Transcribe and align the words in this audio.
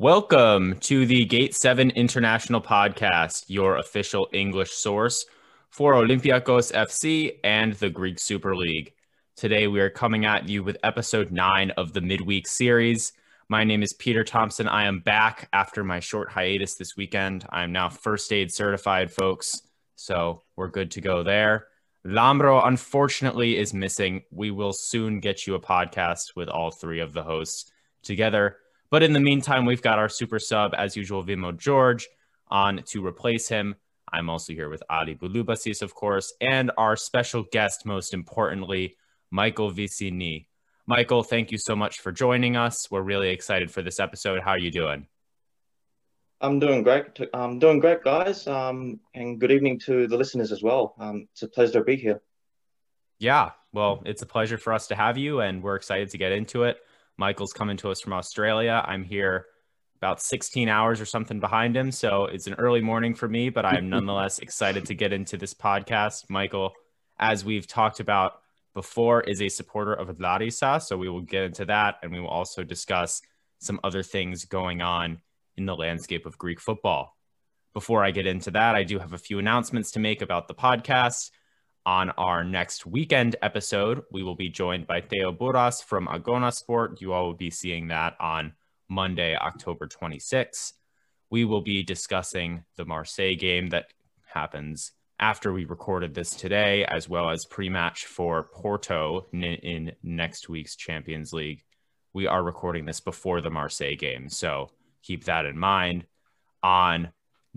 Welcome 0.00 0.78
to 0.82 1.06
the 1.06 1.24
Gate 1.24 1.56
7 1.56 1.90
International 1.90 2.60
Podcast, 2.60 3.46
your 3.48 3.78
official 3.78 4.28
English 4.32 4.70
source 4.70 5.26
for 5.70 5.94
Olympiacos 5.94 6.72
FC 6.72 7.40
and 7.42 7.72
the 7.72 7.90
Greek 7.90 8.20
Super 8.20 8.54
League. 8.54 8.92
Today 9.34 9.66
we 9.66 9.80
are 9.80 9.90
coming 9.90 10.24
at 10.24 10.48
you 10.48 10.62
with 10.62 10.76
episode 10.84 11.32
9 11.32 11.72
of 11.72 11.94
the 11.94 12.00
midweek 12.00 12.46
series. 12.46 13.12
My 13.48 13.64
name 13.64 13.82
is 13.82 13.92
Peter 13.92 14.22
Thompson. 14.22 14.68
I 14.68 14.84
am 14.84 15.00
back 15.00 15.48
after 15.52 15.82
my 15.82 15.98
short 15.98 16.30
hiatus 16.30 16.76
this 16.76 16.96
weekend. 16.96 17.44
I 17.50 17.64
am 17.64 17.72
now 17.72 17.88
first 17.88 18.32
aid 18.32 18.52
certified, 18.52 19.10
folks, 19.10 19.62
so 19.96 20.42
we're 20.54 20.68
good 20.68 20.92
to 20.92 21.00
go 21.00 21.24
there. 21.24 21.66
Lambro, 22.06 22.64
unfortunately, 22.64 23.58
is 23.58 23.74
missing. 23.74 24.22
We 24.30 24.52
will 24.52 24.72
soon 24.72 25.18
get 25.18 25.44
you 25.48 25.56
a 25.56 25.60
podcast 25.60 26.36
with 26.36 26.48
all 26.48 26.70
three 26.70 27.00
of 27.00 27.14
the 27.14 27.24
hosts 27.24 27.72
together. 28.04 28.58
But 28.90 29.02
in 29.02 29.12
the 29.12 29.20
meantime, 29.20 29.66
we've 29.66 29.82
got 29.82 29.98
our 29.98 30.08
super 30.08 30.38
sub, 30.38 30.74
as 30.76 30.96
usual, 30.96 31.24
Vimo 31.24 31.56
George, 31.56 32.08
on 32.48 32.82
to 32.86 33.04
replace 33.04 33.48
him. 33.48 33.74
I'm 34.10 34.30
also 34.30 34.54
here 34.54 34.70
with 34.70 34.82
Ali 34.88 35.14
Bulubasis, 35.14 35.82
of 35.82 35.94
course, 35.94 36.32
and 36.40 36.70
our 36.78 36.96
special 36.96 37.44
guest, 37.52 37.84
most 37.84 38.14
importantly, 38.14 38.96
Michael 39.30 39.70
Vicini. 39.70 40.46
Michael, 40.86 41.22
thank 41.22 41.52
you 41.52 41.58
so 41.58 41.76
much 41.76 42.00
for 42.00 42.12
joining 42.12 42.56
us. 42.56 42.90
We're 42.90 43.02
really 43.02 43.28
excited 43.28 43.70
for 43.70 43.82
this 43.82 44.00
episode. 44.00 44.40
How 44.40 44.52
are 44.52 44.58
you 44.58 44.70
doing? 44.70 45.06
I'm 46.40 46.58
doing 46.58 46.82
great. 46.82 47.04
I'm 47.34 47.58
doing 47.58 47.80
great, 47.80 48.02
guys. 48.02 48.46
Um, 48.46 49.00
and 49.12 49.38
good 49.38 49.50
evening 49.50 49.80
to 49.80 50.06
the 50.06 50.16
listeners 50.16 50.52
as 50.52 50.62
well. 50.62 50.94
Um, 50.98 51.28
it's 51.32 51.42
a 51.42 51.48
pleasure 51.48 51.80
to 51.80 51.84
be 51.84 51.96
here. 51.96 52.22
Yeah, 53.18 53.50
well, 53.72 54.02
it's 54.06 54.22
a 54.22 54.26
pleasure 54.26 54.56
for 54.56 54.72
us 54.72 54.86
to 54.86 54.94
have 54.94 55.18
you, 55.18 55.40
and 55.40 55.62
we're 55.62 55.74
excited 55.74 56.10
to 56.10 56.18
get 56.18 56.32
into 56.32 56.62
it. 56.62 56.78
Michael's 57.18 57.52
coming 57.52 57.76
to 57.78 57.90
us 57.90 58.00
from 58.00 58.12
Australia. 58.12 58.82
I'm 58.86 59.04
here 59.04 59.46
about 59.96 60.22
16 60.22 60.68
hours 60.68 61.00
or 61.00 61.04
something 61.04 61.40
behind 61.40 61.76
him. 61.76 61.90
So 61.90 62.26
it's 62.26 62.46
an 62.46 62.54
early 62.54 62.80
morning 62.80 63.14
for 63.14 63.28
me, 63.28 63.50
but 63.50 63.66
I'm 63.66 63.88
nonetheless 63.90 64.38
excited 64.38 64.86
to 64.86 64.94
get 64.94 65.12
into 65.12 65.36
this 65.36 65.52
podcast. 65.52 66.30
Michael, 66.30 66.72
as 67.18 67.44
we've 67.44 67.66
talked 67.66 67.98
about 67.98 68.40
before, 68.72 69.22
is 69.22 69.42
a 69.42 69.48
supporter 69.48 69.92
of 69.92 70.20
Larissa. 70.20 70.80
So 70.80 70.96
we 70.96 71.08
will 71.08 71.20
get 71.20 71.42
into 71.42 71.64
that 71.64 71.96
and 72.02 72.12
we 72.12 72.20
will 72.20 72.28
also 72.28 72.62
discuss 72.62 73.20
some 73.58 73.80
other 73.82 74.04
things 74.04 74.44
going 74.44 74.80
on 74.80 75.20
in 75.56 75.66
the 75.66 75.74
landscape 75.74 76.24
of 76.24 76.38
Greek 76.38 76.60
football. 76.60 77.16
Before 77.74 78.04
I 78.04 78.12
get 78.12 78.26
into 78.26 78.52
that, 78.52 78.76
I 78.76 78.84
do 78.84 79.00
have 79.00 79.12
a 79.12 79.18
few 79.18 79.40
announcements 79.40 79.90
to 79.92 79.98
make 79.98 80.22
about 80.22 80.46
the 80.46 80.54
podcast. 80.54 81.30
On 81.88 82.10
our 82.18 82.44
next 82.44 82.84
weekend 82.84 83.36
episode, 83.40 84.02
we 84.12 84.22
will 84.22 84.34
be 84.34 84.50
joined 84.50 84.86
by 84.86 85.00
Theo 85.00 85.32
Buras 85.32 85.82
from 85.82 86.06
Agona 86.06 86.52
Sport. 86.52 87.00
You 87.00 87.14
all 87.14 87.28
will 87.28 87.34
be 87.34 87.48
seeing 87.48 87.88
that 87.88 88.14
on 88.20 88.52
Monday, 88.90 89.34
October 89.34 89.88
26th. 89.88 90.74
We 91.30 91.46
will 91.46 91.62
be 91.62 91.82
discussing 91.82 92.64
the 92.76 92.84
Marseille 92.84 93.36
game 93.36 93.70
that 93.70 93.86
happens 94.26 94.92
after 95.18 95.50
we 95.50 95.64
recorded 95.64 96.12
this 96.12 96.32
today, 96.32 96.84
as 96.84 97.08
well 97.08 97.30
as 97.30 97.46
pre 97.46 97.70
match 97.70 98.04
for 98.04 98.50
Porto 98.52 99.26
in, 99.32 99.42
in, 99.42 99.92
next 100.02 100.50
week's 100.50 100.76
Champions 100.76 101.32
League. 101.32 101.62
We 102.12 102.26
are 102.26 102.42
recording 102.42 102.84
this 102.84 103.00
before 103.00 103.40
the 103.40 103.48
Marseille 103.48 103.96
game, 103.96 104.28
so 104.28 104.68
keep 105.02 105.24
that 105.24 105.46
in 105.46 105.56
mind. 105.56 106.04
On 106.62 107.08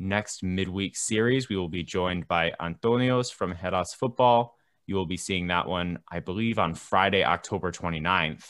next 0.02 0.44
midweek 0.44 0.97
series, 0.97 1.47
we 1.47 1.55
will 1.55 1.69
be 1.69 1.83
joined 1.83 2.27
by 2.27 2.52
Antonios 2.59 3.31
from 3.31 3.53
Hellas 3.53 3.94
Football. 3.94 4.58
You 4.88 4.95
will 4.95 5.05
be 5.05 5.17
seeing 5.17 5.47
that 5.47 5.67
one, 5.67 5.99
I 6.11 6.19
believe, 6.19 6.59
on 6.59 6.73
Friday, 6.73 7.23
October 7.23 7.71
29th. 7.71 8.43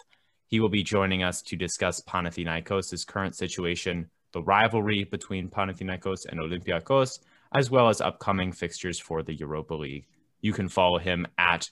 He 0.47 0.59
will 0.59 0.69
be 0.69 0.83
joining 0.83 1.23
us 1.23 1.41
to 1.43 1.55
discuss 1.55 2.01
Panathinaikos' 2.01 3.05
current 3.05 3.35
situation, 3.35 4.09
the 4.31 4.41
rivalry 4.41 5.03
between 5.03 5.49
Panathinaikos 5.49 6.25
and 6.29 6.39
Olympiacos, 6.39 7.19
as 7.53 7.69
well 7.69 7.89
as 7.89 8.01
upcoming 8.01 8.51
fixtures 8.51 8.99
for 8.99 9.21
the 9.21 9.35
Europa 9.35 9.75
League. 9.75 10.07
You 10.39 10.53
can 10.53 10.69
follow 10.69 10.99
him 10.99 11.27
at 11.37 11.69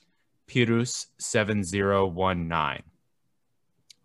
Pirus7019. 0.48 2.82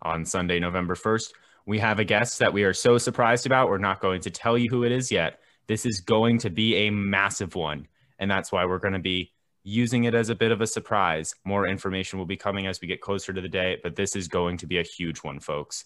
On 0.02 0.24
Sunday, 0.24 0.58
November 0.58 0.94
1st, 0.94 1.32
we 1.66 1.78
have 1.80 1.98
a 1.98 2.04
guest 2.04 2.38
that 2.38 2.52
we 2.52 2.64
are 2.64 2.72
so 2.72 2.98
surprised 2.98 3.46
about. 3.46 3.68
We're 3.68 3.78
not 3.78 4.00
going 4.00 4.20
to 4.22 4.30
tell 4.30 4.56
you 4.56 4.68
who 4.70 4.84
it 4.84 4.92
is 4.92 5.10
yet, 5.10 5.40
this 5.66 5.86
is 5.86 6.00
going 6.00 6.38
to 6.38 6.50
be 6.50 6.76
a 6.86 6.90
massive 6.90 7.54
one. 7.54 7.88
And 8.18 8.30
that's 8.30 8.52
why 8.52 8.64
we're 8.64 8.78
going 8.78 8.94
to 8.94 9.00
be 9.00 9.32
using 9.62 10.04
it 10.04 10.14
as 10.14 10.30
a 10.30 10.34
bit 10.34 10.52
of 10.52 10.60
a 10.60 10.66
surprise. 10.66 11.34
More 11.44 11.66
information 11.66 12.18
will 12.18 12.26
be 12.26 12.36
coming 12.36 12.66
as 12.66 12.80
we 12.80 12.88
get 12.88 13.00
closer 13.00 13.32
to 13.32 13.40
the 13.40 13.48
day, 13.48 13.78
but 13.82 13.96
this 13.96 14.14
is 14.14 14.28
going 14.28 14.58
to 14.58 14.66
be 14.66 14.78
a 14.78 14.82
huge 14.82 15.18
one, 15.18 15.40
folks. 15.40 15.84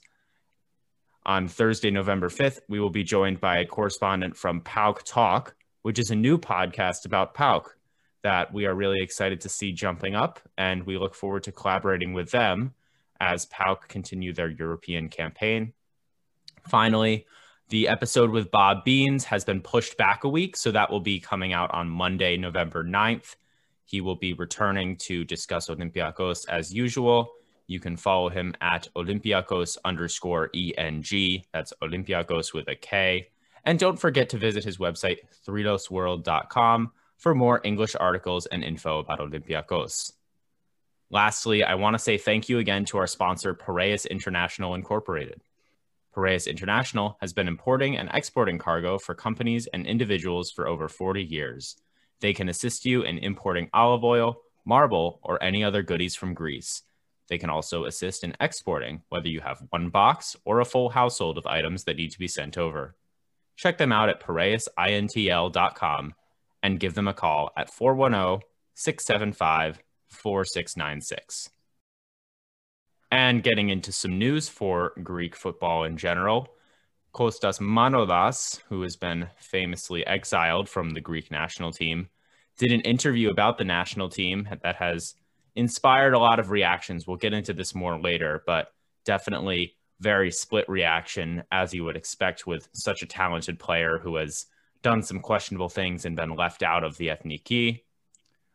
On 1.24 1.48
Thursday, 1.48 1.91
November 1.91 2.28
5th, 2.28 2.60
we 2.68 2.80
will 2.80 2.91
be 2.91 3.04
joined 3.04 3.41
by 3.41 3.58
a 3.58 3.66
correspondent 3.66 4.36
from 4.36 4.60
PAOK 4.60 5.02
Talk, 5.04 5.54
which 5.82 5.98
is 5.98 6.10
a 6.10 6.16
new 6.16 6.38
podcast 6.38 7.06
about 7.06 7.34
PAOK 7.34 7.70
that 8.22 8.52
we 8.52 8.66
are 8.66 8.74
really 8.74 9.02
excited 9.02 9.41
to 9.42 9.48
see 9.48 9.72
jumping 9.72 10.14
up. 10.14 10.41
And 10.58 10.84
we 10.84 10.98
look 10.98 11.14
forward 11.14 11.44
to 11.44 11.52
collaborating 11.52 12.12
with 12.12 12.30
them 12.30 12.74
as 13.18 13.47
PAOK 13.47 13.88
continue 13.88 14.32
their 14.32 14.48
European 14.48 15.08
campaign. 15.08 15.72
Finally, 16.68 17.26
the 17.70 17.88
episode 17.88 18.31
with 18.31 18.50
Bob 18.50 18.84
Beans 18.84 19.25
has 19.25 19.44
been 19.44 19.60
pushed 19.60 19.97
back 19.97 20.25
a 20.25 20.28
week, 20.28 20.56
so 20.56 20.72
that 20.72 20.91
will 20.91 21.00
be 21.00 21.20
coming 21.20 21.53
out 21.53 21.72
on 21.72 21.88
Monday, 21.88 22.36
November 22.36 22.84
9th. 22.84 23.36
He 23.84 24.00
will 24.00 24.16
be 24.16 24.32
returning 24.32 24.97
to 24.98 25.25
discuss 25.25 25.69
Olympiacos 25.69 26.48
as 26.48 26.75
usual. 26.75 27.30
You 27.69 27.78
can 27.78 27.97
follow 27.97 28.28
him 28.28 28.54
at 28.60 28.88
Olympiacos 28.97 29.78
underscore 29.84 30.50
ENG. 30.54 31.44
That's 31.53 31.72
Olympiacos 31.80 32.53
with 32.53 32.66
a 32.69 32.75
K. 32.75 33.28
And 33.64 33.78
don't 33.78 33.98
forget 33.98 34.28
to 34.30 34.38
visit 34.38 34.64
his 34.64 34.78
website, 34.78 35.19
thrilosworld.com, 35.47 36.92
for 37.19 37.34
more 37.34 37.60
English 37.62 37.94
articles 37.98 38.47
and 38.47 38.64
info 38.64 38.98
about 38.98 39.20
Olympiacos. 39.20 40.12
Lastly, 41.10 41.62
I 41.62 41.76
want 41.76 41.94
to 41.94 41.98
say 41.98 42.19
thank 42.19 42.48
you 42.48 42.59
again 42.59 42.84
to 42.86 42.98
our 42.98 43.06
sponsor, 43.06 43.54
Piraeus 43.54 44.06
International 44.10 44.75
Incorporated. 44.75 45.41
Piraeus 46.15 46.47
International 46.47 47.16
has 47.21 47.32
been 47.32 47.48
importing 47.48 47.97
and 47.97 48.10
exporting 48.12 48.59
cargo 48.59 48.98
for 48.98 49.15
companies 49.15 49.66
and 49.69 49.87
individuals 49.87 50.50
for 50.50 50.66
over 50.66 50.88
40 50.88 51.22
years. 51.22 51.76
They 52.21 52.32
can 52.32 52.48
assist 52.48 52.84
you 52.84 53.03
in 53.03 53.19
importing 53.19 53.71
olive 53.72 54.03
oil, 54.03 54.41
marble, 54.65 55.21
or 55.22 55.43
any 55.43 55.62
other 55.62 55.82
goodies 55.82 56.16
from 56.16 56.34
Greece. 56.34 56.82
They 57.28 57.38
can 57.38 57.48
also 57.48 57.84
assist 57.84 58.25
in 58.25 58.37
exporting, 58.41 59.03
whether 59.09 59.28
you 59.28 59.41
have 59.41 59.62
one 59.71 59.88
box 59.88 60.37
or 60.44 60.60
a 60.60 60.65
full 60.65 60.91
household 60.91 61.38
of 61.38 61.47
items 61.47 61.84
that 61.84 61.97
need 61.97 62.10
to 62.10 62.19
be 62.19 62.28
sent 62.28 62.59
over. 62.59 62.97
Check 63.56 63.78
them 63.78 63.92
out 63.92 64.09
at 64.09 64.21
piraeusintl.com 64.21 66.15
and 66.62 66.81
give 66.81 66.94
them 66.94 67.09
a 67.09 67.15
call 67.15 67.50
at 67.56 67.71
410 67.71 68.47
675 68.75 69.81
4696 70.09 71.50
and 73.10 73.43
getting 73.43 73.71
into 73.71 73.93
some 73.93 74.19
news 74.19 74.48
for 74.48 74.93
Greek 75.03 75.34
football 75.34 75.84
in 75.84 75.97
general. 75.97 76.48
Kostas 77.12 77.60
Manolas, 77.60 78.60
who 78.69 78.82
has 78.82 78.97
been 78.97 79.28
famously 79.37 80.06
exiled 80.06 80.69
from 80.69 80.91
the 80.91 81.00
Greek 81.00 81.31
national 81.31 81.72
team, 81.72 82.09
did 82.56 82.72
an 82.72 82.82
interview 82.82 83.31
about 83.31 83.59
the 83.59 83.65
national 83.65 84.09
team 84.09 84.48
that 84.62 84.76
has 84.76 85.15
inspired 85.56 86.15
a 86.15 86.19
lot 86.19 86.38
of 86.38 86.50
reactions. 86.50 87.06
We'll 87.06 87.16
get 87.16 87.32
into 87.32 87.53
this 87.53 87.75
more 87.75 87.98
later, 87.98 88.43
but 88.47 88.69
definitely 89.04 89.75
very 89.98 90.31
split 90.31 90.69
reaction, 90.69 91.42
as 91.50 91.75
you 91.75 91.84
would 91.84 91.97
expect 91.97 92.47
with 92.47 92.69
such 92.72 93.03
a 93.03 93.06
talented 93.06 93.59
player 93.59 93.98
who 93.98 94.16
has 94.16 94.47
done 94.82 95.03
some 95.03 95.21
questionable 95.21 95.69
things 95.69 96.04
and 96.04 96.16
been 96.16 96.37
left 96.37 96.62
out 96.62 96.84
of 96.84 96.97
the 96.97 97.09
Ethniki. 97.09 97.81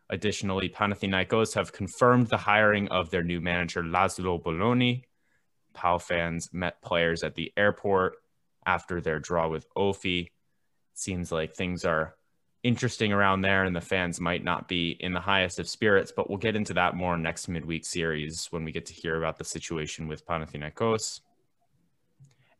Additionally, 0.08 0.68
Panathinaikos 0.68 1.54
have 1.54 1.72
confirmed 1.72 2.28
the 2.28 2.36
hiring 2.36 2.88
of 2.88 3.10
their 3.10 3.24
new 3.24 3.40
manager, 3.40 3.82
Laszlo 3.82 4.42
Boloni. 4.42 5.02
PAO 5.74 5.98
fans 5.98 6.48
met 6.52 6.80
players 6.80 7.22
at 7.22 7.34
the 7.34 7.52
airport 7.56 8.16
after 8.64 9.00
their 9.00 9.18
draw 9.18 9.48
with 9.48 9.66
Ofi. 9.74 10.28
Seems 10.94 11.32
like 11.32 11.54
things 11.54 11.84
are 11.84 12.16
interesting 12.62 13.12
around 13.12 13.42
there, 13.42 13.64
and 13.64 13.74
the 13.74 13.80
fans 13.80 14.20
might 14.20 14.42
not 14.42 14.68
be 14.68 14.96
in 15.00 15.12
the 15.12 15.20
highest 15.20 15.58
of 15.58 15.68
spirits, 15.68 16.12
but 16.14 16.28
we'll 16.28 16.38
get 16.38 16.56
into 16.56 16.74
that 16.74 16.94
more 16.94 17.18
next 17.18 17.48
midweek 17.48 17.84
series 17.84 18.46
when 18.50 18.64
we 18.64 18.72
get 18.72 18.86
to 18.86 18.94
hear 18.94 19.16
about 19.16 19.38
the 19.38 19.44
situation 19.44 20.08
with 20.08 20.26
Panathinaikos. 20.26 21.20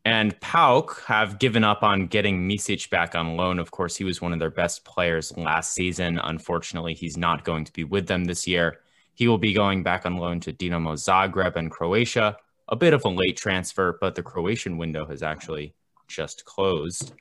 And 0.06 0.38
PAOK 0.38 1.02
have 1.06 1.40
given 1.40 1.64
up 1.64 1.82
on 1.82 2.06
getting 2.06 2.48
Micic 2.48 2.88
back 2.90 3.16
on 3.16 3.36
loan. 3.36 3.58
Of 3.58 3.72
course, 3.72 3.96
he 3.96 4.04
was 4.04 4.22
one 4.22 4.32
of 4.32 4.38
their 4.38 4.52
best 4.52 4.84
players 4.84 5.36
last 5.36 5.72
season. 5.72 6.20
Unfortunately, 6.20 6.94
he's 6.94 7.16
not 7.16 7.42
going 7.42 7.64
to 7.64 7.72
be 7.72 7.82
with 7.82 8.06
them 8.06 8.24
this 8.24 8.46
year. 8.46 8.82
He 9.14 9.26
will 9.26 9.36
be 9.36 9.52
going 9.52 9.82
back 9.82 10.06
on 10.06 10.18
loan 10.18 10.38
to 10.42 10.52
Dinamo 10.52 10.92
Zagreb 10.92 11.56
and 11.56 11.72
Croatia. 11.72 12.36
A 12.68 12.76
bit 12.76 12.94
of 12.94 13.04
a 13.04 13.08
late 13.08 13.36
transfer, 13.36 13.98
but 14.00 14.14
the 14.14 14.22
Croatian 14.22 14.78
window 14.78 15.04
has 15.06 15.24
actually 15.24 15.74
just 16.06 16.44
closed. 16.44 17.12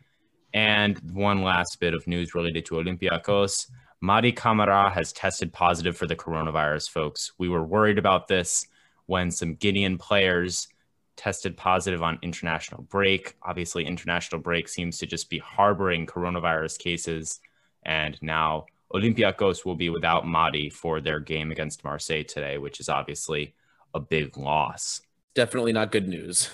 And 0.53 0.99
one 1.11 1.41
last 1.41 1.79
bit 1.79 1.95
of 1.95 2.05
news 2.05 2.35
related 2.35 2.67
to 2.67 2.75
Olympiacos. 2.75 3.67
Mady 4.03 4.35
Camara 4.35 4.91
has 4.91 5.11
tested 5.11 5.51
positive 5.51 5.97
for 5.97 6.05
the 6.05 6.15
coronavirus, 6.15 6.91
folks. 6.91 7.31
We 7.39 7.49
were 7.49 7.63
worried 7.63 7.97
about 7.97 8.27
this 8.27 8.67
when 9.07 9.31
some 9.31 9.55
Guinean 9.55 9.97
players 9.97 10.67
tested 11.15 11.57
positive 11.57 12.03
on 12.03 12.19
international 12.21 12.83
break. 12.83 13.35
Obviously, 13.43 13.85
international 13.85 14.41
break 14.41 14.67
seems 14.67 14.97
to 14.99 15.05
just 15.05 15.29
be 15.29 15.39
harboring 15.39 16.05
coronavirus 16.05 16.79
cases. 16.79 17.39
And 17.83 18.17
now 18.21 18.65
Olympiacos 18.93 19.65
will 19.65 19.75
be 19.75 19.89
without 19.89 20.23
Mady 20.25 20.71
for 20.71 21.01
their 21.01 21.19
game 21.19 21.51
against 21.51 21.83
Marseille 21.83 22.23
today, 22.23 22.57
which 22.57 22.79
is 22.79 22.89
obviously 22.89 23.53
a 23.93 23.99
big 23.99 24.37
loss. 24.37 25.01
Definitely 25.33 25.73
not 25.73 25.91
good 25.91 26.07
news. 26.07 26.49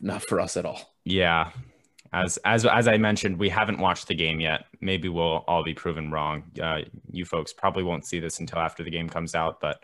Not 0.00 0.22
for 0.22 0.40
us 0.40 0.56
at 0.56 0.64
all. 0.64 0.94
Yeah. 1.04 1.50
As 2.12 2.38
as 2.44 2.66
as 2.66 2.88
I 2.88 2.98
mentioned, 2.98 3.38
we 3.38 3.48
haven't 3.48 3.78
watched 3.78 4.08
the 4.08 4.14
game 4.14 4.38
yet. 4.38 4.66
Maybe 4.80 5.08
we'll 5.08 5.44
all 5.48 5.64
be 5.64 5.72
proven 5.72 6.10
wrong. 6.10 6.42
Uh, 6.60 6.80
you 7.10 7.24
folks 7.24 7.52
probably 7.52 7.84
won't 7.84 8.04
see 8.04 8.20
this 8.20 8.38
until 8.38 8.58
after 8.58 8.84
the 8.84 8.90
game 8.90 9.08
comes 9.08 9.34
out, 9.34 9.60
but 9.60 9.82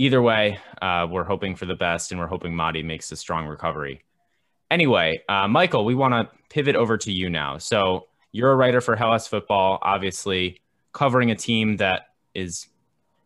either 0.00 0.22
way, 0.22 0.58
uh, 0.80 1.06
we're 1.10 1.24
hoping 1.24 1.54
for 1.54 1.66
the 1.66 1.74
best 1.74 2.10
and 2.10 2.18
we're 2.18 2.26
hoping 2.26 2.54
Mady 2.54 2.82
makes 2.82 3.12
a 3.12 3.16
strong 3.16 3.46
recovery. 3.46 4.02
Anyway, 4.70 5.22
uh, 5.28 5.46
Michael, 5.46 5.84
we 5.84 5.94
want 5.94 6.14
to 6.14 6.34
pivot 6.48 6.74
over 6.74 6.96
to 6.96 7.12
you 7.12 7.28
now. 7.28 7.58
So 7.58 8.06
you're 8.32 8.50
a 8.50 8.56
writer 8.56 8.80
for 8.80 8.96
Hellas 8.96 9.26
Football, 9.26 9.78
obviously 9.82 10.62
covering 10.94 11.30
a 11.30 11.34
team 11.34 11.76
that 11.76 12.06
is 12.34 12.66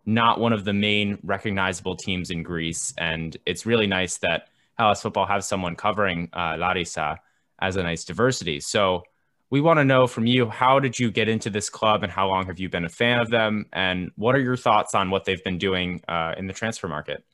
not 0.04 0.40
one 0.40 0.52
of 0.52 0.64
the 0.64 0.72
main 0.72 1.16
recognizable 1.22 1.94
teams 1.94 2.32
in 2.32 2.42
Greece. 2.42 2.92
And 2.98 3.36
it's 3.46 3.64
really 3.64 3.86
nice 3.86 4.18
that 4.18 4.48
Hellas 4.76 5.00
Football 5.00 5.26
has 5.26 5.46
someone 5.46 5.76
covering 5.76 6.28
uh, 6.32 6.56
Larissa 6.58 7.20
as 7.60 7.76
a 7.76 7.84
nice 7.84 8.02
diversity. 8.02 8.58
So 8.58 9.04
we 9.50 9.60
want 9.60 9.78
to 9.78 9.84
know 9.84 10.06
from 10.06 10.26
you 10.26 10.48
how 10.48 10.80
did 10.80 10.98
you 10.98 11.10
get 11.10 11.28
into 11.28 11.50
this 11.50 11.70
club 11.70 12.02
and 12.02 12.10
how 12.10 12.28
long 12.28 12.46
have 12.46 12.58
you 12.58 12.68
been 12.68 12.84
a 12.84 12.88
fan 12.88 13.20
of 13.20 13.30
them? 13.30 13.66
And 13.72 14.10
what 14.16 14.34
are 14.34 14.40
your 14.40 14.56
thoughts 14.56 14.94
on 14.94 15.10
what 15.10 15.24
they've 15.24 15.42
been 15.44 15.58
doing 15.58 16.02
uh, 16.08 16.34
in 16.36 16.46
the 16.46 16.52
transfer 16.52 16.88
market? 16.88 17.24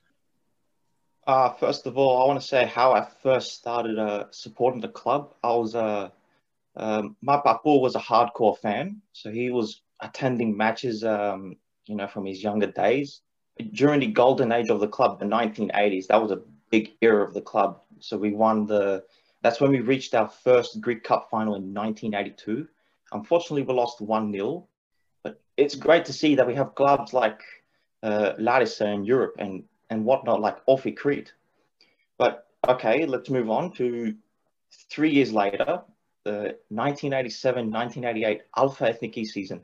Uh, 1.27 1.51
first 1.53 1.85
of 1.85 1.97
all 1.97 2.23
i 2.23 2.25
want 2.27 2.41
to 2.41 2.45
say 2.45 2.65
how 2.65 2.93
i 2.93 3.07
first 3.21 3.53
started 3.53 3.99
uh, 3.99 4.25
supporting 4.31 4.81
the 4.81 4.87
club. 4.87 5.35
I 5.43 5.53
was 5.53 5.75
uh, 5.75 6.09
um, 6.75 7.15
my 7.21 7.37
papa 7.37 7.77
was 7.77 7.95
a 7.95 7.99
hardcore 7.99 8.57
fan 8.57 9.01
so 9.13 9.29
he 9.29 9.51
was 9.51 9.81
attending 9.99 10.57
matches 10.57 11.03
um, 11.03 11.57
you 11.85 11.95
know 11.95 12.07
from 12.07 12.25
his 12.25 12.43
younger 12.43 12.67
days. 12.67 13.21
During 13.73 13.99
the 13.99 14.07
golden 14.07 14.51
age 14.51 14.69
of 14.69 14.79
the 14.79 14.87
club 14.87 15.19
the 15.19 15.25
1980s 15.25 16.07
that 16.07 16.21
was 16.21 16.31
a 16.31 16.41
big 16.71 16.93
era 17.01 17.23
of 17.23 17.33
the 17.33 17.41
club. 17.41 17.81
So 17.99 18.17
we 18.17 18.31
won 18.31 18.65
the 18.65 19.03
that's 19.41 19.59
when 19.59 19.71
we 19.71 19.79
reached 19.79 20.13
our 20.13 20.29
first 20.29 20.81
Greek 20.81 21.03
Cup 21.03 21.29
final 21.29 21.55
in 21.55 21.73
1982. 21.73 22.67
Unfortunately, 23.11 23.63
we 23.63 23.73
lost 23.73 23.99
1 24.01 24.31
0. 24.31 24.67
But 25.23 25.41
it's 25.57 25.75
great 25.75 26.05
to 26.05 26.13
see 26.13 26.35
that 26.35 26.47
we 26.47 26.55
have 26.55 26.75
clubs 26.75 27.13
like 27.13 27.41
uh, 28.03 28.33
Larissa 28.37 28.87
in 28.87 29.03
Europe 29.03 29.35
and, 29.39 29.63
and 29.89 30.05
whatnot, 30.05 30.41
like 30.41 30.63
OFI 30.67 30.95
Crete. 30.95 31.33
But 32.17 32.47
okay, 32.67 33.05
let's 33.05 33.29
move 33.29 33.49
on 33.49 33.71
to 33.73 34.15
three 34.89 35.11
years 35.11 35.33
later, 35.33 35.81
the 36.23 36.57
1987 36.69 37.71
1988 37.71 38.41
Alpha 38.55 38.93
Ethniki 38.93 39.25
season. 39.25 39.63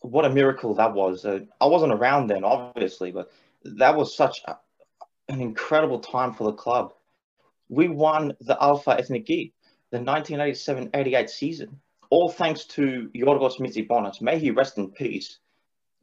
What 0.00 0.24
a 0.24 0.30
miracle 0.30 0.74
that 0.74 0.92
was. 0.92 1.24
Uh, 1.24 1.40
I 1.60 1.66
wasn't 1.66 1.92
around 1.92 2.26
then, 2.26 2.44
obviously, 2.44 3.12
but 3.12 3.32
that 3.64 3.96
was 3.96 4.14
such 4.14 4.42
a, 4.46 4.56
an 5.28 5.40
incredible 5.40 6.00
time 6.00 6.34
for 6.34 6.44
the 6.44 6.52
club 6.52 6.92
we 7.68 7.88
won 7.88 8.34
the 8.40 8.62
Alpha 8.62 8.96
Ethniki, 8.96 9.52
the 9.90 9.98
1987-88 9.98 11.30
season, 11.30 11.80
all 12.10 12.28
thanks 12.28 12.64
to 12.64 13.10
Yorgos 13.14 13.58
Mitsibonas. 13.58 14.20
May 14.20 14.38
he 14.38 14.50
rest 14.50 14.78
in 14.78 14.90
peace. 14.90 15.38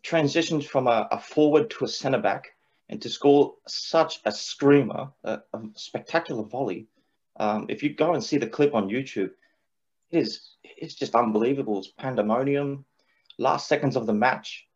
Transitioned 0.03 0.65
from 0.65 0.87
a, 0.87 1.07
a 1.11 1.19
forward 1.19 1.69
to 1.71 1.85
a 1.85 1.87
centre 1.87 2.19
back 2.19 2.55
and 2.89 3.01
to 3.01 3.09
score 3.09 3.53
such 3.67 4.19
a 4.25 4.31
screamer, 4.31 5.09
a, 5.23 5.39
a 5.53 5.59
spectacular 5.75 6.43
volley. 6.43 6.87
Um, 7.37 7.67
if 7.69 7.83
you 7.83 7.93
go 7.93 8.13
and 8.13 8.23
see 8.23 8.37
the 8.37 8.47
clip 8.47 8.73
on 8.73 8.89
YouTube, 8.89 9.31
it 10.09 10.19
is 10.19 10.55
it's 10.63 10.95
just 10.95 11.15
unbelievable. 11.15 11.79
It's 11.79 11.91
pandemonium. 11.97 12.85
Last 13.37 13.67
seconds 13.67 13.95
of 13.95 14.05
the 14.05 14.13
match, 14.13 14.67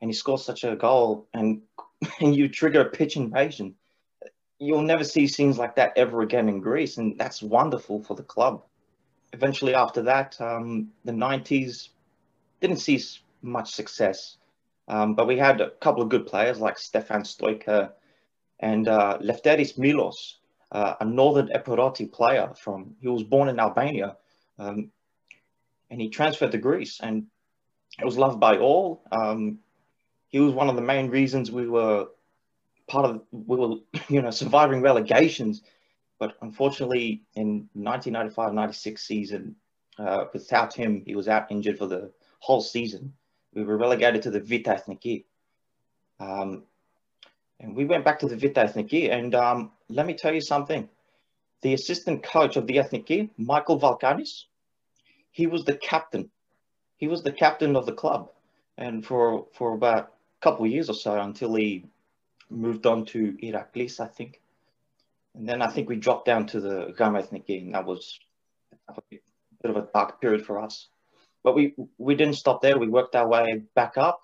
and 0.00 0.10
he 0.10 0.14
scores 0.14 0.44
such 0.44 0.64
a 0.64 0.74
goal, 0.74 1.28
and 1.32 1.62
and 2.20 2.34
you 2.34 2.48
trigger 2.48 2.80
a 2.80 2.90
pitch 2.90 3.16
invasion 3.16 3.76
you'll 4.58 4.82
never 4.82 5.04
see 5.04 5.26
scenes 5.26 5.58
like 5.58 5.76
that 5.76 5.92
ever 5.96 6.22
again 6.22 6.48
in 6.48 6.60
Greece, 6.60 6.96
and 6.96 7.18
that's 7.18 7.42
wonderful 7.42 8.02
for 8.02 8.14
the 8.14 8.22
club. 8.22 8.64
Eventually, 9.32 9.74
after 9.74 10.02
that, 10.02 10.40
um, 10.40 10.90
the 11.04 11.12
90s 11.12 11.88
didn't 12.60 12.78
see 12.78 13.02
much 13.42 13.72
success, 13.72 14.36
um, 14.88 15.14
but 15.14 15.26
we 15.26 15.36
had 15.36 15.60
a 15.60 15.70
couple 15.70 16.02
of 16.02 16.08
good 16.08 16.26
players 16.26 16.60
like 16.60 16.78
Stefan 16.78 17.22
Stoica 17.22 17.92
and 18.60 18.88
uh, 18.88 19.18
Lefteris 19.20 19.76
Milos, 19.76 20.38
uh, 20.72 20.94
a 21.00 21.04
Northern 21.04 21.48
Epiroti 21.48 22.10
player 22.10 22.52
from, 22.56 22.94
he 23.00 23.08
was 23.08 23.24
born 23.24 23.48
in 23.48 23.58
Albania, 23.58 24.16
um, 24.58 24.90
and 25.90 26.00
he 26.00 26.08
transferred 26.08 26.52
to 26.52 26.58
Greece, 26.58 27.00
and 27.02 27.26
it 27.98 28.04
was 28.04 28.18
loved 28.18 28.40
by 28.40 28.58
all. 28.58 29.02
Um, 29.12 29.58
he 30.28 30.40
was 30.40 30.52
one 30.52 30.68
of 30.68 30.76
the 30.76 30.82
main 30.82 31.10
reasons 31.10 31.50
we 31.50 31.68
were 31.68 32.08
part 32.88 33.06
of 33.06 33.22
we 33.30 33.56
were 33.56 33.76
you 34.08 34.22
know 34.22 34.30
surviving 34.30 34.82
relegations. 34.82 35.62
But 36.18 36.36
unfortunately 36.40 37.24
in 37.34 37.68
1995-96 37.76 38.98
season 39.00 39.56
uh, 39.98 40.26
without 40.32 40.72
him 40.72 41.02
he 41.04 41.14
was 41.14 41.28
out 41.28 41.50
injured 41.50 41.78
for 41.78 41.86
the 41.86 42.12
whole 42.38 42.60
season. 42.60 43.12
We 43.52 43.64
were 43.64 43.76
relegated 43.76 44.22
to 44.22 44.30
the 44.30 44.40
Vita 44.40 44.80
Ethniki 44.80 45.24
um, 46.20 46.64
and 47.60 47.74
we 47.74 47.84
went 47.84 48.04
back 48.04 48.20
to 48.20 48.28
the 48.28 48.36
Vita 48.36 48.60
Ethniki 48.60 49.10
and 49.10 49.34
um, 49.34 49.72
let 49.88 50.06
me 50.06 50.14
tell 50.14 50.32
you 50.32 50.40
something. 50.40 50.88
The 51.62 51.74
assistant 51.74 52.22
coach 52.22 52.56
of 52.56 52.66
the 52.66 52.76
Ethniki 52.76 53.30
Michael 53.36 53.80
Valkanis 53.80 54.44
he 55.34 55.48
was 55.48 55.64
the 55.64 55.76
captain. 55.76 56.30
He 56.96 57.08
was 57.08 57.24
the 57.24 57.32
captain 57.32 57.74
of 57.74 57.86
the 57.86 57.92
club. 57.92 58.30
And 58.78 59.04
for 59.04 59.46
for 59.52 59.74
about 59.74 60.04
a 60.04 60.40
couple 60.40 60.64
of 60.64 60.70
years 60.70 60.88
or 60.88 60.94
so 60.94 61.20
until 61.20 61.54
he 61.56 61.86
moved 62.54 62.86
on 62.86 63.04
to 63.06 63.36
Iraklis, 63.42 64.00
I 64.00 64.06
think. 64.06 64.40
And 65.34 65.48
then 65.48 65.62
I 65.62 65.66
think 65.66 65.88
we 65.88 65.96
dropped 65.96 66.26
down 66.26 66.46
to 66.48 66.60
the 66.60 66.94
Gamma 66.96 67.22
Ethniki, 67.22 67.60
and 67.60 67.74
that 67.74 67.84
was 67.84 68.18
a 68.88 68.94
bit 69.10 69.22
of 69.64 69.76
a 69.76 69.88
dark 69.92 70.20
period 70.20 70.46
for 70.46 70.60
us. 70.60 70.88
But 71.42 71.54
we 71.54 71.74
we 71.98 72.14
didn't 72.14 72.36
stop 72.36 72.62
there. 72.62 72.78
We 72.78 72.88
worked 72.88 73.16
our 73.16 73.28
way 73.28 73.62
back 73.74 73.98
up 73.98 74.22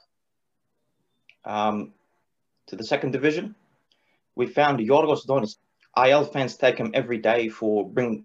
um, 1.44 1.92
to 2.68 2.76
the 2.76 2.84
second 2.84 3.10
division. 3.10 3.56
We 4.36 4.46
found 4.46 4.78
Yorgos 4.78 5.26
Donis. 5.26 5.56
AEL 5.96 6.24
fans 6.26 6.56
take 6.56 6.78
him 6.78 6.92
every 6.94 7.18
day 7.18 7.48
for 7.48 7.88
bring. 7.88 8.24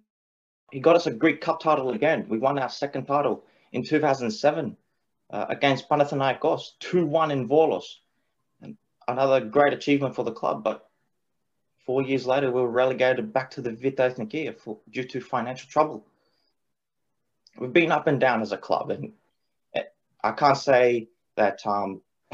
He 0.72 0.80
got 0.80 0.96
us 0.96 1.08
a 1.08 1.12
Greek 1.12 1.42
Cup 1.42 1.60
title 1.60 1.90
again. 1.92 2.28
We 2.30 2.38
won 2.38 2.60
our 2.60 2.70
second 2.70 3.06
title 3.06 3.44
in 3.72 3.84
2007 3.84 4.78
uh, 5.32 5.46
against 5.50 5.90
Panathinaikos, 5.90 6.78
2-1 6.82 7.32
in 7.32 7.50
Volos 7.50 7.86
another 9.08 9.42
great 9.42 9.74
achievement 9.74 10.16
for 10.16 10.24
the 10.24 10.32
club. 10.32 10.64
But 10.64 10.88
four 11.86 12.02
years 12.02 12.26
later, 12.26 12.52
we 12.52 12.62
were 12.62 12.70
relegated 12.70 13.34
back 13.34 13.52
to 13.52 13.62
the 13.62 13.72
Vita 13.72 14.04
Ethniki 14.10 14.58
for, 14.58 14.80
due 14.90 15.04
to 15.04 15.22
financial 15.22 15.70
trouble. 15.70 16.06
We've 17.58 17.74
been 17.74 17.92
up 17.92 18.08
and 18.08 18.20
down 18.20 18.42
as 18.42 18.52
a 18.52 18.58
club, 18.58 18.92
and 18.92 19.14
I 20.24 20.32
can't 20.32 20.58
say 20.58 21.10
that 21.36 21.66
um, 21.66 22.02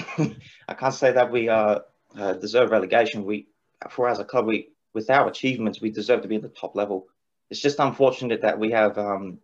I 0.68 0.74
can't 0.74 0.94
say 0.94 1.12
that 1.12 1.32
we 1.32 1.50
uh, 1.50 1.80
uh, 2.18 2.34
deserve 2.34 2.72
relegation. 2.72 3.26
We, 3.26 3.48
for 3.90 4.10
as 4.10 4.20
a 4.20 4.26
club, 4.26 4.48
we 4.48 4.70
with 4.94 5.10
our 5.10 5.28
achievements, 5.28 5.82
we 5.82 5.90
deserve 5.90 6.22
to 6.22 6.28
be 6.28 6.38
at 6.38 6.42
the 6.42 6.50
top 6.50 6.76
level. 6.76 7.08
It's 7.50 7.62
just 7.62 7.80
unfortunate 7.80 8.42
that 8.42 8.60
we 8.60 8.72
have 8.72 8.98
um, 8.98 9.40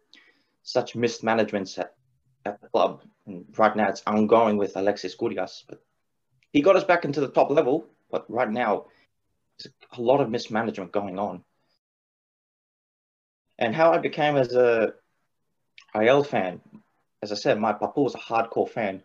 such 0.63 0.95
mismanagement 0.95 1.77
at, 1.77 1.93
at 2.45 2.61
the 2.61 2.69
club. 2.69 3.01
And 3.25 3.45
right 3.57 3.75
now, 3.75 3.89
it's 3.89 4.03
ongoing 4.07 4.57
with 4.57 4.75
Alexis 4.75 5.15
Kougias, 5.15 5.63
but 5.67 5.81
he 6.57 6.63
got 6.63 6.75
us 6.75 6.83
back 6.83 7.05
into 7.05 7.21
the 7.21 7.27
top 7.27 7.51
level, 7.51 7.85
but 8.09 8.25
right 8.31 8.49
now 8.49 8.87
there's 9.59 9.71
a 9.95 10.01
lot 10.01 10.21
of 10.21 10.31
mismanagement 10.31 10.91
going 10.91 11.19
on. 11.19 11.43
And 13.59 13.75
how 13.75 13.93
I 13.93 13.99
became 13.99 14.35
as 14.37 14.53
a 14.55 14.93
AEL 15.93 16.23
fan, 16.23 16.59
as 17.21 17.31
I 17.31 17.35
said, 17.35 17.59
my 17.59 17.73
papa 17.73 18.01
was 18.01 18.15
a 18.15 18.17
hardcore 18.17 18.67
fan. 18.67 19.03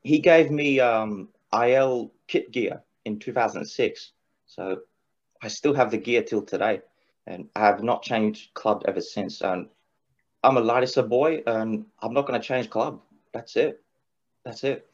He 0.00 0.20
gave 0.20 0.50
me 0.50 0.80
um, 0.80 1.28
AEL 1.52 2.12
kit 2.26 2.50
gear 2.50 2.82
in 3.04 3.18
2006. 3.18 4.12
So 4.46 4.80
I 5.42 5.48
still 5.48 5.74
have 5.74 5.90
the 5.90 5.98
gear 5.98 6.22
till 6.22 6.40
today. 6.40 6.80
And 7.26 7.50
I 7.54 7.66
have 7.66 7.82
not 7.82 8.04
changed 8.04 8.54
club 8.54 8.84
ever 8.88 9.02
since. 9.02 9.42
And 9.42 9.68
I'm 10.42 10.56
a 10.56 10.60
Larissa 10.60 11.02
boy 11.02 11.42
and 11.46 11.84
I'm 12.00 12.14
not 12.14 12.26
going 12.26 12.40
to 12.40 12.48
change 12.48 12.70
club. 12.70 13.02
That's 13.34 13.56
it. 13.56 13.82
That's 14.46 14.64
it. 14.64 14.89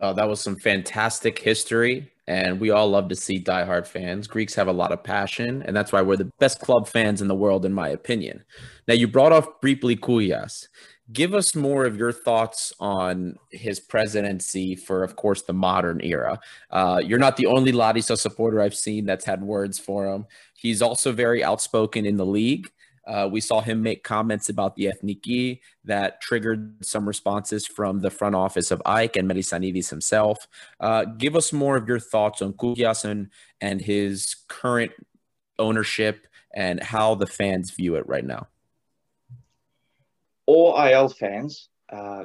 Uh, 0.00 0.12
that 0.12 0.28
was 0.28 0.40
some 0.40 0.56
fantastic 0.56 1.38
history, 1.38 2.10
and 2.26 2.60
we 2.60 2.70
all 2.70 2.88
love 2.88 3.08
to 3.08 3.16
see 3.16 3.42
diehard 3.42 3.86
fans. 3.86 4.26
Greeks 4.26 4.54
have 4.54 4.68
a 4.68 4.72
lot 4.72 4.92
of 4.92 5.02
passion, 5.02 5.62
and 5.62 5.74
that's 5.74 5.92
why 5.92 6.00
we're 6.02 6.16
the 6.16 6.30
best 6.38 6.60
club 6.60 6.86
fans 6.88 7.20
in 7.22 7.28
the 7.28 7.34
world, 7.34 7.64
in 7.64 7.72
my 7.72 7.88
opinion. 7.88 8.44
Now, 8.86 8.94
you 8.94 9.08
brought 9.08 9.32
off 9.32 9.60
briefly 9.60 9.96
Kougias. 9.96 10.68
give 11.12 11.34
us 11.34 11.54
more 11.54 11.84
of 11.84 11.96
your 11.96 12.12
thoughts 12.12 12.72
on 12.78 13.34
his 13.50 13.80
presidency 13.80 14.76
for, 14.76 15.02
of 15.02 15.16
course, 15.16 15.42
the 15.42 15.52
modern 15.52 16.00
era. 16.02 16.38
Uh, 16.70 17.00
you're 17.04 17.18
not 17.18 17.36
the 17.36 17.46
only 17.46 17.72
Larissa 17.72 18.16
supporter 18.16 18.60
I've 18.60 18.74
seen 18.74 19.06
that's 19.06 19.24
had 19.24 19.42
words 19.42 19.78
for 19.78 20.06
him. 20.06 20.26
He's 20.54 20.82
also 20.82 21.12
very 21.12 21.42
outspoken 21.42 22.06
in 22.06 22.16
the 22.16 22.26
league. 22.26 22.70
Uh, 23.10 23.28
we 23.30 23.40
saw 23.40 23.60
him 23.60 23.82
make 23.82 24.04
comments 24.04 24.48
about 24.48 24.76
the 24.76 24.84
Ethniki 24.84 25.60
that 25.84 26.20
triggered 26.20 26.84
some 26.84 27.08
responses 27.08 27.66
from 27.66 28.00
the 28.00 28.10
front 28.10 28.36
office 28.36 28.70
of 28.70 28.80
AEK 28.86 29.16
and 29.16 29.28
Melissanidis 29.28 29.90
himself. 29.90 30.46
Uh, 30.78 31.04
give 31.04 31.34
us 31.34 31.52
more 31.52 31.76
of 31.76 31.88
your 31.88 31.98
thoughts 31.98 32.40
on 32.40 32.52
Kougias 32.52 33.04
and, 33.04 33.30
and 33.60 33.80
his 33.80 34.36
current 34.46 34.92
ownership 35.58 36.26
and 36.54 36.80
how 36.82 37.16
the 37.16 37.26
fans 37.26 37.72
view 37.72 37.96
it 37.96 38.06
right 38.08 38.24
now 38.24 38.46
all 40.50 40.74
AEL 40.76 41.08
fans, 41.10 41.68
uh, 41.90 42.24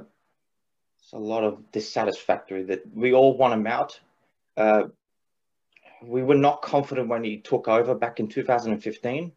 it's 0.99 1.13
a 1.13 1.17
lot 1.17 1.43
of 1.43 1.71
dissatisfactory 1.71 2.63
that 2.63 2.81
we 2.91 3.13
all 3.13 3.37
want 3.37 3.53
him 3.53 3.67
out. 3.67 3.99
Uh, 4.57 4.85
we 6.01 6.23
were 6.23 6.35
not 6.35 6.63
confident 6.63 7.07
when 7.07 7.23
he 7.23 7.37
took 7.37 7.67
over 7.67 7.93
back 7.93 8.19
in 8.19 8.27
2015. 8.27 9.31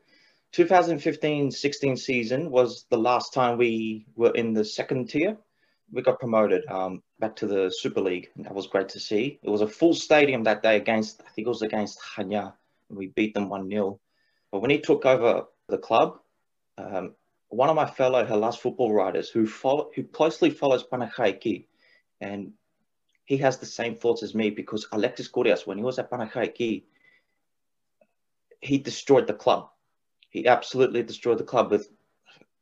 2015-16 0.54 1.98
season 1.98 2.50
was 2.50 2.86
the 2.90 2.98
last 2.98 3.34
time 3.34 3.58
we 3.58 4.06
were 4.16 4.30
in 4.30 4.54
the 4.54 4.64
second 4.64 5.10
tier. 5.10 5.36
We 5.92 6.02
got 6.02 6.18
promoted 6.18 6.66
um, 6.68 7.02
back 7.18 7.36
to 7.36 7.46
the 7.46 7.70
Super 7.70 8.00
League. 8.00 8.28
And 8.36 8.44
that 8.44 8.54
was 8.54 8.66
great 8.66 8.88
to 8.90 9.00
see. 9.00 9.38
It 9.42 9.50
was 9.50 9.60
a 9.60 9.68
full 9.68 9.94
stadium 9.94 10.44
that 10.44 10.62
day 10.62 10.76
against, 10.76 11.20
I 11.20 11.30
think 11.30 11.46
it 11.46 11.50
was 11.50 11.62
against 11.62 12.00
Chania. 12.00 12.54
We 12.88 13.08
beat 13.08 13.34
them 13.34 13.48
1-0. 13.48 13.98
But 14.50 14.60
when 14.60 14.70
he 14.70 14.80
took 14.80 15.04
over 15.04 15.44
the 15.68 15.78
club, 15.78 16.18
um, 16.78 17.14
one 17.48 17.68
of 17.68 17.76
my 17.76 17.86
fellow 17.86 18.24
Hellas 18.24 18.56
football 18.56 18.92
writers 18.92 19.28
who 19.28 19.46
follow, 19.46 19.90
who 19.94 20.04
closely 20.04 20.50
follows 20.50 20.84
Panachaiki, 20.84 21.66
and 22.20 22.52
he 23.24 23.36
has 23.38 23.58
the 23.58 23.66
same 23.66 23.94
thoughts 23.94 24.22
as 24.22 24.34
me 24.34 24.50
because 24.50 24.86
Alexis 24.92 25.28
Kougias, 25.28 25.66
when 25.66 25.78
he 25.78 25.84
was 25.84 25.98
at 25.98 26.10
Panachaiki, 26.10 26.84
he 28.60 28.78
destroyed 28.78 29.26
the 29.26 29.34
club. 29.34 29.70
He 30.30 30.46
absolutely 30.46 31.02
destroyed 31.02 31.38
the 31.38 31.44
club 31.44 31.70
with 31.70 31.88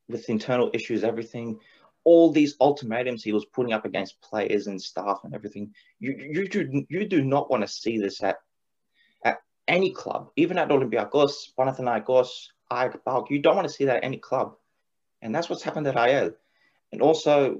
with 0.09 0.29
internal 0.29 0.71
issues, 0.73 1.03
everything, 1.03 1.59
all 2.07 2.31
these 2.31 2.55
ultimatums 2.61 3.25
he 3.25 3.33
was 3.33 3.45
putting 3.47 3.73
up 3.73 3.85
against 3.85 4.21
players 4.21 4.69
and 4.69 4.81
staff 4.81 5.23
and 5.25 5.35
everything. 5.35 5.75
You 5.99 6.13
you 6.17 6.49
do 6.49 6.87
you 6.89 7.07
do 7.09 7.23
not 7.23 7.51
want 7.51 7.63
to 7.63 7.69
see 7.69 7.99
this 7.99 8.23
at 8.23 8.37
at 9.25 9.39
any 9.67 9.91
club, 9.91 10.31
even 10.37 10.57
at 10.57 10.69
Olympiacos, 10.69 11.53
Panathinaikos, 11.59 12.29
AEK, 12.71 13.05
PAOK. 13.05 13.31
You 13.31 13.41
don't 13.41 13.57
want 13.57 13.67
to 13.67 13.75
see 13.75 13.87
that 13.87 13.97
at 13.97 14.05
any 14.05 14.19
club. 14.19 14.57
And 15.21 15.35
that's 15.35 15.51
what's 15.51 15.65
happened 15.65 15.89
at 15.89 15.97
AEL. 15.97 16.31
And 16.93 17.03
also, 17.03 17.59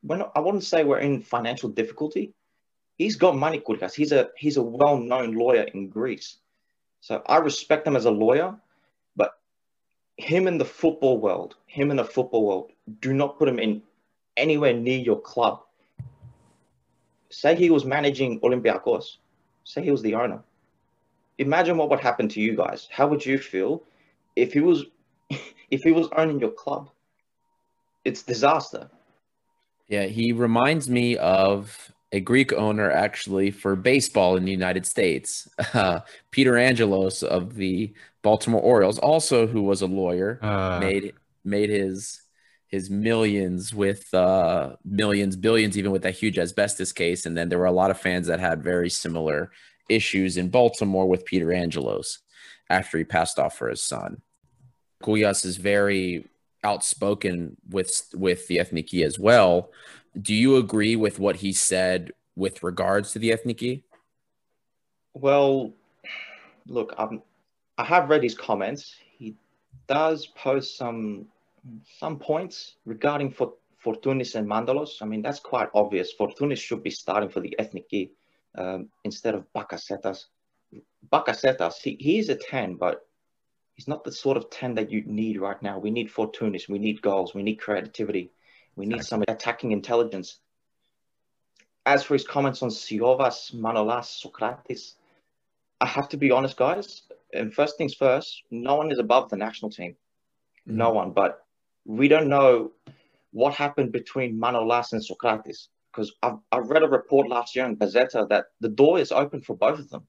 when 0.00 0.22
I 0.34 0.40
wouldn't 0.40 0.64
say 0.64 0.82
we're 0.82 1.00
in 1.00 1.20
financial 1.20 1.68
difficulty, 1.68 2.32
he's 2.96 3.16
got 3.16 3.36
money, 3.36 3.60
Kougias. 3.60 3.94
He's 3.94 4.12
a 4.12 4.30
he's 4.38 4.56
a 4.56 4.62
well-known 4.62 5.32
lawyer 5.32 5.66
in 5.74 5.90
Greece. 5.90 6.38
So 7.00 7.22
I 7.26 7.36
respect 7.36 7.86
him 7.86 7.96
as 7.96 8.06
a 8.06 8.10
lawyer, 8.10 8.56
him 10.18 10.48
in 10.48 10.58
the 10.58 10.64
football 10.64 11.18
world, 11.18 11.54
him 11.66 11.90
in 11.90 11.96
the 11.96 12.04
football 12.04 12.44
world, 12.44 12.72
do 13.00 13.14
not 13.14 13.38
put 13.38 13.48
him 13.48 13.58
in 13.58 13.82
anywhere 14.36 14.74
near 14.74 14.98
your 14.98 15.20
club. 15.20 15.62
Say 17.30 17.54
he 17.54 17.70
was 17.70 17.84
managing 17.84 18.40
Olympiacos. 18.40 19.18
Say 19.64 19.82
he 19.82 19.90
was 19.90 20.02
the 20.02 20.14
owner. 20.14 20.42
Imagine 21.38 21.76
what 21.76 21.88
would 21.90 22.00
happen 22.00 22.28
to 22.30 22.40
you 22.40 22.56
guys. 22.56 22.88
How 22.90 23.06
would 23.06 23.24
you 23.24 23.38
feel 23.38 23.84
if 24.34 24.52
he 24.52 24.60
was 24.60 24.86
if 25.70 25.82
he 25.82 25.92
was 25.92 26.08
owning 26.16 26.40
your 26.40 26.50
club, 26.50 26.90
it's 28.04 28.22
disaster. 28.22 28.90
Yeah, 29.88 30.06
he 30.06 30.32
reminds 30.32 30.88
me 30.88 31.16
of 31.16 31.92
a 32.12 32.20
Greek 32.20 32.52
owner 32.52 32.90
actually 32.90 33.50
for 33.50 33.76
baseball 33.76 34.36
in 34.36 34.44
the 34.44 34.50
United 34.50 34.86
States, 34.86 35.48
uh, 35.74 36.00
Peter 36.30 36.56
Angelos 36.56 37.22
of 37.22 37.54
the 37.54 37.92
Baltimore 38.28 38.60
Orioles, 38.60 38.98
also 38.98 39.46
who 39.46 39.62
was 39.62 39.80
a 39.80 39.86
lawyer, 39.86 40.38
uh. 40.42 40.78
made 40.78 41.14
made 41.44 41.70
his 41.70 42.20
his 42.66 42.90
millions 42.90 43.72
with 43.72 44.12
uh, 44.12 44.76
millions, 44.84 45.34
billions, 45.34 45.78
even 45.78 45.92
with 45.92 46.02
that 46.02 46.14
huge 46.14 46.38
asbestos 46.38 46.92
case. 46.92 47.24
And 47.24 47.34
then 47.34 47.48
there 47.48 47.58
were 47.58 47.64
a 47.64 47.80
lot 47.82 47.90
of 47.90 47.98
fans 47.98 48.26
that 48.26 48.38
had 48.38 48.62
very 48.62 48.90
similar 48.90 49.50
issues 49.88 50.36
in 50.36 50.50
Baltimore 50.50 51.08
with 51.08 51.24
Peter 51.24 51.54
Angelos 51.54 52.18
after 52.68 52.98
he 52.98 53.04
passed 53.04 53.38
off 53.38 53.56
for 53.56 53.70
his 53.70 53.80
son. 53.80 54.20
Kougias 55.02 55.46
is 55.46 55.56
very 55.56 56.26
outspoken 56.62 57.56
with 57.70 58.10
with 58.14 58.46
the 58.48 58.58
Ethniki 58.58 59.06
as 59.06 59.18
well. 59.18 59.70
Do 60.20 60.34
you 60.34 60.56
agree 60.56 60.96
with 60.96 61.18
what 61.18 61.36
he 61.36 61.54
said 61.54 62.12
with 62.36 62.62
regards 62.62 63.12
to 63.12 63.18
the 63.18 63.30
Ethniki? 63.30 63.84
Well, 65.14 65.72
look, 66.66 66.94
I'm, 66.98 67.22
I 67.78 67.84
have 67.84 68.10
read 68.10 68.24
his 68.24 68.34
comments. 68.34 68.96
He 69.16 69.36
does 69.86 70.26
post 70.26 70.76
some 70.76 71.26
some 71.98 72.18
points 72.18 72.76
regarding 72.84 73.30
for 73.30 73.54
Fortounis 73.84 74.34
and 74.34 74.48
Mantalos. 74.48 75.00
I 75.00 75.06
mean, 75.06 75.22
that's 75.22 75.40
quite 75.40 75.68
obvious. 75.74 76.12
Fortounis 76.12 76.58
should 76.58 76.82
be 76.82 76.90
starting 76.90 77.28
for 77.28 77.40
the 77.40 77.54
Ethniki 77.58 78.10
um, 78.56 78.88
instead 79.04 79.34
of 79.34 79.46
Bakasetas. 79.54 80.26
Bakasetas, 81.12 81.80
he, 81.80 81.96
he 82.00 82.18
is 82.18 82.28
a 82.28 82.34
10, 82.34 82.74
but 82.74 83.06
he's 83.74 83.86
not 83.86 84.02
the 84.02 84.12
sort 84.12 84.36
of 84.36 84.50
10 84.50 84.74
that 84.74 84.90
you 84.90 85.02
need 85.06 85.40
right 85.40 85.60
now. 85.62 85.78
We 85.78 85.90
need 85.90 86.10
Fortounis. 86.10 86.68
we 86.68 86.78
need 86.78 87.00
goals, 87.00 87.34
we 87.34 87.42
need 87.42 87.56
creativity, 87.56 88.32
we 88.76 88.86
need 88.86 88.96
exactly. 88.96 89.24
some 89.26 89.34
attacking 89.34 89.72
intelligence. 89.72 90.38
As 91.86 92.02
for 92.02 92.14
his 92.14 92.26
comments 92.26 92.62
on 92.62 92.70
Siovas, 92.70 93.54
Manolas, 93.54 94.06
Socrates, 94.06 94.96
I 95.80 95.86
have 95.86 96.08
to 96.08 96.16
be 96.16 96.32
honest, 96.32 96.56
guys. 96.56 97.02
And 97.32 97.52
first 97.52 97.76
things 97.76 97.94
first, 97.94 98.42
no 98.50 98.76
one 98.76 98.90
is 98.90 98.98
above 98.98 99.28
the 99.28 99.36
national 99.36 99.70
team. 99.70 99.96
Mm. 100.68 100.74
No 100.74 100.90
one. 100.90 101.12
But 101.12 101.40
we 101.84 102.08
don't 102.08 102.28
know 102.28 102.72
what 103.32 103.54
happened 103.54 103.92
between 103.92 104.40
Manolas 104.40 104.92
and 104.92 105.04
Socrates. 105.04 105.68
Because 105.92 106.12
I've, 106.22 106.38
I've 106.52 106.68
read 106.68 106.82
a 106.82 106.88
report 106.88 107.28
last 107.28 107.56
year 107.56 107.64
in 107.64 107.76
Gazzetta 107.76 108.28
that 108.28 108.46
the 108.60 108.68
door 108.68 108.98
is 108.98 109.10
open 109.10 109.40
for 109.40 109.56
both 109.56 109.78
of 109.78 109.88
them. 109.90 110.06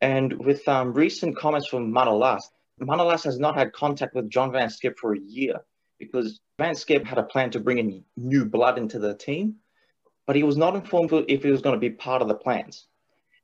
And 0.00 0.44
with 0.44 0.66
um, 0.68 0.92
recent 0.92 1.36
comments 1.36 1.68
from 1.68 1.92
Manolas, 1.92 2.42
Manolas 2.80 3.24
has 3.24 3.38
not 3.38 3.56
had 3.56 3.72
contact 3.72 4.14
with 4.14 4.28
John 4.28 4.50
Van 4.52 4.68
Schip 4.68 4.98
for 4.98 5.14
a 5.14 5.20
year 5.20 5.60
because 5.98 6.40
Van 6.58 6.74
Schip 6.74 7.04
had 7.04 7.18
a 7.18 7.22
plan 7.22 7.50
to 7.50 7.60
bring 7.60 7.78
in 7.78 8.04
new 8.16 8.44
blood 8.44 8.78
into 8.78 8.98
the 8.98 9.14
team, 9.14 9.56
but 10.26 10.34
he 10.34 10.42
was 10.42 10.56
not 10.56 10.74
informed 10.74 11.12
if 11.28 11.44
he 11.44 11.50
was 11.50 11.62
going 11.62 11.74
to 11.74 11.80
be 11.80 11.90
part 11.90 12.22
of 12.22 12.28
the 12.28 12.34
plans. 12.34 12.88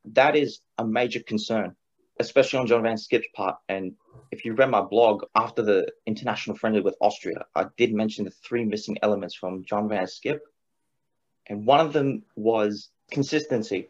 That 0.04 0.34
is 0.34 0.60
a 0.76 0.84
major 0.84 1.20
concern, 1.20 1.76
especially 2.18 2.58
on 2.58 2.66
John 2.66 2.82
Van 2.82 2.96
Schip's 2.96 3.28
part. 3.34 3.56
And 3.68 3.94
if 4.30 4.44
you 4.44 4.54
read 4.54 4.70
my 4.70 4.80
blog 4.80 5.24
after 5.34 5.62
the 5.62 5.90
international 6.06 6.56
friendly 6.56 6.80
with 6.80 6.96
Austria, 7.00 7.46
I 7.54 7.66
did 7.76 7.92
mention 7.92 8.24
the 8.24 8.30
three 8.30 8.64
missing 8.64 8.98
elements 9.02 9.34
from 9.34 9.64
John 9.64 9.88
Van 9.88 10.06
Schip. 10.06 10.40
And 11.46 11.64
one 11.64 11.80
of 11.80 11.92
them 11.92 12.24
was 12.36 12.90
consistency 13.10 13.88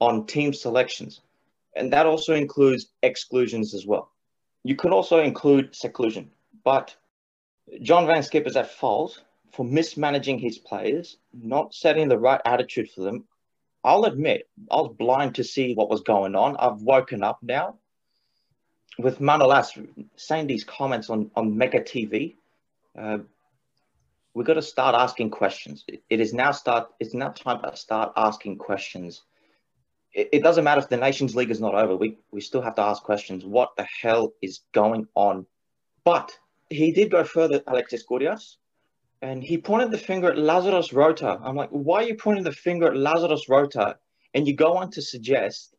on 0.00 0.26
team 0.26 0.52
selections. 0.52 1.20
And 1.74 1.92
that 1.92 2.06
also 2.06 2.34
includes 2.34 2.86
exclusions 3.02 3.74
as 3.74 3.86
well. 3.86 4.10
You 4.62 4.76
could 4.76 4.92
also 4.92 5.18
include 5.18 5.74
seclusion, 5.74 6.30
but 6.64 6.94
John 7.80 8.06
Van 8.06 8.22
Schip 8.22 8.46
is 8.46 8.56
at 8.56 8.70
fault 8.70 9.22
for 9.52 9.64
mismanaging 9.64 10.38
his 10.38 10.58
players, 10.58 11.16
not 11.32 11.74
setting 11.74 12.08
the 12.08 12.18
right 12.18 12.40
attitude 12.44 12.90
for 12.90 13.02
them. 13.02 13.24
I'll 13.84 14.04
admit, 14.04 14.48
I 14.70 14.76
was 14.76 14.94
blind 14.96 15.36
to 15.36 15.44
see 15.44 15.74
what 15.74 15.90
was 15.90 16.02
going 16.02 16.34
on. 16.34 16.56
I've 16.56 16.82
woken 16.82 17.22
up 17.22 17.38
now. 17.42 17.76
With 18.98 19.20
Manolas 19.20 19.70
saying 20.16 20.46
these 20.46 20.64
comments 20.64 21.08
on, 21.08 21.30
on 21.34 21.56
Mega 21.56 21.80
TV, 21.80 22.36
uh, 22.96 23.18
we've 24.34 24.46
got 24.46 24.54
to 24.54 24.62
start 24.62 24.94
asking 24.94 25.30
questions. 25.30 25.84
It, 25.88 26.02
it 26.10 26.20
is 26.20 26.34
now 26.34 26.52
start. 26.52 26.90
It's 27.00 27.14
now 27.14 27.30
time 27.30 27.62
to 27.62 27.74
start 27.76 28.12
asking 28.16 28.58
questions 28.58 29.22
it, 30.14 30.28
it 30.32 30.42
doesn't 30.42 30.64
matter 30.64 30.80
if 30.80 30.88
the 30.88 30.96
Nations 30.96 31.34
League 31.34 31.50
is 31.50 31.60
not 31.60 31.74
over. 31.74 31.96
We 31.96 32.18
we 32.30 32.40
still 32.40 32.62
have 32.62 32.74
to 32.76 32.82
ask 32.82 33.02
questions. 33.02 33.44
What 33.44 33.70
the 33.76 33.86
hell 34.00 34.32
is 34.42 34.60
going 34.72 35.06
on? 35.14 35.46
But 36.04 36.36
he 36.70 36.92
did 36.92 37.10
go 37.10 37.24
further, 37.24 37.62
Alexis 37.66 38.04
Kougias, 38.06 38.56
and 39.22 39.42
he 39.42 39.56
pointed 39.56 39.92
the 39.92 39.98
finger 39.98 40.30
at 40.30 40.36
Lazaros 40.36 40.92
Rota. 40.92 41.38
I'm 41.42 41.54
like, 41.54 41.70
why 41.70 42.02
are 42.02 42.06
you 42.08 42.16
pointing 42.16 42.42
the 42.42 42.52
finger 42.52 42.88
at 42.88 42.94
Lazaros 42.94 43.48
Rota? 43.48 43.96
And 44.34 44.48
you 44.48 44.54
go 44.54 44.76
on 44.76 44.90
to 44.90 45.02
suggest 45.02 45.76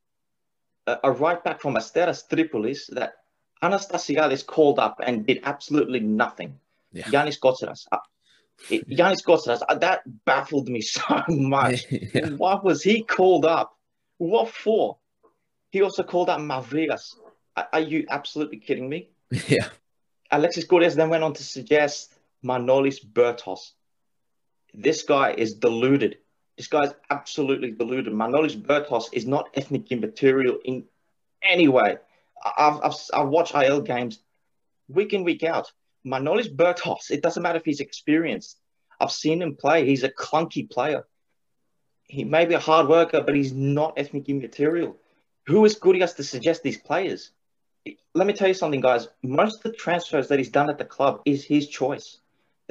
a, 0.87 0.97
a 1.03 1.11
right 1.11 1.43
back 1.43 1.59
from 1.59 1.75
Asteras 1.75 2.23
Tripolis 2.27 2.87
that 2.95 3.15
Anastasiadis 3.61 4.45
called 4.45 4.79
up 4.79 5.01
and 5.03 5.25
did 5.25 5.41
absolutely 5.43 5.99
nothing. 5.99 6.57
Yeah. 6.93 7.03
Yanis 7.05 7.37
Kotsiras. 7.37 7.85
Uh, 7.91 7.97
Yanis 8.69 9.23
Kotsiras, 9.27 9.61
uh, 9.67 9.75
that 9.75 10.01
baffled 10.23 10.69
me 10.69 10.79
so 10.97 11.23
much. 11.27 11.85
yeah. 11.91 12.29
Why 12.29 12.55
was 12.63 12.81
he 12.81 13.03
called 13.03 13.45
up? 13.45 13.77
What 14.19 14.49
for? 14.49 14.97
He 15.71 15.81
also 15.81 16.03
called 16.03 16.29
up 16.29 16.39
Mavrigas. 16.39 17.15
Are, 17.57 17.67
are 17.73 17.79
you 17.81 18.05
absolutely 18.09 18.59
kidding 18.59 18.87
me? 18.87 19.09
Yeah. 19.47 19.67
Alexis 20.31 20.65
Kougias 20.65 20.95
then 20.95 21.09
went 21.09 21.23
on 21.23 21.33
to 21.33 21.43
suggest 21.43 22.12
Manolis 22.43 23.05
Bertos. 23.05 23.71
This 24.73 25.03
guy 25.03 25.33
is 25.33 25.55
deluded. 25.55 26.17
This 26.57 26.67
guy 26.67 26.81
is 26.81 26.93
absolutely 27.09 27.71
deluded. 27.71 28.13
Manolis 28.13 28.59
Bertos 28.59 29.05
is 29.11 29.25
not 29.25 29.53
Ethniki 29.53 29.99
material 29.99 30.59
in 30.63 30.85
any 31.41 31.67
way. 31.67 31.97
I've, 32.43 32.79
I've, 32.83 32.95
I've 33.13 33.27
watched 33.27 33.55
AEL 33.55 33.81
games 33.81 34.19
week 34.87 35.13
in, 35.13 35.23
week 35.23 35.43
out. 35.43 35.71
Manolis 36.05 36.53
Bertos, 36.53 37.09
it 37.11 37.21
doesn't 37.21 37.41
matter 37.41 37.57
if 37.57 37.65
he's 37.65 37.79
experienced. 37.79 38.59
I've 38.99 39.11
seen 39.11 39.41
him 39.41 39.55
play. 39.55 39.85
He's 39.85 40.03
a 40.03 40.09
clunky 40.09 40.69
player. 40.69 41.05
He 42.03 42.23
may 42.23 42.45
be 42.45 42.53
a 42.53 42.59
hard 42.59 42.87
worker, 42.87 43.21
but 43.21 43.35
he's 43.35 43.53
not 43.53 43.95
Ethniki 43.95 44.39
material. 44.39 44.97
Who 45.47 45.65
is 45.65 45.79
Kougias 45.79 46.15
to 46.17 46.23
suggest 46.23 46.63
these 46.63 46.77
players? 46.77 47.31
Let 48.13 48.27
me 48.27 48.33
tell 48.33 48.47
you 48.47 48.53
something, 48.53 48.81
guys. 48.81 49.07
Most 49.23 49.57
of 49.57 49.71
the 49.71 49.77
transfers 49.77 50.27
that 50.27 50.39
he's 50.39 50.49
done 50.49 50.69
at 50.69 50.77
the 50.77 50.85
club 50.85 51.21
is 51.25 51.43
his 51.43 51.67
choice. 51.67 52.19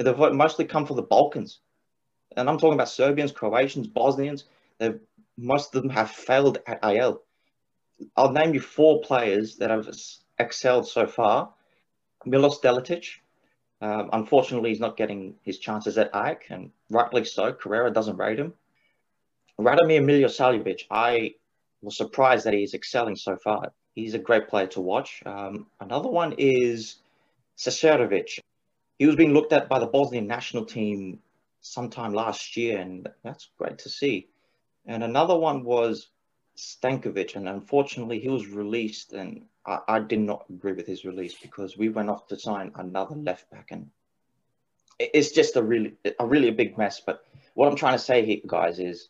They've 0.03 0.33
mostly 0.33 0.65
come 0.65 0.85
from 0.85 0.97
the 0.97 1.03
Balkans. 1.03 1.59
And 2.35 2.49
I'm 2.49 2.57
talking 2.57 2.73
about 2.73 2.89
Serbians, 2.89 3.31
Croatians, 3.31 3.87
Bosnians. 3.87 4.45
They've, 4.79 4.99
most 5.37 5.75
of 5.75 5.81
them 5.81 5.91
have 5.91 6.11
failed 6.11 6.59
at 6.67 6.83
AEL. 6.83 7.21
I'll 8.15 8.31
name 8.31 8.53
you 8.53 8.59
four 8.59 9.01
players 9.01 9.57
that 9.57 9.69
have 9.69 9.89
excelled 10.39 10.87
so 10.87 11.07
far. 11.07 11.53
Milos 12.25 12.59
Deletic. 12.59 13.05
Um, 13.81 14.09
unfortunately, 14.13 14.69
he's 14.69 14.79
not 14.79 14.97
getting 14.97 15.35
his 15.43 15.59
chances 15.59 15.97
at 15.97 16.11
AEK, 16.13 16.51
and 16.51 16.71
rightly 16.89 17.25
so. 17.25 17.51
Carrera 17.51 17.91
doesn't 17.91 18.17
rate 18.17 18.39
him. 18.39 18.53
Radomir 19.59 20.01
Milosavljevic, 20.01 20.83
I 20.89 21.35
was 21.81 21.97
surprised 21.97 22.45
that 22.45 22.53
he's 22.53 22.73
excelling 22.73 23.15
so 23.15 23.35
far. 23.35 23.71
He's 23.93 24.13
a 24.13 24.19
great 24.19 24.47
player 24.47 24.67
to 24.67 24.81
watch. 24.81 25.21
Um, 25.25 25.67
another 25.79 26.09
one 26.09 26.33
is 26.37 26.97
Seserovic. 27.57 28.39
He 28.99 29.05
was 29.05 29.15
being 29.15 29.33
looked 29.33 29.53
at 29.53 29.69
by 29.69 29.79
the 29.79 29.87
Bosnian 29.87 30.27
national 30.27 30.65
team 30.65 31.19
sometime 31.61 32.13
last 32.13 32.55
year, 32.57 32.79
and 32.79 33.07
that's 33.23 33.49
great 33.57 33.79
to 33.79 33.89
see. 33.89 34.29
And 34.85 35.03
another 35.03 35.37
one 35.37 35.63
was 35.63 36.09
Stankovic, 36.55 37.35
and 37.35 37.49
unfortunately, 37.49 38.19
he 38.19 38.29
was 38.29 38.47
released, 38.47 39.13
and 39.13 39.45
I, 39.65 39.79
I, 39.87 39.99
did 39.99 40.19
not 40.19 40.45
agree 40.49 40.73
with 40.73 40.85
his 40.85 41.05
release 41.05 41.35
because 41.41 41.77
we 41.77 41.89
went 41.89 42.09
off 42.09 42.27
to 42.27 42.37
sign 42.37 42.71
another 42.75 43.15
left 43.15 43.49
back, 43.49 43.69
and 43.71 43.89
it's 44.99 45.31
just 45.31 45.55
a 45.55 45.63
really, 45.63 45.93
a 46.19 46.25
really 46.25 46.51
big 46.51 46.77
mess. 46.77 46.99
But 46.99 47.23
what 47.55 47.67
I'm 47.67 47.75
trying 47.75 47.95
to 47.95 48.03
say 48.03 48.25
here, 48.25 48.41
guys, 48.45 48.79
is 48.79 49.09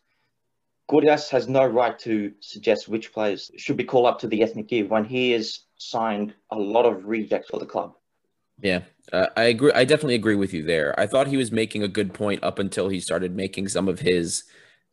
Kougias 0.88 1.28
has 1.30 1.48
no 1.48 1.66
right 1.66 1.98
to 2.00 2.32
suggest 2.40 2.88
which 2.88 3.12
players 3.12 3.50
should 3.56 3.76
be 3.76 3.84
called 3.84 4.06
up 4.06 4.20
to 4.20 4.28
the 4.28 4.42
ethnic 4.42 4.68
give 4.68 4.90
when 4.90 5.04
he 5.04 5.32
has 5.32 5.60
signed 5.76 6.34
a 6.50 6.56
lot 6.58 6.86
of 6.86 7.06
rejects 7.06 7.50
for 7.50 7.58
the 7.58 7.66
club. 7.66 7.94
Yeah, 8.60 8.80
uh, 9.12 9.26
I 9.36 9.44
agree. 9.44 9.72
I 9.72 9.84
definitely 9.84 10.14
agree 10.14 10.36
with 10.36 10.54
you 10.54 10.62
there. 10.62 10.98
I 10.98 11.06
thought 11.06 11.26
he 11.26 11.36
was 11.36 11.52
making 11.52 11.82
a 11.82 11.88
good 11.88 12.14
point 12.14 12.42
up 12.42 12.58
until 12.58 12.88
he 12.88 13.00
started 13.00 13.34
making 13.34 13.68
some 13.68 13.88
of 13.88 13.98
his, 13.98 14.44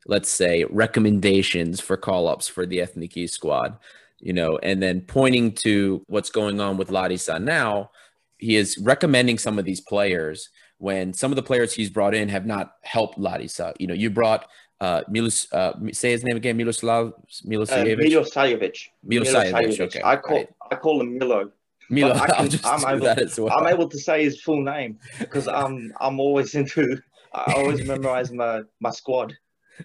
let's 0.07 0.29
say, 0.29 0.65
recommendations 0.69 1.79
for 1.79 1.97
call 1.97 2.27
ups 2.27 2.47
for 2.47 2.65
the 2.65 2.79
Ethniki 2.79 3.29
squad, 3.29 3.77
you 4.19 4.33
know, 4.33 4.57
and 4.63 4.81
then 4.81 5.01
pointing 5.01 5.53
to 5.63 6.03
what's 6.07 6.29
going 6.29 6.59
on 6.59 6.77
with 6.77 6.91
Larissa 6.91 7.39
now. 7.39 7.91
He 8.37 8.55
is 8.55 8.77
recommending 8.79 9.37
some 9.37 9.59
of 9.59 9.65
these 9.65 9.81
players 9.81 10.49
when 10.79 11.13
some 11.13 11.31
of 11.31 11.35
the 11.35 11.43
players 11.43 11.73
he's 11.73 11.91
brought 11.91 12.15
in 12.15 12.27
have 12.29 12.47
not 12.47 12.73
helped 12.81 13.19
Larissa. 13.19 13.73
You 13.77 13.85
know, 13.85 13.93
you 13.93 14.09
brought 14.09 14.47
uh, 14.81 15.03
Milos, 15.07 15.47
uh, 15.53 15.73
say 15.93 16.09
his 16.09 16.23
name 16.23 16.35
again, 16.35 16.57
Miloslav 16.57 17.13
Milosavljevic. 17.45 17.99
Uh, 17.99 18.23
Milosavljevic. 18.23 18.87
Milosavljevic. 19.07 19.79
Okay. 19.79 20.01
I 20.03 20.15
call 20.15 20.37
right. 20.37 20.49
I 20.71 20.75
call 20.75 20.99
him 20.99 21.19
Milo. 21.19 21.51
Milo. 21.91 22.13
I 22.13 22.47
can, 22.47 22.59
I'm 22.63 22.95
able, 22.95 23.05
that 23.05 23.19
as 23.19 23.39
well. 23.39 23.51
I'm 23.51 23.67
able 23.67 23.87
to 23.89 23.99
say 23.99 24.23
his 24.23 24.41
full 24.41 24.63
name 24.63 24.97
because 25.19 25.47
I'm 25.47 25.93
I'm 25.99 26.19
always 26.19 26.55
into. 26.55 26.97
I 27.33 27.53
always 27.55 27.85
memorize 27.85 28.31
my 28.31 28.61
my 28.79 28.91
squad. 28.91 29.37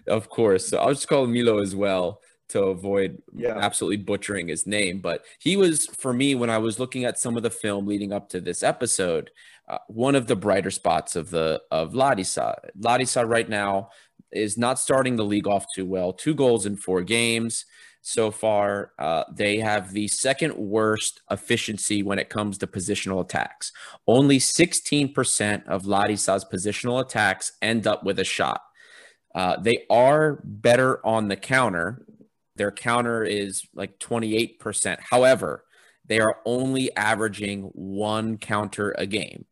Of 0.07 0.29
course, 0.29 0.67
so 0.67 0.77
I'll 0.77 0.93
just 0.93 1.07
call 1.07 1.25
him 1.25 1.33
Milo 1.33 1.59
as 1.59 1.75
well 1.75 2.21
to 2.49 2.63
avoid 2.63 3.21
yeah. 3.35 3.57
absolutely 3.57 3.97
butchering 3.97 4.47
his 4.47 4.65
name. 4.65 4.99
But 4.99 5.25
he 5.39 5.57
was 5.57 5.85
for 5.87 6.13
me 6.13 6.33
when 6.33 6.49
I 6.49 6.57
was 6.57 6.79
looking 6.79 7.03
at 7.03 7.19
some 7.19 7.35
of 7.35 7.43
the 7.43 7.49
film 7.49 7.85
leading 7.85 8.13
up 8.13 8.29
to 8.29 8.39
this 8.39 8.63
episode, 8.63 9.29
uh, 9.67 9.79
one 9.87 10.15
of 10.15 10.27
the 10.27 10.35
brighter 10.35 10.71
spots 10.71 11.15
of 11.15 11.29
the 11.29 11.61
of 11.71 11.93
Larissa. 11.93 12.57
Larissa 12.79 13.25
right 13.25 13.49
now 13.49 13.89
is 14.31 14.57
not 14.57 14.79
starting 14.79 15.15
the 15.15 15.25
league 15.25 15.47
off 15.47 15.65
too 15.73 15.85
well. 15.85 16.13
Two 16.13 16.35
goals 16.35 16.65
in 16.65 16.77
four 16.77 17.01
games 17.01 17.65
so 18.07 18.31
far. 18.31 18.93
Uh, 18.97 19.25
they 19.33 19.57
have 19.57 19.91
the 19.91 20.07
second 20.07 20.55
worst 20.55 21.21
efficiency 21.29 22.03
when 22.03 22.19
it 22.19 22.29
comes 22.29 22.57
to 22.57 22.65
positional 22.65 23.19
attacks. 23.19 23.73
Only 24.07 24.39
16% 24.39 25.67
of 25.67 25.83
Larissa's 25.83 26.45
positional 26.45 27.01
attacks 27.01 27.51
end 27.61 27.85
up 27.85 28.05
with 28.05 28.17
a 28.19 28.23
shot. 28.23 28.61
Uh, 29.35 29.57
they 29.59 29.83
are 29.89 30.41
better 30.45 31.05
on 31.05 31.27
the 31.27 31.35
counter. 31.35 32.05
Their 32.55 32.71
counter 32.71 33.25
is 33.25 33.67
like 33.75 33.99
28%. 33.99 34.99
However, 35.01 35.65
they 36.05 36.21
are 36.21 36.37
only 36.45 36.95
averaging 36.95 37.63
one 37.73 38.37
counter 38.37 38.95
a 38.97 39.05
game. 39.05 39.43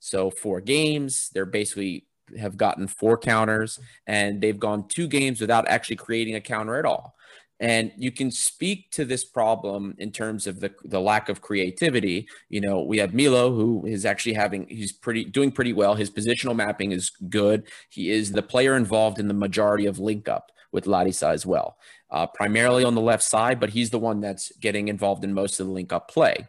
So, 0.00 0.30
four 0.30 0.60
games, 0.60 1.30
they're 1.32 1.46
basically 1.46 2.04
have 2.38 2.56
gotten 2.56 2.86
four 2.86 3.18
counters 3.18 3.78
and 4.06 4.40
they've 4.40 4.58
gone 4.58 4.88
two 4.88 5.06
games 5.06 5.40
without 5.40 5.68
actually 5.68 5.96
creating 5.96 6.34
a 6.34 6.40
counter 6.40 6.76
at 6.76 6.84
all. 6.84 7.14
And 7.62 7.92
you 7.96 8.10
can 8.10 8.32
speak 8.32 8.90
to 8.90 9.04
this 9.04 9.24
problem 9.24 9.94
in 9.98 10.10
terms 10.10 10.48
of 10.48 10.58
the, 10.58 10.74
the 10.82 11.00
lack 11.00 11.28
of 11.28 11.40
creativity. 11.40 12.26
You 12.48 12.60
know, 12.60 12.82
we 12.82 12.98
have 12.98 13.14
Milo, 13.14 13.54
who 13.54 13.86
is 13.86 14.04
actually 14.04 14.32
having, 14.32 14.66
he's 14.68 14.90
pretty 14.90 15.24
doing 15.24 15.52
pretty 15.52 15.72
well. 15.72 15.94
His 15.94 16.10
positional 16.10 16.56
mapping 16.56 16.90
is 16.90 17.10
good. 17.28 17.68
He 17.88 18.10
is 18.10 18.32
the 18.32 18.42
player 18.42 18.74
involved 18.76 19.20
in 19.20 19.28
the 19.28 19.34
majority 19.34 19.86
of 19.86 20.00
link 20.00 20.28
up 20.28 20.50
with 20.72 20.88
Larissa 20.88 21.28
as 21.28 21.46
well, 21.46 21.76
uh, 22.10 22.26
primarily 22.26 22.82
on 22.82 22.96
the 22.96 23.00
left 23.00 23.22
side, 23.22 23.60
but 23.60 23.70
he's 23.70 23.90
the 23.90 23.98
one 23.98 24.20
that's 24.20 24.50
getting 24.56 24.88
involved 24.88 25.22
in 25.22 25.32
most 25.32 25.60
of 25.60 25.66
the 25.66 25.72
link 25.72 25.92
up 25.92 26.10
play. 26.10 26.48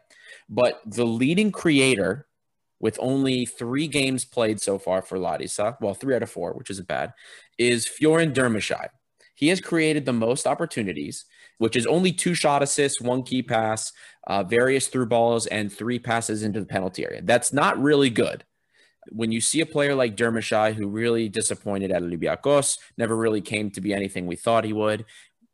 But 0.50 0.82
the 0.84 1.06
leading 1.06 1.52
creator 1.52 2.26
with 2.80 2.98
only 3.00 3.46
three 3.46 3.88
games 3.88 4.26
played 4.26 4.60
so 4.60 4.80
far 4.80 5.04
for 5.04 5.20
Larissa, 5.20 5.78
well, 5.80 5.94
three 5.94 6.16
out 6.16 6.24
of 6.24 6.32
four, 6.32 6.54
which 6.54 6.72
isn't 6.72 6.88
bad, 6.88 7.14
is 7.60 7.86
Fiorin 7.86 8.34
Durmishaj. 8.34 8.88
He 9.44 9.50
has 9.50 9.60
created 9.60 10.06
the 10.06 10.14
most 10.14 10.48
opportunities, 10.48 11.26
which 11.58 11.76
is 11.76 11.86
only 11.86 12.14
two 12.14 12.34
shot 12.34 12.64
assists, 12.64 13.02
one 13.02 13.24
key 13.24 13.44
pass, 13.44 13.92
uh, 14.26 14.42
various 14.44 14.88
through 14.88 15.08
balls, 15.08 15.48
and 15.48 15.70
three 15.70 16.00
passes 16.00 16.44
into 16.44 16.62
the 16.62 16.66
penalty 16.66 17.04
area. 17.04 17.22
That's 17.22 17.52
not 17.52 17.78
really 17.78 18.10
good. 18.10 18.46
When 19.10 19.34
you 19.34 19.42
see 19.42 19.60
a 19.60 19.66
player 19.66 19.96
like 19.96 20.16
Durmishaj, 20.16 20.76
who 20.76 20.88
really 20.88 21.28
disappointed 21.28 21.92
at 21.92 22.04
Olympiacos, 22.04 22.78
never 22.98 23.18
really 23.18 23.42
came 23.42 23.70
to 23.72 23.82
be 23.82 23.94
anything 23.94 24.28
we 24.28 24.38
thought 24.38 24.64
he 24.64 24.72
would, 24.72 25.04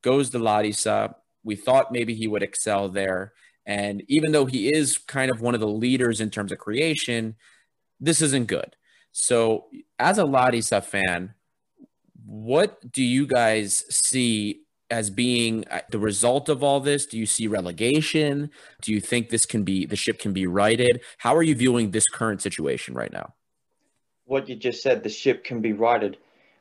goes 0.04 0.30
to 0.30 0.38
Larissa. 0.38 1.16
We 1.44 1.56
thought 1.56 1.92
maybe 1.92 2.14
he 2.14 2.28
would 2.28 2.44
excel 2.44 2.90
there. 2.90 3.34
And 3.66 4.04
even 4.08 4.34
though 4.34 4.46
he 4.46 4.72
is 4.72 5.00
kind 5.00 5.32
of 5.32 5.42
one 5.42 5.56
of 5.56 5.62
the 5.62 5.68
leaders 5.68 6.22
in 6.22 6.30
terms 6.30 6.52
of 6.52 6.60
creation, 6.60 7.38
this 8.00 8.22
isn't 8.22 8.46
good. 8.46 8.76
So, 9.14 9.66
as 9.98 10.20
a 10.20 10.26
Larissa 10.26 10.80
fan, 10.80 11.34
what 12.30 12.92
do 12.92 13.02
you 13.02 13.26
guys 13.26 13.84
see 13.90 14.62
as 14.92 15.10
being 15.10 15.66
uh, 15.72 15.82
the 15.90 15.98
result 15.98 16.48
of 16.48 16.64
all 16.64 16.80
this? 16.80 17.08
Do 17.08 17.18
you 17.18 17.26
see 17.26 17.48
relegation? 17.48 18.52
Do 18.82 18.94
you 18.94 19.02
think 19.02 19.30
this 19.30 19.48
can 19.48 19.64
be 19.64 19.88
the 19.88 19.96
ship 19.96 20.20
can 20.20 20.32
be 20.32 20.46
righted? 20.46 21.02
How 21.18 21.36
are 21.36 21.42
you 21.42 21.56
viewing 21.56 21.90
this 21.90 22.06
current 22.14 22.42
situation 22.42 22.94
right 22.94 23.12
now? 23.12 23.34
What 24.26 24.48
you 24.48 24.56
just 24.56 24.84
said, 24.84 25.02
the 25.02 25.10
ship 25.10 25.44
can 25.44 25.60
be 25.60 25.74
righted. 25.74 26.18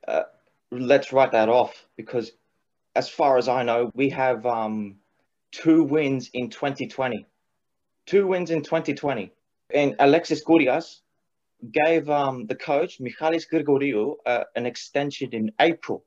Uh, 0.06 0.22
let's 0.70 1.12
write 1.12 1.32
that 1.32 1.50
off 1.50 1.84
because, 1.96 2.32
as 2.96 3.10
far 3.10 3.36
as 3.36 3.46
I 3.46 3.62
know, 3.62 3.90
we 3.94 4.08
have 4.08 4.46
um, 4.46 4.96
two 5.52 5.84
wins 5.84 6.30
in 6.32 6.48
2020. 6.48 7.26
Two 8.06 8.26
wins 8.26 8.50
in 8.50 8.62
2020. 8.62 9.30
And 9.74 9.96
Alexis 9.98 10.42
Kougias 10.42 11.00
gave 11.72 12.08
um, 12.08 12.46
the 12.46 12.54
coach, 12.54 13.00
Michalis 13.00 13.46
Grigoriou, 13.52 14.14
uh, 14.26 14.44
an 14.56 14.66
extension 14.66 15.30
in 15.32 15.52
April. 15.60 16.04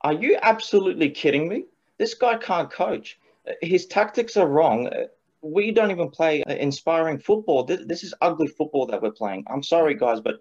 Are 0.00 0.12
you 0.12 0.38
absolutely 0.40 1.10
kidding 1.10 1.48
me? 1.48 1.64
This 1.98 2.14
guy 2.14 2.36
can't 2.36 2.70
coach. 2.70 3.18
His 3.60 3.86
tactics 3.86 4.36
are 4.36 4.46
wrong. 4.46 4.90
We 5.42 5.72
don't 5.72 5.90
even 5.90 6.10
play 6.10 6.42
inspiring 6.46 7.18
football. 7.18 7.64
This, 7.64 7.80
this 7.86 8.04
is 8.04 8.14
ugly 8.20 8.46
football 8.46 8.86
that 8.86 9.02
we're 9.02 9.10
playing. 9.10 9.44
I'm 9.50 9.62
sorry, 9.62 9.94
guys, 9.94 10.20
but 10.20 10.36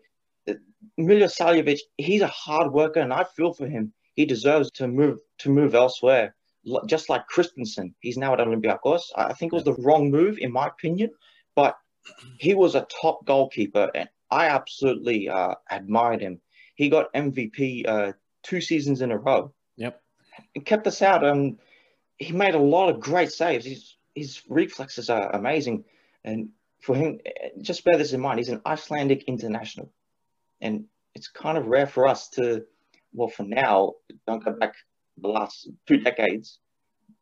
Milosavljevic, 1.00 1.80
he's 1.98 2.22
a 2.22 2.28
hard 2.28 2.72
worker, 2.72 3.00
and 3.00 3.14
I 3.14 3.24
feel 3.36 3.54
for 3.54 3.68
him. 3.68 3.94
He 4.14 4.26
deserves 4.26 4.72
to 4.72 4.88
move 4.88 5.20
to 5.40 5.50
move 5.50 5.76
elsewhere 5.76 6.36
just 6.86 7.10
like 7.10 7.24
Kristinsson, 7.28 7.94
he's 8.00 8.18
now 8.18 8.34
at 8.34 8.40
Olympiacos. 8.40 9.02
I 9.16 9.34
think 9.34 9.54
it 9.54 9.56
was 9.56 9.64
the 9.64 9.76
wrong 9.76 10.12
move, 10.12 10.38
in 10.40 10.52
my 10.52 10.68
opinion, 10.68 11.12
but 11.56 11.78
he 12.38 12.54
was 12.54 12.76
a 12.76 12.88
top 13.02 13.26
goalkeeper, 13.26 13.90
and 13.94 14.10
I 14.30 14.48
absolutely 14.48 15.30
uh, 15.30 15.56
admired 15.70 16.22
him. 16.22 16.40
He 16.76 16.90
got 16.90 17.14
MVP 17.14 17.88
uh, 17.88 18.14
two 18.44 18.62
seasons 18.62 19.02
in 19.02 19.12
a 19.12 19.18
row. 19.18 19.54
Yep, 19.78 20.02
and 20.56 20.66
kept 20.66 20.88
us 20.88 21.02
out. 21.02 21.26
Um, 21.26 21.58
he 22.18 22.34
made 22.34 22.56
a 22.56 22.60
lot 22.60 22.90
of 22.90 23.00
great 23.00 23.32
saves. 23.32 23.66
His 23.66 23.96
his 24.16 24.42
reflexes 24.50 25.10
are 25.10 25.36
amazing, 25.36 25.86
and 26.24 26.50
for 26.82 26.96
him, 26.96 27.20
just 27.62 27.84
bear 27.84 27.98
this 27.98 28.14
in 28.14 28.22
mind. 28.22 28.40
He's 28.40 28.50
an 28.50 28.62
Icelandic 28.66 29.24
international, 29.26 29.92
and 30.62 30.86
it's 31.16 31.28
kind 31.28 31.58
of 31.58 31.68
rare 31.68 31.88
for 31.88 32.08
us 32.08 32.30
to, 32.30 32.66
well, 33.14 33.28
for 33.28 33.44
now, 33.44 33.94
don't 34.28 34.44
go 34.44 34.52
back 34.54 34.76
the 35.18 35.28
last 35.28 35.70
two 35.88 35.98
decades. 35.98 36.60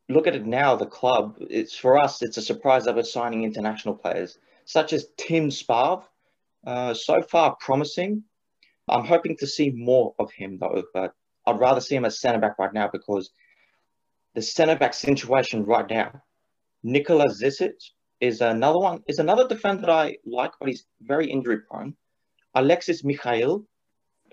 Look 0.09 0.27
at 0.27 0.35
it 0.35 0.45
now. 0.45 0.75
The 0.75 0.85
club. 0.85 1.37
It's 1.39 1.75
for 1.75 1.97
us. 1.97 2.21
It's 2.21 2.37
a 2.37 2.41
surprise 2.41 2.85
that 2.85 2.95
we're 2.95 3.03
signing 3.03 3.43
international 3.43 3.95
players 3.95 4.37
such 4.65 4.93
as 4.93 5.07
Tim 5.17 5.49
Sparv. 5.49 6.03
Uh, 6.65 6.93
so 6.93 7.21
far, 7.21 7.55
promising. 7.59 8.23
I'm 8.87 9.05
hoping 9.05 9.37
to 9.37 9.47
see 9.47 9.69
more 9.69 10.13
of 10.19 10.31
him 10.31 10.57
though, 10.59 10.83
but 10.93 11.13
I'd 11.45 11.59
rather 11.59 11.81
see 11.81 11.95
him 11.95 12.05
as 12.05 12.19
centre 12.19 12.39
back 12.39 12.57
right 12.59 12.73
now 12.73 12.89
because 12.91 13.31
the 14.33 14.41
centre 14.41 14.75
back 14.75 14.93
situation 14.93 15.63
right 15.65 15.89
now, 15.89 16.21
Nikola 16.83 17.27
Zizic 17.27 17.91
is 18.19 18.41
another 18.41 18.79
one, 18.79 19.03
is 19.07 19.19
another 19.19 19.47
defender 19.47 19.81
that 19.81 19.89
I 19.89 20.17
like, 20.25 20.51
but 20.59 20.69
he's 20.69 20.85
very 21.01 21.29
injury 21.29 21.59
prone. 21.59 21.95
Alexis 22.53 23.03
Mikhail, 23.03 23.65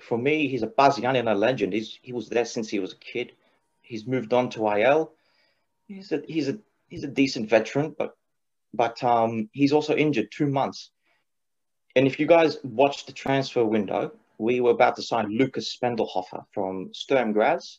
for 0.01 0.17
me, 0.17 0.49
he's 0.49 0.63
a 0.63 0.67
PAS 0.67 0.99
Giannina 0.99 1.37
legend. 1.37 1.73
He's, 1.73 1.99
he 2.03 2.13
was 2.13 2.29
there 2.29 2.45
since 2.45 2.69
he 2.69 2.79
was 2.79 2.93
a 2.93 2.97
kid. 2.97 3.33
He's 3.83 4.07
moved 4.07 4.33
on 4.33 4.49
to 4.51 4.69
AEL. 4.69 5.13
He's 5.87 6.13
a, 6.13 6.23
he's 6.27 6.49
a, 6.49 6.59
he's 6.89 7.05
a 7.05 7.09
decent 7.09 7.49
veteran, 7.49 7.95
but, 7.97 8.17
but 8.75 9.03
um, 9.03 9.49
he's 9.53 9.73
also 9.73 9.95
injured 9.95 10.31
two 10.31 10.47
months. 10.47 10.91
And 11.95 12.07
if 12.07 12.19
you 12.19 12.27
guys 12.27 12.59
watch 12.63 13.07
the 13.07 13.13
transfer 13.13 13.65
window, 13.65 14.13
we 14.39 14.61
were 14.61 14.71
about 14.71 14.97
to 14.97 15.03
sign 15.03 15.37
Lukas 15.37 15.77
Spendlhofer 15.77 16.45
from 16.53 16.91
Sturm 16.93 17.33
Graz. 17.33 17.79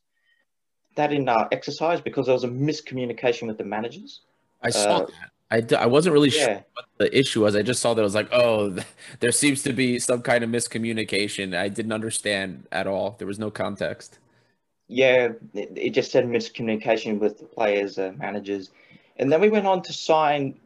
That 0.95 1.08
didn't 1.08 1.29
uh, 1.29 1.47
exercise 1.51 1.99
because 2.01 2.27
there 2.27 2.34
was 2.34 2.43
a 2.43 2.49
miscommunication 2.49 3.47
with 3.47 3.58
the 3.58 3.63
managers. 3.63 4.21
I 4.62 4.69
saw 4.69 4.97
uh, 4.97 5.06
that. 5.06 5.32
I 5.49 5.62
d- 5.62 5.75
I 5.75 5.86
wasn't 5.86 6.13
really 6.13 6.29
yeah. 6.29 6.45
sure 6.45 6.65
what 6.73 6.86
the 6.97 7.17
issue 7.17 7.43
was. 7.43 7.56
I 7.56 7.62
just 7.62 7.82
saw 7.82 7.93
that 7.93 8.01
it 8.01 8.03
was 8.03 8.15
like, 8.15 8.29
oh, 8.32 8.75
there 9.19 9.32
seems 9.32 9.63
to 9.63 9.73
be 9.73 9.99
some 9.99 10.21
kind 10.21 10.43
of 10.43 10.49
miscommunication. 10.49 11.56
I 11.56 11.69
didn't 11.69 11.91
understand 11.91 12.67
at 12.71 12.88
all. 12.88 13.15
There 13.17 13.27
was 13.27 13.39
no 13.39 13.51
context. 13.51 14.19
Yeah, 14.88 15.29
it, 15.53 15.71
it 15.75 15.89
just 15.91 16.12
said 16.12 16.25
miscommunication 16.25 17.19
with 17.19 17.39
the 17.39 17.45
players, 17.45 17.97
uh, 17.97 18.13
managers. 18.17 18.71
And 19.17 19.32
then 19.32 19.41
we 19.41 19.49
went 19.49 19.67
on 19.67 19.82
to 19.84 19.93
sign 19.93 20.60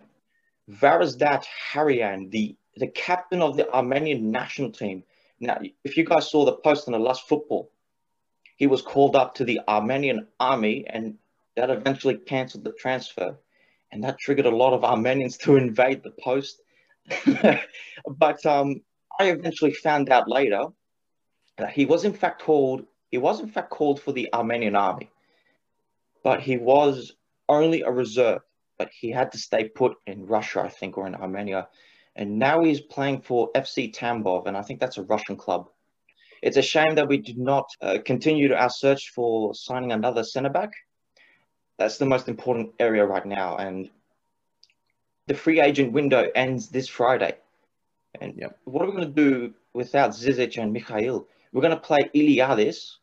Varazdat 0.69 1.45
Haroyan, 1.71 2.30
the, 2.32 2.56
the 2.75 2.88
captain 2.88 3.41
of 3.41 3.58
the 3.58 3.71
Armenian 3.73 4.32
national 4.32 4.71
team. 4.71 5.03
Now, 5.39 5.60
if 5.84 5.97
you 5.97 6.03
guys 6.03 6.30
saw 6.30 6.45
the 6.45 6.53
post 6.53 6.88
on 6.88 6.93
the 6.93 6.99
last 6.99 7.27
football, 7.27 7.71
he 8.58 8.67
was 8.67 8.82
called 8.82 9.15
up 9.15 9.36
to 9.36 9.45
the 9.45 9.62
Armenian 9.67 10.27
army 10.39 10.86
and 10.88 11.17
that 11.56 11.69
eventually 11.69 12.15
cancelled 12.15 12.63
the 12.63 12.73
transfer 12.73 13.38
and 13.91 14.03
that 14.03 14.19
triggered 14.19 14.45
a 14.45 14.56
lot 14.56 14.73
of 14.73 14.84
Armenians 14.84 15.38
to 15.38 15.56
invade 15.56 16.03
the 16.03 16.13
post. 16.21 16.62
but 18.08 18.45
um, 18.45 18.82
I 19.19 19.30
eventually 19.30 19.73
found 19.73 20.10
out 20.10 20.30
later 20.30 20.65
that 21.58 21.71
he 21.71 21.86
was 21.86 22.03
in 22.03 22.13
fact 22.13 22.41
called 22.41 22.86
he 23.10 23.17
was 23.17 23.39
in 23.39 23.47
fact 23.47 23.69
called 23.69 24.01
for 24.01 24.12
the 24.12 24.34
Armenian 24.34 24.75
army, 24.75 25.10
but 26.23 26.41
he 26.41 26.58
was 26.58 27.13
only 27.47 27.82
a 27.82 27.91
reserve. 27.91 28.41
But 28.78 28.90
he 28.92 29.10
had 29.12 29.32
to 29.32 29.38
stay 29.38 29.70
put 29.70 29.98
in 30.06 30.26
Russia, 30.26 30.62
I 30.62 30.70
think, 30.70 30.98
or 30.98 31.08
in 31.08 31.16
Armenia, 31.16 31.68
and 32.16 32.38
now 32.38 32.63
he's 32.63 32.82
playing 32.82 33.22
for 33.22 33.52
FC 33.54 33.94
Tambov, 33.94 34.48
and 34.48 34.58
I 34.58 34.62
think 34.62 34.80
that's 34.80 34.98
a 34.98 35.04
Russian 35.04 35.36
club. 35.36 35.70
It's 36.42 36.58
a 36.58 36.62
shame 36.62 36.96
that 36.96 37.08
we 37.08 37.18
did 37.18 37.38
not 37.38 37.68
uh, 37.82 37.98
continue 38.06 38.54
our 38.54 38.70
search 38.70 39.10
for 39.10 39.56
signing 39.56 39.92
another 39.92 40.24
centre 40.24 40.50
back 40.50 40.72
that's 41.78 41.98
the 41.98 42.06
most 42.06 42.28
important 42.28 42.72
area 42.80 43.06
right 43.06 43.26
now. 43.26 43.58
And 43.58 43.90
the 45.28 45.34
free 45.34 45.62
agent 45.62 45.94
window 45.94 46.30
ends 46.36 46.70
this 46.70 46.88
Friday. 46.88 47.38
And 48.20 48.34
yep. 48.36 48.58
what 48.66 48.84
are 48.84 48.88
we 48.88 48.94
going 48.94 49.13
to 49.13 49.30
do 49.30 49.54
without 49.74 50.12
Zizic 50.12 50.62
and 50.62 50.74
Mikhail? 50.74 51.28
We're 51.54 51.62
going 51.62 51.76
to 51.76 51.80
play 51.80 52.10
Iliadis, 52.16 52.96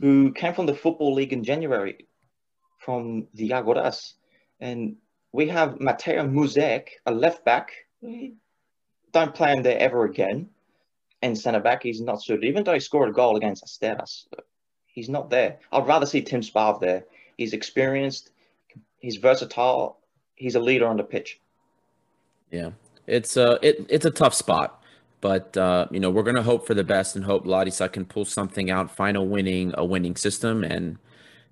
who 0.00 0.32
came 0.32 0.52
from 0.52 0.66
the 0.66 0.74
Football 0.74 1.14
League 1.14 1.32
in 1.32 1.44
January 1.44 2.06
from 2.78 3.28
the 3.34 3.50
Yagoras. 3.50 4.14
And 4.60 4.96
we 5.32 5.48
have 5.48 5.80
Mateo 5.80 6.26
Muzek, 6.26 6.88
a 7.04 7.12
left 7.12 7.44
back. 7.44 7.72
Don't 9.12 9.34
play 9.34 9.52
him 9.52 9.62
there 9.62 9.78
ever 9.78 10.04
again. 10.04 10.48
And 11.22 11.36
centre 11.36 11.60
back, 11.60 11.82
he's 11.82 12.00
not 12.00 12.22
suited. 12.22 12.44
Even 12.44 12.64
though 12.64 12.74
he 12.74 12.80
scored 12.80 13.08
a 13.08 13.12
goal 13.12 13.36
against 13.36 13.64
Asteras, 13.64 14.26
he's 14.86 15.08
not 15.08 15.30
there. 15.30 15.58
I'd 15.72 15.86
rather 15.86 16.06
see 16.06 16.22
Tim 16.22 16.40
Sparv 16.40 16.80
there. 16.80 17.04
He's 17.36 17.52
experienced. 17.52 18.30
He's 18.98 19.16
versatile. 19.16 19.98
He's 20.34 20.54
a 20.54 20.60
leader 20.60 20.86
on 20.86 20.96
the 20.96 21.04
pitch. 21.04 21.40
Yeah, 22.50 22.70
it's 23.06 23.36
a 23.36 23.58
it, 23.62 23.86
it's 23.88 24.04
a 24.04 24.10
tough 24.10 24.34
spot, 24.34 24.82
but 25.20 25.56
uh, 25.56 25.86
you 25.90 26.00
know 26.00 26.10
we're 26.10 26.22
gonna 26.22 26.42
hope 26.42 26.66
for 26.66 26.74
the 26.74 26.84
best 26.84 27.16
and 27.16 27.24
hope 27.24 27.46
Larissa 27.46 27.88
can 27.88 28.04
pull 28.04 28.24
something 28.24 28.70
out, 28.70 28.90
find 28.90 29.16
a 29.16 29.22
winning 29.22 29.72
a 29.76 29.84
winning 29.84 30.16
system, 30.16 30.64
and 30.64 30.98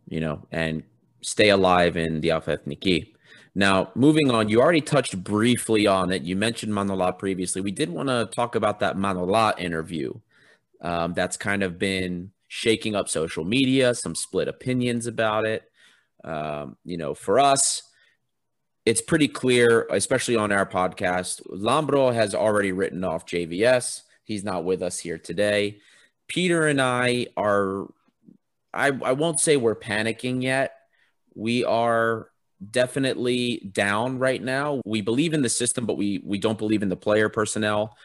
you 0.09 0.21
know 0.21 0.43
and 0.53 0.83
stay 1.25 1.51
alive 1.51 1.97
in 1.97 2.21
the 2.21 2.31
Alpha 2.31 2.57
Ethniki. 2.57 3.15
Now, 3.55 3.93
moving 3.95 4.31
on, 4.31 4.49
you 4.49 4.61
already 4.61 4.81
touched 4.81 5.23
briefly 5.23 5.87
on 5.87 6.13
it. 6.13 6.23
You 6.23 6.35
mentioned 6.37 6.73
Manola 6.73 7.17
previously. 7.17 7.61
We 7.61 7.71
did 7.71 7.89
want 7.89 8.09
to 8.09 8.29
talk 8.35 8.57
about 8.57 8.81
that 8.81 8.97
Manola 8.97 9.55
interview. 9.59 10.13
Um, 10.81 11.15
that's 11.15 11.37
kind 11.37 11.63
of 11.63 11.79
been 11.79 12.33
shaking 12.49 12.95
up 12.95 13.09
social 13.09 13.45
media, 13.45 13.95
some 13.95 14.15
split 14.15 14.49
opinions 14.49 15.07
about 15.07 15.47
it. 15.47 15.71
Um, 16.25 16.77
you 16.85 16.97
know, 16.97 17.15
for 17.15 17.39
us, 17.39 17.83
it's 18.85 19.01
pretty 19.01 19.29
clear, 19.29 19.87
especially 19.91 20.37
on 20.37 20.53
our 20.53 20.67
podcast. 20.67 21.47
Lambro 21.49 22.13
has 22.13 22.35
already 22.35 22.73
written 22.73 23.05
off 23.05 23.25
JVS. 23.25 24.03
He's 24.25 24.45
not 24.45 24.65
with 24.65 24.83
us 24.83 24.99
here 24.99 25.19
today. 25.19 25.79
Peter 26.29 26.67
and 26.67 26.81
I 26.81 27.29
are, 27.37 27.87
I, 28.73 28.89
I 28.89 29.13
won't 29.13 29.41
say 29.41 29.57
we're 29.57 29.77
panicking 29.77 30.43
yet. 30.43 30.74
We 31.35 31.65
are 31.65 32.29
definitely 32.71 33.71
down 33.73 34.19
right 34.19 34.43
now. 34.43 34.81
We 34.85 35.01
believe 35.01 35.35
in 35.35 35.43
the 35.43 35.49
system, 35.49 35.87
but 35.87 35.97
we 35.97 36.23
we 36.25 36.39
don't 36.39 36.59
believe 36.59 36.83
in 36.83 36.89
the 36.89 36.97
player 36.97 37.29
personnel. 37.29 37.97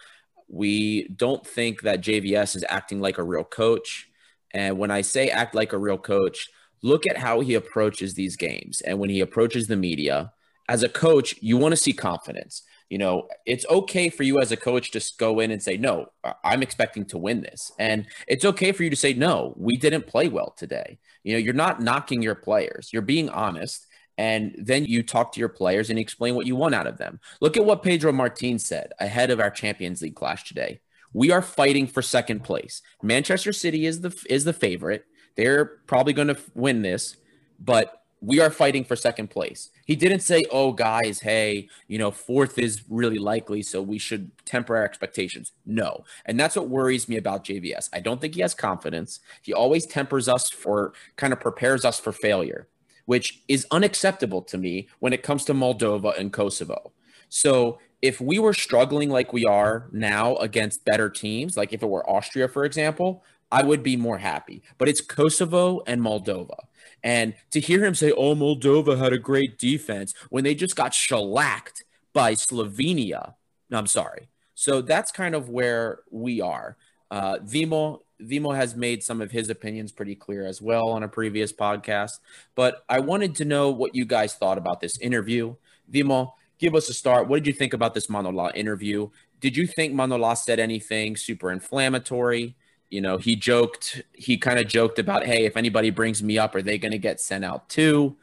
We 0.47 1.07
don't 1.09 1.45
think 1.45 1.81
that 1.81 2.01
JVS 2.01 2.55
is 2.55 2.65
acting 2.67 2.99
like 2.99 3.17
a 3.17 3.23
real 3.23 3.43
coach. 3.43 4.09
And 4.51 4.77
when 4.79 4.89
I 4.89 5.01
say 5.01 5.29
act 5.29 5.53
like 5.53 5.73
a 5.73 5.77
real 5.77 5.97
coach, 5.97 6.49
look 6.81 7.05
at 7.07 7.17
how 7.17 7.39
he 7.41 7.53
approaches 7.53 8.13
these 8.13 8.35
games 8.35 8.81
and 8.81 8.99
when 8.99 9.09
he 9.09 9.19
approaches 9.21 9.67
the 9.67 9.75
media 9.75 10.31
as 10.67 10.83
a 10.83 10.89
coach 10.89 11.35
you 11.41 11.57
want 11.57 11.71
to 11.73 11.77
see 11.77 11.93
confidence 11.93 12.63
you 12.89 12.97
know 12.97 13.27
it's 13.45 13.65
okay 13.69 14.09
for 14.09 14.23
you 14.23 14.39
as 14.41 14.51
a 14.51 14.57
coach 14.57 14.91
to 14.91 15.01
go 15.17 15.39
in 15.39 15.51
and 15.51 15.61
say 15.61 15.77
no 15.77 16.07
i'm 16.43 16.61
expecting 16.61 17.05
to 17.05 17.17
win 17.17 17.41
this. 17.41 17.71
And 17.79 18.07
it's 18.27 18.45
okay 18.45 18.71
for 18.71 18.83
you 18.83 18.89
to 18.89 18.95
say 18.95 19.13
no 19.13 19.53
we 19.57 19.77
didn't 19.77 20.07
play 20.07 20.27
well 20.27 20.53
today. 20.57 20.99
You 21.23 21.33
know 21.33 21.39
you're 21.39 21.53
not 21.53 21.81
knocking 21.81 22.21
your 22.21 22.35
players. 22.35 22.89
You're 22.91 23.01
being 23.01 23.29
honest 23.29 23.85
and 24.17 24.53
then 24.57 24.83
you 24.83 25.01
talk 25.01 25.31
to 25.31 25.39
your 25.39 25.47
players 25.47 25.89
and 25.89 25.97
explain 25.97 26.35
what 26.35 26.45
you 26.45 26.53
want 26.55 26.75
out 26.75 26.87
of 26.87 26.97
them. 26.97 27.21
Look 27.39 27.55
at 27.55 27.63
what 27.63 27.83
pedro 27.83 28.11
martin 28.11 28.59
said 28.59 28.91
ahead 28.99 29.31
of 29.31 29.39
our 29.39 29.49
champions 29.49 30.01
league 30.01 30.15
clash 30.15 30.43
today. 30.43 30.81
We 31.13 31.31
are 31.31 31.41
fighting 31.41 31.87
for 31.87 32.01
second 32.01 32.43
place. 32.43 32.81
Manchester 33.01 33.53
city 33.53 33.85
is 33.85 34.01
the 34.01 34.15
is 34.29 34.43
the 34.43 34.53
favorite. 34.53 35.05
They're 35.35 35.65
probably 35.65 36.13
going 36.13 36.27
to 36.27 36.37
win 36.53 36.81
this, 36.81 37.15
but 37.59 37.98
we 38.21 38.39
are 38.39 38.49
fighting 38.49 38.83
for 38.83 38.95
second 38.95 39.29
place. 39.29 39.69
He 39.85 39.95
didn't 39.95 40.19
say, 40.19 40.43
oh, 40.51 40.73
guys, 40.73 41.21
hey, 41.21 41.69
you 41.87 41.97
know, 41.97 42.11
fourth 42.11 42.59
is 42.59 42.83
really 42.89 43.17
likely, 43.17 43.61
so 43.61 43.81
we 43.81 43.97
should 43.97 44.31
temper 44.45 44.75
our 44.75 44.83
expectations. 44.83 45.53
No. 45.65 46.03
And 46.25 46.39
that's 46.39 46.55
what 46.55 46.69
worries 46.69 47.07
me 47.07 47.17
about 47.17 47.45
JVS. 47.45 47.89
I 47.93 47.99
don't 47.99 48.19
think 48.19 48.35
he 48.35 48.41
has 48.41 48.53
confidence. 48.53 49.19
He 49.41 49.53
always 49.53 49.85
tempers 49.85 50.27
us 50.27 50.49
for 50.49 50.93
kind 51.15 51.31
of 51.31 51.39
prepares 51.39 51.85
us 51.85 51.99
for 51.99 52.11
failure, 52.11 52.67
which 53.05 53.41
is 53.47 53.65
unacceptable 53.71 54.41
to 54.43 54.57
me 54.57 54.89
when 54.99 55.13
it 55.13 55.23
comes 55.23 55.45
to 55.45 55.53
Moldova 55.53 56.17
and 56.19 56.33
Kosovo. 56.33 56.91
So 57.29 57.79
if 58.01 58.19
we 58.19 58.39
were 58.39 58.53
struggling 58.53 59.09
like 59.09 59.33
we 59.33 59.45
are 59.45 59.87
now 59.91 60.35
against 60.37 60.85
better 60.85 61.09
teams, 61.09 61.55
like 61.55 61.73
if 61.73 61.83
it 61.83 61.89
were 61.89 62.09
Austria, 62.09 62.47
for 62.47 62.65
example, 62.65 63.23
I 63.51 63.63
would 63.63 63.81
be 63.81 63.97
more 63.97 64.17
happy. 64.17 64.61
But 64.77 64.89
it's 64.89 65.01
Kosovo 65.01 65.81
and 65.87 66.01
Moldova. 66.01 66.65
And 67.03 67.33
to 67.51 67.59
hear 67.59 67.83
him 67.83 67.95
say, 67.95 68.11
oh, 68.11 68.35
Moldova 68.35 68.97
had 68.97 69.13
a 69.13 69.17
great 69.17 69.57
defense 69.57 70.13
when 70.29 70.43
they 70.43 70.55
just 70.55 70.75
got 70.75 70.93
shellacked 70.93 71.83
by 72.13 72.33
Slovenia. 72.33 73.35
I'm 73.71 73.87
sorry. 73.87 74.29
So 74.55 74.81
that's 74.81 75.11
kind 75.11 75.35
of 75.35 75.49
where 75.49 75.99
we 76.11 76.41
are. 76.41 76.75
Uh, 77.11 77.37
Vimo, 77.39 78.01
Vimo 78.21 78.55
has 78.55 78.75
made 78.75 79.03
some 79.03 79.21
of 79.21 79.31
his 79.31 79.49
opinions 79.49 79.91
pretty 79.91 80.15
clear 80.15 80.45
as 80.45 80.61
well 80.61 80.89
on 80.89 81.03
a 81.03 81.07
previous 81.07 81.53
podcast. 81.53 82.19
But 82.55 82.83
I 82.89 82.99
wanted 82.99 83.35
to 83.35 83.45
know 83.45 83.69
what 83.69 83.95
you 83.95 84.05
guys 84.05 84.33
thought 84.33 84.57
about 84.57 84.81
this 84.81 84.97
interview. 84.99 85.55
Vimo, 85.91 86.33
give 86.57 86.75
us 86.75 86.89
a 86.89 86.93
start. 86.93 87.27
What 87.27 87.37
did 87.37 87.47
you 87.47 87.53
think 87.53 87.73
about 87.73 87.93
this 87.93 88.07
Manola 88.07 88.53
interview? 88.53 89.09
Did 89.39 89.55
you 89.55 89.65
think 89.65 89.93
Manola 89.93 90.35
said 90.35 90.59
anything 90.59 91.15
super 91.15 91.51
inflammatory? 91.51 92.55
You 92.89 93.01
know, 93.01 93.17
he 93.17 93.35
joked, 93.35 94.01
he 94.13 94.37
kind 94.37 94.59
of 94.59 94.67
joked 94.67 94.97
about, 94.97 95.25
hey, 95.25 95.45
if 95.45 95.55
anybody 95.55 95.91
brings 95.91 96.23
me 96.23 96.37
up, 96.39 96.55
are 96.55 96.61
they 96.61 96.77
going 96.77 96.91
to 96.91 96.97
get 96.97 97.19
sent 97.19 97.45
out 97.45 97.69
too? 97.69 98.17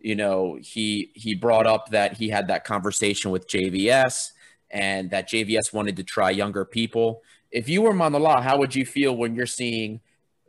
You 0.00 0.16
know, 0.16 0.58
he 0.60 1.12
he 1.14 1.34
brought 1.34 1.66
up 1.66 1.90
that 1.90 2.16
he 2.16 2.28
had 2.28 2.48
that 2.48 2.64
conversation 2.64 3.30
with 3.30 3.48
JVS, 3.48 4.32
and 4.70 5.10
that 5.10 5.28
JVS 5.28 5.72
wanted 5.72 5.96
to 5.96 6.02
try 6.02 6.30
younger 6.30 6.64
people. 6.64 7.22
If 7.50 7.68
you 7.68 7.82
were 7.82 7.92
Manola, 7.92 8.42
how 8.42 8.58
would 8.58 8.74
you 8.74 8.84
feel 8.84 9.16
when 9.16 9.34
you're 9.34 9.46
seeing 9.46 10.00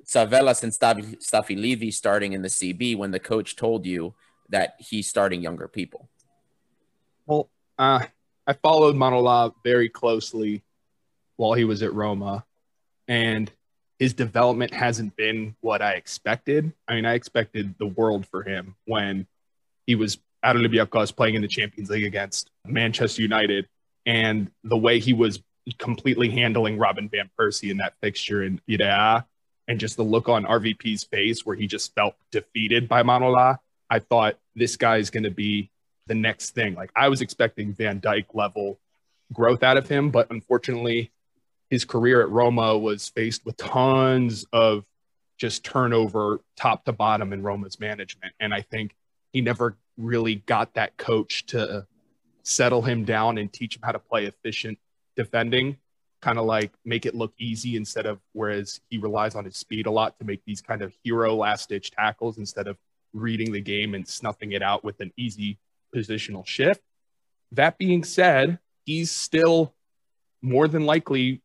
Tsavelas 0.06 0.64
and 0.64 0.72
Stafi 0.72 1.56
Levy 1.62 1.92
starting 1.92 2.34
in 2.34 2.42
the 2.42 2.48
CB 2.48 2.98
when 2.98 3.12
the 3.12 3.20
coach 3.20 3.56
told 3.56 3.86
you 3.86 4.14
that 4.50 4.76
he's 4.80 5.08
starting 5.08 5.42
younger 5.42 5.68
people? 5.68 6.10
Well, 7.26 7.50
uh, 7.78 8.06
I 8.48 8.54
followed 8.54 8.96
Manola 8.96 9.54
very 9.64 9.90
closely 9.90 10.64
while 11.36 11.54
he 11.54 11.64
was 11.64 11.84
at 11.84 11.94
Roma, 11.94 12.46
and 13.08 13.52
his 14.00 14.14
development 14.14 14.74
hasn't 14.74 15.16
been 15.16 15.56
what 15.62 15.82
I 15.82 15.94
expected. 15.94 16.74
I 16.88 16.96
mean, 16.96 17.06
I 17.06 17.14
expected 17.14 17.76
the 17.78 17.86
world 17.86 18.26
for 18.26 18.44
him 18.44 18.76
when 18.86 19.28
he 19.86 19.96
was 19.96 20.18
out 20.44 20.56
of 20.56 20.62
Olympiacos 20.62 21.16
playing 21.16 21.36
in 21.36 21.42
the 21.42 21.48
Champions 21.48 21.90
League 21.90 22.04
against 22.04 22.50
Manchester 22.66 23.22
United, 23.22 23.68
and 24.06 24.52
the 24.64 24.78
way 24.78 25.00
he 25.00 25.14
was 25.14 25.42
completely 25.78 26.30
handling 26.30 26.78
Robin 26.78 27.08
van 27.08 27.30
Persie 27.40 27.72
in 27.72 27.78
that 27.78 27.94
fixture 28.02 28.44
in 28.44 28.60
Piraeus, 28.68 29.24
and 29.68 29.80
just 29.80 29.96
the 29.96 30.04
look 30.04 30.28
on 30.28 30.44
RVP's 30.44 31.06
face 31.06 31.46
where 31.46 31.56
he 31.56 31.68
just 31.68 31.96
felt 31.96 32.16
defeated 32.32 32.90
by 32.90 33.04
Manola. 33.04 33.60
I 33.90 34.00
thought 34.00 34.38
this 34.56 34.76
guy 34.76 34.98
is 34.98 35.10
going 35.10 35.24
to 35.24 35.32
be 35.32 35.70
the 36.08 36.16
next 36.16 36.50
thing. 36.50 36.76
Like 36.76 36.92
I 36.96 37.08
was 37.08 37.22
expecting 37.22 37.74
Van 37.74 38.02
Dijk 38.02 38.26
level 38.34 38.80
growth 39.32 39.64
out 39.64 39.78
of 39.78 39.88
him, 39.88 40.10
but 40.10 40.30
unfortunately, 40.30 41.13
his 41.74 41.86
career 41.86 42.22
at 42.22 42.30
Roma 42.30 42.78
was 42.78 43.10
faced 43.10 43.48
with 43.48 43.58
tons 43.58 44.46
of 44.54 44.86
just 45.40 45.66
turnover 45.66 46.40
top 46.56 46.86
to 46.86 46.92
bottom 46.92 47.34
in 47.34 47.42
Roma's 47.42 47.80
management. 47.80 48.32
And 48.40 48.54
I 48.54 48.62
think 48.62 48.96
he 49.32 49.42
never 49.42 49.76
really 49.98 50.36
got 50.36 50.76
that 50.76 50.98
coach 50.98 51.48
to 51.48 51.88
settle 52.44 52.84
him 52.84 53.06
down 53.06 53.40
and 53.40 53.52
teach 53.52 53.76
him 53.76 53.82
how 53.84 53.92
to 53.92 53.98
play 53.98 54.26
efficient 54.26 54.78
defending, 55.16 55.78
kind 56.22 56.38
of 56.38 56.46
like 56.46 56.72
make 56.86 57.08
it 57.08 57.16
look 57.16 57.34
easy 57.40 57.76
instead 57.76 58.06
of 58.06 58.20
whereas 58.34 58.80
he 58.92 59.00
relies 59.00 59.34
on 59.34 59.44
his 59.44 59.58
speed 59.58 59.88
a 59.88 59.92
lot 59.92 60.20
to 60.20 60.26
make 60.26 60.46
these 60.46 60.62
kind 60.62 60.84
of 60.84 60.94
hero 61.04 61.34
last 61.34 61.70
ditch 61.70 61.90
tackles 61.90 62.38
instead 62.38 62.68
of 62.68 62.78
reading 63.14 63.52
the 63.52 63.62
game 63.62 63.96
and 63.96 64.08
snuffing 64.08 64.52
it 64.52 64.62
out 64.62 64.84
with 64.84 65.00
an 65.00 65.12
easy 65.18 65.58
positional 65.96 66.46
shift. 66.46 66.82
That 67.52 67.80
being 67.80 68.04
said, 68.04 68.60
he's 68.86 69.10
still 69.10 69.74
more 70.40 70.68
than 70.68 70.86
likely 70.86 71.42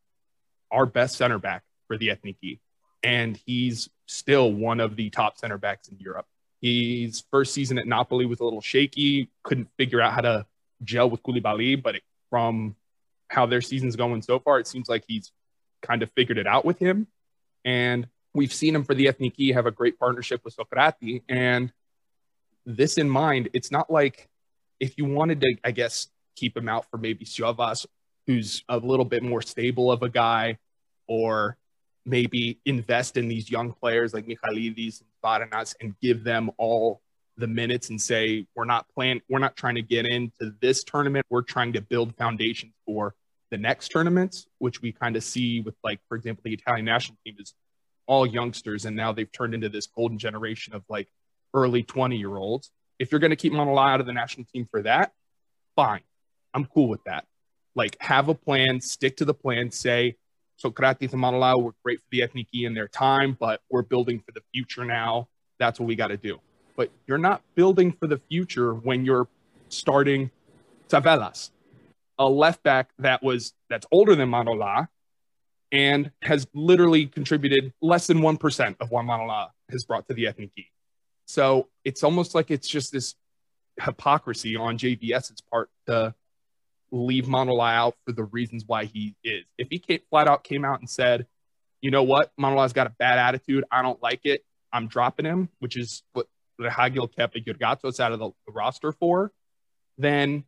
our 0.71 0.85
best 0.85 1.17
center 1.17 1.39
back 1.39 1.63
for 1.87 1.97
the 1.97 2.09
Ethniki. 2.09 2.59
And 3.03 3.37
he's 3.45 3.89
still 4.05 4.51
one 4.51 4.79
of 4.79 4.95
the 4.95 5.09
top 5.09 5.37
center 5.37 5.57
backs 5.57 5.87
in 5.87 5.97
Europe. 5.99 6.25
His 6.61 7.23
first 7.31 7.53
season 7.53 7.77
at 7.77 7.87
Napoli 7.87 8.25
was 8.25 8.39
a 8.39 8.43
little 8.43 8.61
shaky, 8.61 9.29
couldn't 9.43 9.69
figure 9.77 10.01
out 10.01 10.13
how 10.13 10.21
to 10.21 10.45
gel 10.83 11.09
with 11.09 11.23
Koulibaly, 11.23 11.81
but 11.81 11.95
it, 11.95 12.03
from 12.29 12.75
how 13.29 13.45
their 13.45 13.61
season's 13.61 13.95
going 13.95 14.21
so 14.21 14.39
far, 14.39 14.59
it 14.59 14.67
seems 14.67 14.89
like 14.89 15.03
he's 15.07 15.31
kind 15.81 16.03
of 16.03 16.11
figured 16.11 16.37
it 16.37 16.47
out 16.47 16.65
with 16.65 16.79
him. 16.79 17.07
And 17.63 18.07
we've 18.33 18.53
seen 18.53 18.75
him 18.75 18.83
for 18.83 18.93
the 18.93 19.05
Ethniki 19.05 19.53
have 19.53 19.65
a 19.65 19.71
great 19.71 19.97
partnership 19.99 20.41
with 20.43 20.55
Sokrati. 20.55 21.21
And 21.29 21.71
this 22.65 22.97
in 22.97 23.09
mind, 23.09 23.49
it's 23.53 23.71
not 23.71 23.89
like 23.89 24.27
if 24.79 24.97
you 24.97 25.05
wanted 25.05 25.41
to, 25.41 25.55
I 25.63 25.71
guess, 25.71 26.07
keep 26.35 26.55
him 26.55 26.69
out 26.69 26.89
for 26.89 26.97
maybe 26.97 27.25
Siovas, 27.25 27.85
who's 28.29 28.63
a 28.69 28.77
little 28.77 29.05
bit 29.05 29.23
more 29.23 29.41
stable 29.41 29.91
of 29.91 30.03
a 30.03 30.09
guy, 30.09 30.55
or 31.07 31.57
maybe 32.05 32.59
invest 32.65 33.17
in 33.17 33.27
these 33.27 33.49
young 33.49 33.73
players 33.73 34.13
like 34.13 34.27
Michalidis 34.27 35.01
and 35.01 35.09
Varanas 35.23 35.75
and 35.81 35.95
give 35.99 36.23
them 36.23 36.51
all 36.57 37.01
the 37.37 37.47
minutes 37.47 37.89
and 37.89 37.99
say 37.99 38.45
we're 38.53 38.65
not 38.65 38.85
playing 38.93 39.21
we're 39.29 39.39
not 39.39 39.55
trying 39.55 39.75
to 39.75 39.81
get 39.81 40.05
into 40.05 40.53
this 40.59 40.83
tournament 40.83 41.25
we're 41.29 41.41
trying 41.41 41.71
to 41.71 41.79
build 41.79 42.13
foundations 42.17 42.73
for 42.85 43.15
the 43.49 43.57
next 43.57 43.87
tournaments 43.89 44.45
which 44.57 44.81
we 44.81 44.91
kind 44.91 45.15
of 45.15 45.23
see 45.23 45.61
with 45.61 45.75
like 45.81 46.01
for 46.09 46.17
example 46.17 46.41
the 46.43 46.53
italian 46.53 46.83
national 46.83 47.17
team 47.25 47.35
is 47.39 47.53
all 48.07 48.25
youngsters 48.25 48.83
and 48.83 48.93
now 48.93 49.13
they've 49.13 49.31
turned 49.31 49.53
into 49.53 49.69
this 49.69 49.87
golden 49.87 50.17
generation 50.17 50.73
of 50.73 50.83
like 50.89 51.07
early 51.53 51.81
20 51.81 52.17
year 52.17 52.35
olds 52.35 52.71
if 52.99 53.11
you're 53.11 53.19
going 53.19 53.31
to 53.31 53.37
keep 53.37 53.53
Manola 53.53 53.93
out 53.93 54.01
of 54.01 54.05
the 54.05 54.13
national 54.13 54.45
team 54.53 54.67
for 54.69 54.81
that, 54.83 55.13
fine. 55.75 56.01
I'm 56.53 56.65
cool 56.65 56.89
with 56.89 57.03
that. 57.05 57.25
Like, 57.75 57.97
have 57.99 58.29
a 58.29 58.35
plan, 58.35 58.81
stick 58.81 59.17
to 59.17 59.25
the 59.25 59.33
plan, 59.33 59.71
say, 59.71 60.15
Socrates 60.57 61.13
and 61.13 61.21
Manola 61.21 61.61
were 61.61 61.73
great 61.83 61.99
for 61.99 62.07
the 62.11 62.19
Ethniki 62.19 62.65
in 62.65 62.73
their 62.73 62.89
time, 62.89 63.37
but 63.39 63.61
we're 63.69 63.81
building 63.81 64.19
for 64.19 64.33
the 64.33 64.41
future 64.53 64.83
now. 64.83 65.29
That's 65.57 65.79
what 65.79 65.87
we 65.87 65.95
got 65.95 66.07
to 66.07 66.17
do. 66.17 66.39
But 66.75 66.91
you're 67.07 67.17
not 67.17 67.41
building 67.55 67.93
for 67.93 68.07
the 68.07 68.19
future 68.29 68.73
when 68.73 69.05
you're 69.05 69.27
starting 69.69 70.31
Tsavelas, 70.89 71.51
a 72.17 72.27
left 72.27 72.61
back 72.63 72.89
that 72.99 73.23
was 73.23 73.53
that's 73.69 73.85
older 73.91 74.15
than 74.15 74.29
Manola 74.29 74.87
and 75.71 76.11
has 76.23 76.47
literally 76.53 77.05
contributed 77.05 77.71
less 77.81 78.07
than 78.07 78.19
1% 78.19 78.75
of 78.79 78.91
what 78.91 79.05
Manola 79.05 79.49
has 79.71 79.85
brought 79.85 80.07
to 80.07 80.13
the 80.13 80.25
Ethniki. 80.25 80.67
So 81.25 81.69
it's 81.83 82.03
almost 82.03 82.33
like 82.33 82.49
it's 82.49 82.67
just 82.67 82.91
this 82.91 83.15
hypocrisy 83.79 84.55
on 84.55 84.77
JVS's 84.77 85.41
part 85.51 85.69
to 85.85 86.15
leave 86.91 87.25
Manola 87.25 87.73
out 87.73 87.95
for 88.05 88.11
the 88.11 88.23
reasons 88.23 88.63
why 88.65 88.85
he 88.85 89.15
is. 89.23 89.45
If 89.57 89.69
he 89.69 89.79
came, 89.79 89.99
flat 90.09 90.27
out 90.27 90.43
came 90.43 90.65
out 90.65 90.79
and 90.79 90.89
said, 90.89 91.27
you 91.81 91.91
know 91.91 92.03
what, 92.03 92.31
Manola's 92.39 92.73
got 92.73 92.87
a 92.87 92.91
bad 92.91 93.19
attitude, 93.19 93.63
I 93.71 93.81
don't 93.81 94.01
like 94.01 94.21
it, 94.23 94.43
I'm 94.73 94.87
dropping 94.87 95.25
him, 95.25 95.49
which 95.59 95.77
is 95.77 96.03
what 96.13 96.27
Rehhagel 96.59 97.15
kept 97.15 97.35
Georgatos 97.37 97.99
out 97.99 98.11
of 98.11 98.19
the, 98.19 98.31
roster 98.47 98.91
for, 98.91 99.31
then 99.97 100.43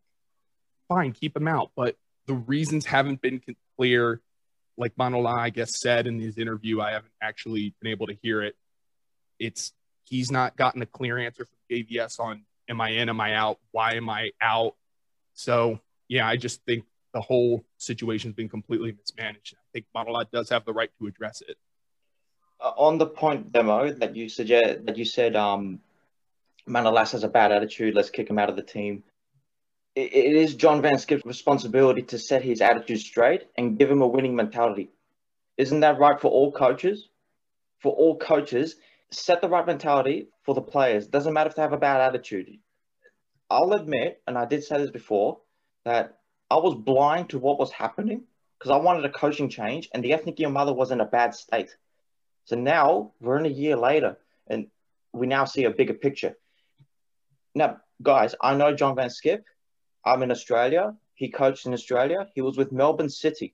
fine, 0.90 1.14
keep 1.14 1.36
him 1.36 1.48
out. 1.48 1.72
But 1.76 1.96
the 2.28 2.34
reasons 2.34 2.86
haven't 2.86 3.22
been 3.22 3.42
clear. 3.78 4.22
Like 4.78 4.96
Manola, 4.96 5.38
I 5.38 5.50
guess, 5.50 5.80
said 5.80 6.08
in 6.08 6.20
his 6.20 6.38
interview, 6.38 6.82
I 6.82 6.92
haven't 6.92 7.14
actually 7.22 7.76
been 7.82 7.92
able 7.92 8.08
to 8.08 8.18
hear 8.22 8.42
it. 8.42 8.56
It's 9.38 9.74
he's 10.06 10.32
not 10.32 10.56
gotten 10.56 10.82
a 10.82 10.86
clear 10.86 11.18
answer 11.18 11.46
from 11.46 11.58
JVS 11.70 12.20
on 12.20 12.44
am 12.70 12.82
I 12.82 12.90
in, 12.90 13.10
am 13.10 13.20
I 13.20 13.36
out, 13.36 13.60
why 13.72 13.96
am 13.96 14.10
I 14.10 14.32
out? 14.42 14.76
So 15.34 15.80
yeah, 16.12 16.28
I 16.28 16.36
just 16.36 16.62
think 16.65 16.84
the 17.13 17.21
whole 17.21 17.63
situation's 17.78 18.36
been 18.36 18.50
completely 18.50 18.91
mismanaged. 18.91 19.56
I 19.56 19.67
think 19.71 19.86
Manola 19.95 20.26
does 20.30 20.50
have 20.50 20.65
the 20.65 20.74
right 20.74 20.91
to 21.00 21.08
address 21.08 21.41
it. 21.47 21.56
Uh, 22.60 22.74
on 22.78 22.97
the 22.97 23.08
point 23.08 23.54
demo 23.54 23.93
that 23.93 24.13
you 24.15 24.28
suggest 24.28 24.86
that 24.86 24.97
you 24.97 25.06
said 25.06 25.38
um 25.38 25.80
Manolas 26.67 27.13
has 27.13 27.24
a 27.24 27.30
bad 27.30 27.54
attitude, 27.54 27.95
let's 27.95 28.10
kick 28.10 28.30
him 28.30 28.38
out 28.38 28.50
of 28.50 28.58
the 28.58 28.62
team. 28.62 29.04
it, 29.95 30.13
it 30.13 30.36
is 30.36 30.56
John 30.56 30.82
Van 30.82 30.97
Schip's 30.97 31.26
responsibility 31.26 32.02
to 32.04 32.19
set 32.19 32.43
his 32.43 32.60
attitude 32.62 33.00
straight 33.00 33.43
and 33.58 33.78
give 33.80 33.89
him 33.89 34.02
a 34.02 34.08
winning 34.08 34.36
mentality. 34.36 34.89
Isn't 35.58 35.80
that 35.80 35.97
right 35.97 36.19
for 36.19 36.30
all 36.30 36.52
coaches? 36.52 37.08
For 37.80 37.93
all 37.93 38.17
coaches, 38.17 38.76
set 39.12 39.41
the 39.41 39.50
right 39.50 39.65
mentality 39.65 40.28
for 40.43 40.54
the 40.56 40.62
players. 40.62 41.08
Doesn't 41.08 41.34
matter 41.34 41.50
if 41.50 41.56
they 41.56 41.62
have 41.62 41.74
a 41.74 41.78
bad 41.78 42.02
attitude. 42.02 42.60
I'll 43.50 43.74
admit, 43.74 44.21
and 44.28 44.38
I 44.38 44.45
did 44.45 44.63
say 44.63 44.78
this 44.78 44.91
before, 44.91 45.39
that 45.86 46.20
I 46.50 46.56
was 46.56 46.76
blind 46.76 47.30
to 47.30 47.39
what 47.39 47.60
was 47.60 47.72
happening 47.72 48.24
because 48.58 48.72
I 48.72 48.78
wanted 48.78 49.06
a 49.06 49.10
coaching 49.10 49.50
change, 49.50 49.89
and 49.94 50.04
the 50.04 50.13
ethnic 50.13 50.39
mother 50.39 50.74
was 50.74 50.91
in 50.91 51.02
a 51.02 51.06
bad 51.06 51.34
state. 51.34 51.76
So 52.46 52.56
now 52.56 53.13
we're 53.20 53.38
in 53.38 53.46
a 53.46 53.50
year 53.50 53.76
later, 53.76 54.17
and 54.48 54.67
we 55.13 55.28
now 55.28 55.46
see 55.46 55.63
a 55.63 55.72
bigger 55.72 55.94
picture. 55.94 56.36
Now, 57.56 57.78
guys, 58.02 58.36
I 58.41 58.56
know 58.56 58.74
John 58.76 58.96
Van 58.96 59.10
Schip. 59.10 59.44
I'm 60.06 60.24
in 60.24 60.32
Australia. 60.32 60.96
He 61.15 61.30
coached 61.30 61.65
in 61.65 61.74
Australia. 61.74 62.28
He 62.36 62.41
was 62.41 62.58
with 62.58 62.72
Melbourne 62.72 63.10
City. 63.10 63.54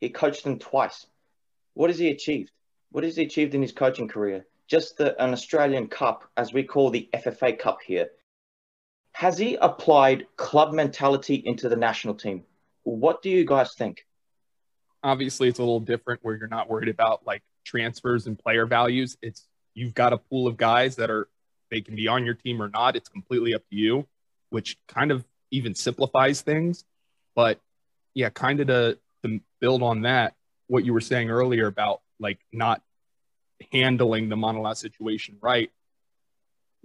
He 0.00 0.10
coached 0.10 0.44
them 0.44 0.58
twice. 0.58 1.06
What 1.74 1.90
has 1.90 1.98
he 1.98 2.08
achieved? 2.08 2.52
What 2.90 3.04
has 3.04 3.16
he 3.16 3.22
achieved 3.24 3.54
in 3.54 3.62
his 3.62 3.72
coaching 3.72 4.08
career? 4.08 4.46
just 4.72 4.96
the, 4.96 5.22
an 5.22 5.34
Australian 5.34 5.86
Cup, 5.86 6.24
as 6.34 6.54
we 6.54 6.62
call 6.62 6.88
the 6.88 7.06
FFA 7.12 7.58
Cup 7.58 7.80
here. 7.86 8.08
Has 9.12 9.38
he 9.38 9.56
applied 9.56 10.26
club 10.36 10.72
mentality 10.72 11.34
into 11.34 11.68
the 11.68 11.76
national 11.76 12.14
team? 12.14 12.44
What 12.84 13.22
do 13.22 13.30
you 13.30 13.44
guys 13.44 13.74
think? 13.74 14.06
Obviously, 15.04 15.48
it's 15.48 15.58
a 15.58 15.62
little 15.62 15.80
different 15.80 16.20
where 16.22 16.36
you're 16.36 16.48
not 16.48 16.68
worried 16.68 16.88
about 16.88 17.26
like 17.26 17.42
transfers 17.64 18.26
and 18.26 18.38
player 18.38 18.66
values. 18.66 19.16
It's 19.22 19.46
you've 19.74 19.94
got 19.94 20.12
a 20.12 20.18
pool 20.18 20.46
of 20.46 20.56
guys 20.56 20.96
that 20.96 21.10
are 21.10 21.28
they 21.70 21.80
can 21.80 21.96
be 21.96 22.08
on 22.08 22.24
your 22.24 22.34
team 22.34 22.62
or 22.62 22.68
not. 22.68 22.96
It's 22.96 23.08
completely 23.08 23.54
up 23.54 23.62
to 23.70 23.76
you, 23.76 24.06
which 24.50 24.76
kind 24.88 25.10
of 25.10 25.24
even 25.50 25.74
simplifies 25.74 26.42
things. 26.42 26.84
But 27.34 27.60
yeah, 28.14 28.30
kind 28.30 28.60
of 28.60 28.66
to, 28.66 28.98
to 29.24 29.40
build 29.60 29.82
on 29.82 30.02
that, 30.02 30.34
what 30.66 30.84
you 30.84 30.92
were 30.92 31.00
saying 31.00 31.30
earlier 31.30 31.66
about 31.66 32.00
like 32.18 32.38
not 32.52 32.82
handling 33.72 34.28
the 34.28 34.36
Manola 34.36 34.76
situation 34.76 35.36
right. 35.40 35.70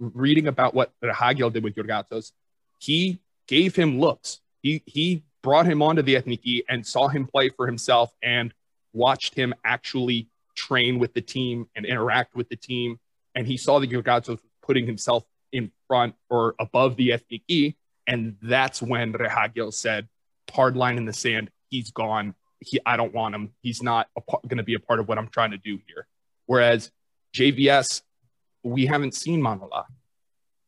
Reading 0.00 0.46
about 0.46 0.74
what 0.74 0.92
Hagel 1.02 1.50
did 1.50 1.64
with 1.64 1.74
Georgatos, 1.74 2.32
he 2.78 3.18
gave 3.46 3.74
him 3.74 3.98
looks. 3.98 4.40
He 4.62 4.82
he 4.86 5.24
brought 5.42 5.66
him 5.66 5.82
onto 5.82 6.02
the 6.02 6.14
Ethniki 6.14 6.62
and 6.68 6.86
saw 6.86 7.08
him 7.08 7.26
play 7.26 7.48
for 7.48 7.66
himself 7.66 8.12
and 8.22 8.52
watched 8.92 9.34
him 9.34 9.54
actually 9.64 10.28
train 10.54 10.98
with 10.98 11.14
the 11.14 11.20
team 11.20 11.68
and 11.74 11.86
interact 11.86 12.34
with 12.34 12.48
the 12.48 12.56
team. 12.56 12.98
And 13.34 13.46
he 13.46 13.56
saw 13.56 13.78
that 13.78 13.90
Georgatos 13.90 14.40
putting 14.62 14.86
himself 14.86 15.24
in 15.52 15.70
front 15.86 16.14
or 16.28 16.54
above 16.58 16.96
the 16.96 17.10
Ethniki. 17.10 17.76
And 18.06 18.36
that's 18.42 18.82
when 18.82 19.12
Rehhagel 19.12 19.72
said, 19.72 20.08
hard 20.50 20.76
line 20.76 20.96
in 20.96 21.04
the 21.04 21.12
sand. 21.12 21.50
He's 21.70 21.90
gone. 21.90 22.34
He, 22.60 22.80
I 22.84 22.96
don't 22.96 23.14
want 23.14 23.34
him. 23.34 23.52
He's 23.62 23.82
not 23.82 24.08
going 24.46 24.58
to 24.58 24.64
be 24.64 24.74
a 24.74 24.80
part 24.80 24.98
of 24.98 25.08
what 25.08 25.18
I'm 25.18 25.28
trying 25.28 25.52
to 25.52 25.58
do 25.58 25.78
here. 25.86 26.06
Whereas 26.46 26.90
JVS, 27.34 28.02
we 28.62 28.86
haven't 28.86 29.14
seen 29.14 29.40
Manola. 29.40 29.84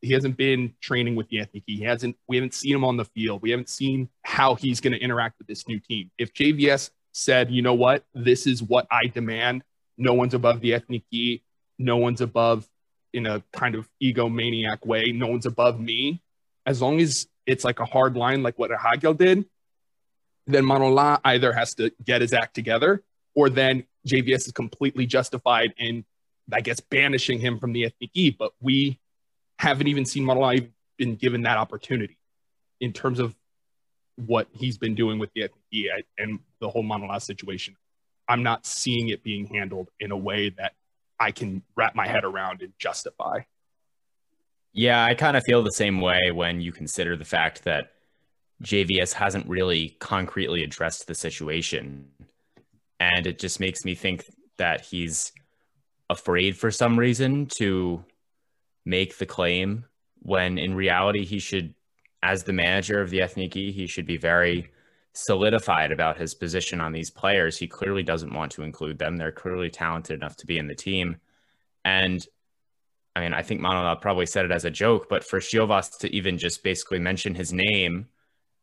He 0.00 0.12
hasn't 0.12 0.36
been 0.36 0.74
training 0.80 1.14
with 1.14 1.28
the 1.28 1.38
Ethniki. 1.38 1.62
He 1.66 1.82
hasn't. 1.82 2.16
We 2.26 2.36
haven't 2.36 2.54
seen 2.54 2.74
him 2.74 2.84
on 2.84 2.96
the 2.96 3.04
field. 3.04 3.42
We 3.42 3.50
haven't 3.50 3.68
seen 3.68 4.08
how 4.22 4.54
he's 4.54 4.80
going 4.80 4.94
to 4.94 4.98
interact 4.98 5.38
with 5.38 5.46
this 5.46 5.68
new 5.68 5.78
team. 5.78 6.10
If 6.16 6.32
JVS 6.32 6.90
said, 7.12 7.50
you 7.50 7.60
know 7.62 7.74
what, 7.74 8.04
this 8.14 8.46
is 8.46 8.62
what 8.62 8.86
I 8.90 9.06
demand. 9.06 9.62
No 9.98 10.14
one's 10.14 10.34
above 10.34 10.60
the 10.60 10.70
Ethniki. 10.70 11.42
No 11.78 11.98
one's 11.98 12.20
above 12.20 12.68
in 13.12 13.26
a 13.26 13.42
kind 13.52 13.74
of 13.74 13.88
egomaniac 14.02 14.86
way. 14.86 15.12
No 15.12 15.26
one's 15.26 15.46
above 15.46 15.78
me. 15.80 16.22
As 16.64 16.80
long 16.80 17.00
as 17.00 17.26
it's 17.46 17.64
like 17.64 17.80
a 17.80 17.84
hard 17.84 18.16
line, 18.16 18.42
like 18.42 18.58
what 18.58 18.70
Hagel 18.70 19.14
did, 19.14 19.44
then 20.46 20.64
Manola 20.64 21.20
either 21.24 21.52
has 21.52 21.74
to 21.74 21.90
get 22.04 22.20
his 22.20 22.32
act 22.32 22.54
together 22.54 23.02
or 23.34 23.50
then 23.50 23.84
JVS 24.06 24.46
is 24.46 24.52
completely 24.52 25.06
justified 25.06 25.74
in, 25.78 26.04
I 26.52 26.60
guess, 26.60 26.80
banishing 26.80 27.38
him 27.38 27.58
from 27.58 27.72
the 27.72 27.90
Ethniki. 27.90 28.36
But 28.36 28.52
we 28.60 28.98
haven't 29.58 29.88
even 29.88 30.04
seen 30.04 30.24
Manola 30.24 30.68
been 30.96 31.16
given 31.16 31.42
that 31.42 31.58
opportunity 31.58 32.18
in 32.80 32.92
terms 32.92 33.18
of 33.18 33.34
what 34.16 34.48
he's 34.52 34.78
been 34.78 34.94
doing 34.94 35.18
with 35.18 35.30
the 35.34 35.42
Ethniki 35.42 35.86
and 36.18 36.40
the 36.60 36.68
whole 36.68 36.82
Manola 36.82 37.20
situation. 37.20 37.76
I'm 38.28 38.42
not 38.42 38.66
seeing 38.66 39.08
it 39.08 39.22
being 39.22 39.46
handled 39.46 39.88
in 39.98 40.12
a 40.12 40.16
way 40.16 40.50
that 40.50 40.74
I 41.18 41.32
can 41.32 41.62
wrap 41.76 41.94
my 41.94 42.06
head 42.06 42.24
around 42.24 42.62
and 42.62 42.72
justify. 42.78 43.40
Yeah, 44.72 45.04
I 45.04 45.14
kind 45.14 45.36
of 45.36 45.42
feel 45.44 45.62
the 45.62 45.70
same 45.70 46.00
way 46.00 46.30
when 46.32 46.60
you 46.60 46.72
consider 46.72 47.16
the 47.16 47.24
fact 47.24 47.64
that 47.64 47.92
JVS 48.62 49.14
hasn't 49.14 49.48
really 49.48 49.96
concretely 50.00 50.62
addressed 50.62 51.06
the 51.06 51.14
situation. 51.14 52.08
And 53.00 53.26
it 53.26 53.38
just 53.38 53.58
makes 53.58 53.84
me 53.84 53.94
think 53.94 54.24
that 54.58 54.82
he's 54.82 55.32
afraid 56.10 56.58
for 56.58 56.70
some 56.70 56.98
reason 56.98 57.46
to 57.46 58.04
make 58.84 59.16
the 59.16 59.26
claim 59.26 59.84
when 60.18 60.58
in 60.58 60.74
reality 60.74 61.24
he 61.24 61.38
should 61.38 61.74
as 62.22 62.44
the 62.44 62.52
manager 62.52 63.00
of 63.00 63.08
the 63.08 63.20
Ethniki, 63.20 63.72
he 63.72 63.86
should 63.86 64.04
be 64.04 64.18
very 64.18 64.70
solidified 65.14 65.90
about 65.90 66.18
his 66.18 66.34
position 66.34 66.80
on 66.80 66.92
these 66.92 67.10
players. 67.10 67.56
He 67.56 67.66
clearly 67.66 68.02
doesn't 68.02 68.34
want 68.34 68.52
to 68.52 68.62
include 68.62 68.98
them. 68.98 69.16
They're 69.16 69.32
clearly 69.32 69.70
talented 69.70 70.20
enough 70.20 70.36
to 70.36 70.46
be 70.46 70.58
in 70.58 70.66
the 70.66 70.74
team. 70.74 71.16
And 71.84 72.24
I 73.16 73.20
mean, 73.20 73.32
I 73.32 73.42
think 73.42 73.60
Manola 73.60 74.00
probably 74.00 74.26
said 74.26 74.44
it 74.44 74.52
as 74.52 74.64
a 74.64 74.70
joke, 74.70 75.08
but 75.08 75.24
for 75.24 75.40
Siovas 75.40 75.98
to 76.00 76.14
even 76.14 76.38
just 76.38 76.62
basically 76.62 76.98
mention 76.98 77.34
his 77.34 77.52
name 77.52 78.06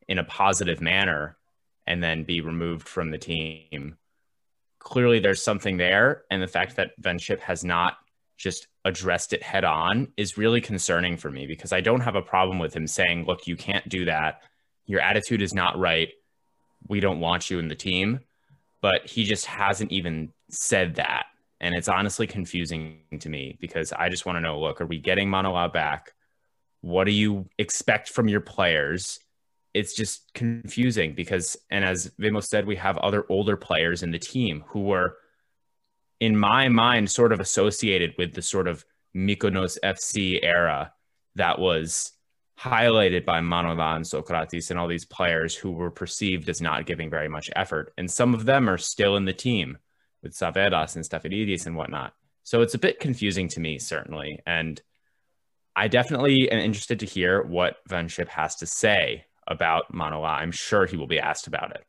in 0.08 0.20
a 0.20 0.24
positive 0.24 0.82
manner 0.82 1.36
and 1.86 2.02
then 2.02 2.24
be 2.24 2.42
removed 2.42 2.88
from 2.88 3.12
the 3.12 3.18
team, 3.18 3.98
clearly 4.88 5.20
there's 5.20 5.44
something 5.44 5.76
there. 5.76 6.24
And 6.32 6.42
the 6.42 6.48
fact 6.48 6.78
that 6.78 6.92
Van 6.98 7.20
Schip 7.20 7.42
has 7.42 7.66
not 7.66 7.98
just 8.38 8.68
addressed 8.86 9.34
it 9.34 9.44
head 9.44 9.66
on 9.66 10.14
is 10.16 10.38
really 10.38 10.62
concerning 10.62 11.18
for 11.18 11.30
me 11.30 11.46
because 11.46 11.74
I 11.74 11.82
don't 11.82 12.00
have 12.00 12.16
a 12.16 12.22
problem 12.22 12.58
with 12.58 12.74
him 12.74 12.88
saying, 12.88 13.26
look, 13.26 13.48
you 13.48 13.58
can't 13.58 13.90
do 13.90 14.06
that. 14.06 14.44
Your 14.86 15.02
attitude 15.02 15.42
is 15.42 15.54
not 15.54 15.78
right. 15.78 16.08
We 16.88 17.02
don't 17.02 17.20
want 17.20 17.50
you 17.50 17.60
in 17.60 17.68
the 17.68 17.76
team. 17.76 18.22
But 18.80 19.06
he 19.06 19.26
just 19.26 19.46
hasn't 19.46 19.92
even 19.92 20.32
said 20.50 20.96
that. 20.96 21.26
And 21.60 21.76
it's 21.76 21.90
honestly 21.90 22.26
confusing 22.26 23.00
to 23.20 23.28
me 23.28 23.58
because 23.60 23.92
I 23.92 24.08
just 24.08 24.26
want 24.26 24.38
to 24.38 24.42
know 24.42 24.58
look, 24.58 24.80
are 24.80 24.86
we 24.86 25.00
getting 25.00 25.28
Manola 25.28 25.74
back? 25.74 26.14
What 26.80 27.04
do 27.04 27.12
you 27.12 27.50
expect 27.58 28.08
from 28.08 28.30
your 28.30 28.40
players? 28.40 29.20
It's 29.78 29.94
just 29.94 30.34
confusing 30.34 31.14
because, 31.14 31.58
and 31.70 31.86
as 31.86 32.12
Vimos 32.20 32.48
said, 32.48 32.66
we 32.66 32.76
have 32.78 32.98
other 32.98 33.26
older 33.30 33.58
players 33.58 34.04
in 34.04 34.12
the 34.12 34.20
team 34.20 34.64
who 34.68 34.82
were 34.82 35.18
in 36.20 36.36
my 36.36 36.68
mind, 36.70 37.10
sort 37.10 37.32
of 37.32 37.40
associated 37.40 38.16
with 38.18 38.34
the 38.34 38.42
sort 38.42 38.68
of 38.68 38.84
Mykonos 39.16 39.78
FC 39.84 40.40
era 40.42 40.94
that 41.36 41.60
was 41.60 42.12
highlighted 42.60 43.24
by 43.24 43.40
Manola 43.40 43.96
and 43.96 44.08
Socrates 44.08 44.72
and 44.72 44.80
all 44.80 44.88
these 44.88 45.06
players 45.06 45.56
who 45.56 45.72
were 45.72 45.92
perceived 45.92 46.50
as 46.50 46.62
not 46.62 46.88
giving 46.88 47.10
very 47.10 47.30
much 47.30 47.52
effort. 47.56 47.94
And 47.98 48.10
some 48.10 48.34
of 48.34 48.46
them 48.46 48.68
are 48.68 48.80
still 48.80 49.16
in 49.16 49.26
the 49.26 49.34
team 49.34 49.78
with 50.24 50.34
Tsavelas 50.34 50.96
and 50.96 51.06
Stafylidis 51.06 51.68
and 51.68 51.76
whatnot. 51.76 52.14
So 52.44 52.62
it's 52.62 52.74
a 52.74 52.80
bit 52.80 53.00
confusing 53.00 53.48
to 53.50 53.60
me, 53.60 53.78
certainly. 53.78 54.40
And 54.48 54.82
I 55.76 55.88
definitely 55.88 56.50
am 56.50 56.60
interested 56.60 57.02
to 57.02 57.06
hear 57.06 57.44
what 57.44 57.78
Van 57.88 58.08
Schip 58.08 58.30
has 58.30 58.56
to 58.58 58.66
say 58.66 59.26
about 59.48 59.92
Manola. 59.94 60.30
I'm 60.40 60.52
sure 60.52 60.86
he 60.86 60.98
will 60.98 61.08
be 61.08 61.20
asked 61.20 61.48
about 61.48 61.72
it. 61.72 61.86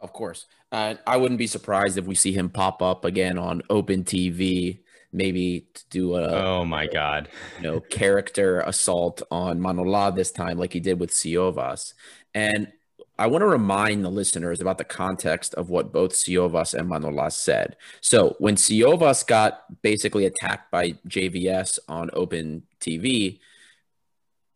Of 0.00 0.12
course. 0.12 0.46
Uh, 0.70 0.94
I 1.06 1.16
wouldn't 1.16 1.38
be 1.38 1.46
surprised 1.46 1.98
if 1.98 2.06
we 2.06 2.14
see 2.14 2.32
him 2.32 2.50
pop 2.50 2.82
up 2.82 3.04
again 3.04 3.38
on 3.38 3.62
Open 3.68 4.04
TV, 4.04 4.80
maybe 5.12 5.66
to 5.74 5.84
do 5.90 6.14
a 6.16 6.28
oh 6.28 6.64
my 6.64 6.86
god, 6.86 7.28
you 7.56 7.62
know, 7.62 7.80
character 7.80 8.60
assault 8.60 9.22
on 9.30 9.58
Manola 9.58 10.14
this 10.14 10.30
time, 10.30 10.58
like 10.58 10.72
he 10.72 10.80
did 10.80 11.00
with 11.00 11.10
Siovas. 11.10 11.94
And 12.34 12.72
I 13.18 13.26
want 13.26 13.42
to 13.42 13.46
remind 13.46 14.04
the 14.04 14.10
listeners 14.10 14.60
about 14.60 14.78
the 14.78 14.84
context 14.84 15.54
of 15.54 15.70
what 15.70 15.92
both 15.92 16.12
Siovas 16.12 16.74
and 16.74 16.88
Manola 16.88 17.32
said. 17.32 17.76
So 18.00 18.36
when 18.38 18.54
Siovas 18.54 19.26
got 19.26 19.82
basically 19.82 20.24
attacked 20.26 20.70
by 20.70 20.92
JVS 21.08 21.80
on 21.88 22.10
Open 22.12 22.62
TV, 22.80 23.40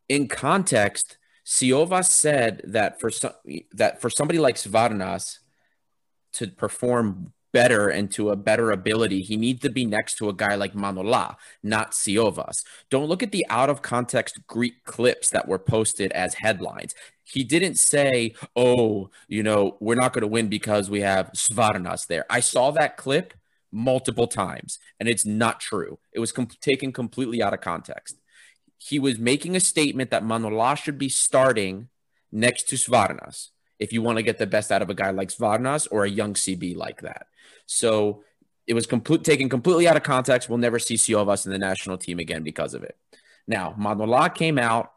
in 0.08 0.28
context, 0.28 1.16
Siovas 1.44 2.06
said 2.06 2.62
that 2.64 3.00
for 3.00 3.10
some 3.10 3.32
that 3.72 4.00
for 4.00 4.10
somebody 4.10 4.38
like 4.38 4.56
Svarnas 4.56 5.38
to 6.34 6.46
perform 6.48 7.32
better 7.52 7.88
and 7.88 8.10
to 8.12 8.30
a 8.30 8.36
better 8.36 8.70
ability, 8.70 9.20
he 9.20 9.36
needs 9.36 9.60
to 9.60 9.70
be 9.70 9.84
next 9.84 10.16
to 10.16 10.28
a 10.28 10.32
guy 10.32 10.54
like 10.54 10.72
Manola, 10.72 11.36
not 11.62 11.92
Siovas. 11.92 12.64
Don't 12.90 13.08
look 13.08 13.22
at 13.22 13.32
the 13.32 13.44
out 13.50 13.68
of 13.68 13.82
context 13.82 14.40
Greek 14.46 14.84
clips 14.84 15.30
that 15.30 15.46
were 15.46 15.58
posted 15.58 16.12
as 16.12 16.34
headlines. 16.34 16.94
He 17.24 17.44
didn't 17.44 17.76
say, 17.76 18.34
"Oh, 18.56 19.10
you 19.28 19.42
know, 19.42 19.76
we're 19.80 19.94
not 19.96 20.12
going 20.12 20.22
to 20.22 20.28
win 20.28 20.48
because 20.48 20.88
we 20.90 21.00
have 21.00 21.32
Svarnas 21.32 22.06
there." 22.06 22.24
I 22.30 22.40
saw 22.40 22.70
that 22.72 22.96
clip 22.96 23.34
multiple 23.72 24.26
times, 24.26 24.78
and 25.00 25.08
it's 25.08 25.26
not 25.26 25.60
true. 25.60 25.98
It 26.12 26.20
was 26.20 26.30
com- 26.30 26.48
taken 26.60 26.92
completely 26.92 27.42
out 27.42 27.54
of 27.54 27.60
context 27.60 28.21
he 28.84 28.98
was 28.98 29.18
making 29.18 29.54
a 29.54 29.60
statement 29.60 30.10
that 30.10 30.24
Manola 30.24 30.76
should 30.76 30.98
be 30.98 31.08
starting 31.08 31.88
next 32.32 32.68
to 32.68 32.76
Svarnas 32.76 33.50
if 33.78 33.92
you 33.92 34.02
want 34.02 34.18
to 34.18 34.22
get 34.22 34.38
the 34.38 34.46
best 34.46 34.72
out 34.72 34.82
of 34.82 34.90
a 34.90 34.94
guy 34.94 35.10
like 35.10 35.28
Svarnas 35.28 35.86
or 35.90 36.04
a 36.04 36.10
young 36.10 36.34
CB 36.34 36.76
like 36.76 37.02
that. 37.02 37.26
So 37.66 38.24
it 38.66 38.74
was 38.74 38.86
complete, 38.86 39.22
taken 39.22 39.48
completely 39.48 39.86
out 39.86 39.96
of 39.96 40.02
context. 40.02 40.48
We'll 40.48 40.58
never 40.58 40.80
see 40.80 40.96
Siovas 40.96 41.46
in 41.46 41.52
the 41.52 41.58
national 41.58 41.96
team 41.96 42.18
again 42.18 42.42
because 42.42 42.74
of 42.74 42.82
it. 42.82 42.96
Now, 43.46 43.74
Manola 43.78 44.34
came 44.34 44.58
out 44.58 44.92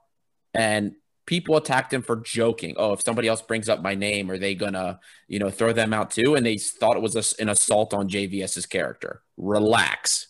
and 0.54 0.94
people 1.28 1.56
attacked 1.56 1.94
him 1.94 2.02
for 2.02 2.16
joking. 2.16 2.76
Oh, 2.78 2.94
if 2.94 3.02
somebody 3.02 3.28
else 3.28 3.42
brings 3.44 3.70
up 3.70 3.84
my 3.84 3.94
name, 3.94 4.32
are 4.32 4.38
they 4.40 4.56
gonna, 4.56 5.00
you 5.28 5.38
know, 5.38 5.52
throw 5.52 5.74
them 5.74 5.94
out 5.94 6.10
too? 6.10 6.34
And 6.36 6.46
they 6.46 6.58
thought 6.58 6.98
it 6.98 7.04
was 7.04 7.16
a, 7.16 7.42
an 7.42 7.50
assault 7.50 7.94
on 7.94 8.10
JVS's 8.10 8.66
character. 8.66 9.22
Relax, 9.38 10.28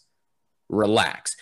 relax 0.67 1.37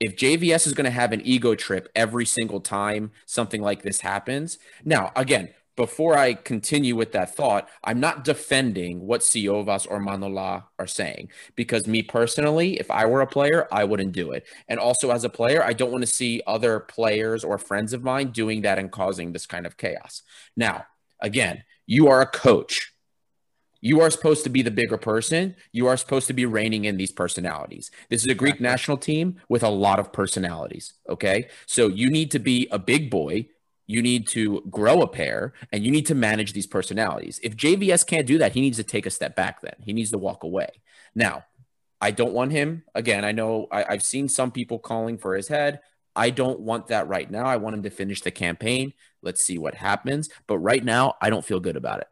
if 0.00 0.16
JVS 0.16 0.66
is 0.66 0.72
going 0.72 0.86
to 0.86 0.90
have 0.90 1.12
an 1.12 1.20
ego 1.24 1.54
trip 1.54 1.88
every 1.94 2.24
single 2.24 2.60
time 2.60 3.12
something 3.26 3.60
like 3.60 3.82
this 3.82 4.00
happens. 4.00 4.58
Now, 4.84 5.12
again, 5.14 5.50
before 5.76 6.16
I 6.16 6.34
continue 6.34 6.96
with 6.96 7.12
that 7.12 7.34
thought, 7.34 7.68
I'm 7.84 8.00
not 8.00 8.24
defending 8.24 9.06
what 9.06 9.20
Siovas 9.20 9.86
or 9.88 9.98
Manola 9.98 10.64
are 10.78 10.86
saying 10.86 11.30
because 11.56 11.86
me 11.86 12.02
personally, 12.02 12.78
if 12.78 12.90
I 12.90 13.06
were 13.06 13.20
a 13.20 13.26
player, 13.26 13.68
I 13.72 13.84
wouldn't 13.84 14.12
do 14.12 14.32
it. 14.32 14.46
And 14.68 14.78
also 14.78 15.10
as 15.10 15.24
a 15.24 15.30
player, 15.30 15.62
I 15.62 15.72
don't 15.72 15.92
want 15.92 16.02
to 16.02 16.06
see 16.06 16.42
other 16.46 16.80
players 16.80 17.44
or 17.44 17.56
friends 17.56 17.92
of 17.92 18.02
mine 18.02 18.30
doing 18.30 18.62
that 18.62 18.78
and 18.78 18.90
causing 18.90 19.32
this 19.32 19.46
kind 19.46 19.64
of 19.64 19.76
chaos. 19.76 20.22
Now, 20.56 20.84
again, 21.20 21.64
you 21.86 22.08
are 22.08 22.20
a 22.20 22.26
coach. 22.26 22.92
You 23.80 24.00
are 24.00 24.10
supposed 24.10 24.44
to 24.44 24.50
be 24.50 24.62
the 24.62 24.70
bigger 24.70 24.98
person. 24.98 25.56
You 25.72 25.86
are 25.86 25.96
supposed 25.96 26.26
to 26.26 26.32
be 26.32 26.46
reining 26.46 26.84
in 26.84 26.96
these 26.96 27.12
personalities. 27.12 27.90
This 28.08 28.22
is 28.22 28.28
a 28.28 28.34
Greek 28.34 28.60
national 28.60 28.98
team 28.98 29.40
with 29.48 29.62
a 29.62 29.68
lot 29.68 29.98
of 29.98 30.12
personalities. 30.12 30.92
Okay. 31.08 31.48
So 31.66 31.88
you 31.88 32.10
need 32.10 32.30
to 32.32 32.38
be 32.38 32.68
a 32.70 32.78
big 32.78 33.10
boy. 33.10 33.46
You 33.86 34.02
need 34.02 34.28
to 34.28 34.62
grow 34.70 35.00
a 35.00 35.08
pair 35.08 35.54
and 35.72 35.84
you 35.84 35.90
need 35.90 36.06
to 36.06 36.14
manage 36.14 36.52
these 36.52 36.66
personalities. 36.66 37.40
If 37.42 37.56
JVS 37.56 38.06
can't 38.06 38.26
do 38.26 38.38
that, 38.38 38.52
he 38.52 38.60
needs 38.60 38.76
to 38.76 38.84
take 38.84 39.06
a 39.06 39.10
step 39.10 39.34
back 39.34 39.62
then. 39.62 39.74
He 39.80 39.92
needs 39.92 40.10
to 40.12 40.18
walk 40.18 40.44
away. 40.44 40.68
Now, 41.14 41.44
I 42.00 42.10
don't 42.12 42.32
want 42.32 42.52
him. 42.52 42.84
Again, 42.94 43.24
I 43.24 43.32
know 43.32 43.66
I, 43.72 43.84
I've 43.88 44.02
seen 44.02 44.28
some 44.28 44.52
people 44.52 44.78
calling 44.78 45.18
for 45.18 45.34
his 45.34 45.48
head. 45.48 45.80
I 46.14 46.30
don't 46.30 46.60
want 46.60 46.88
that 46.88 47.08
right 47.08 47.30
now. 47.30 47.46
I 47.46 47.56
want 47.56 47.74
him 47.76 47.82
to 47.84 47.90
finish 47.90 48.20
the 48.20 48.30
campaign. 48.30 48.92
Let's 49.22 49.42
see 49.42 49.58
what 49.58 49.74
happens. 49.74 50.28
But 50.46 50.58
right 50.58 50.84
now, 50.84 51.14
I 51.20 51.30
don't 51.30 51.44
feel 51.44 51.60
good 51.60 51.76
about 51.76 52.00
it. 52.00 52.08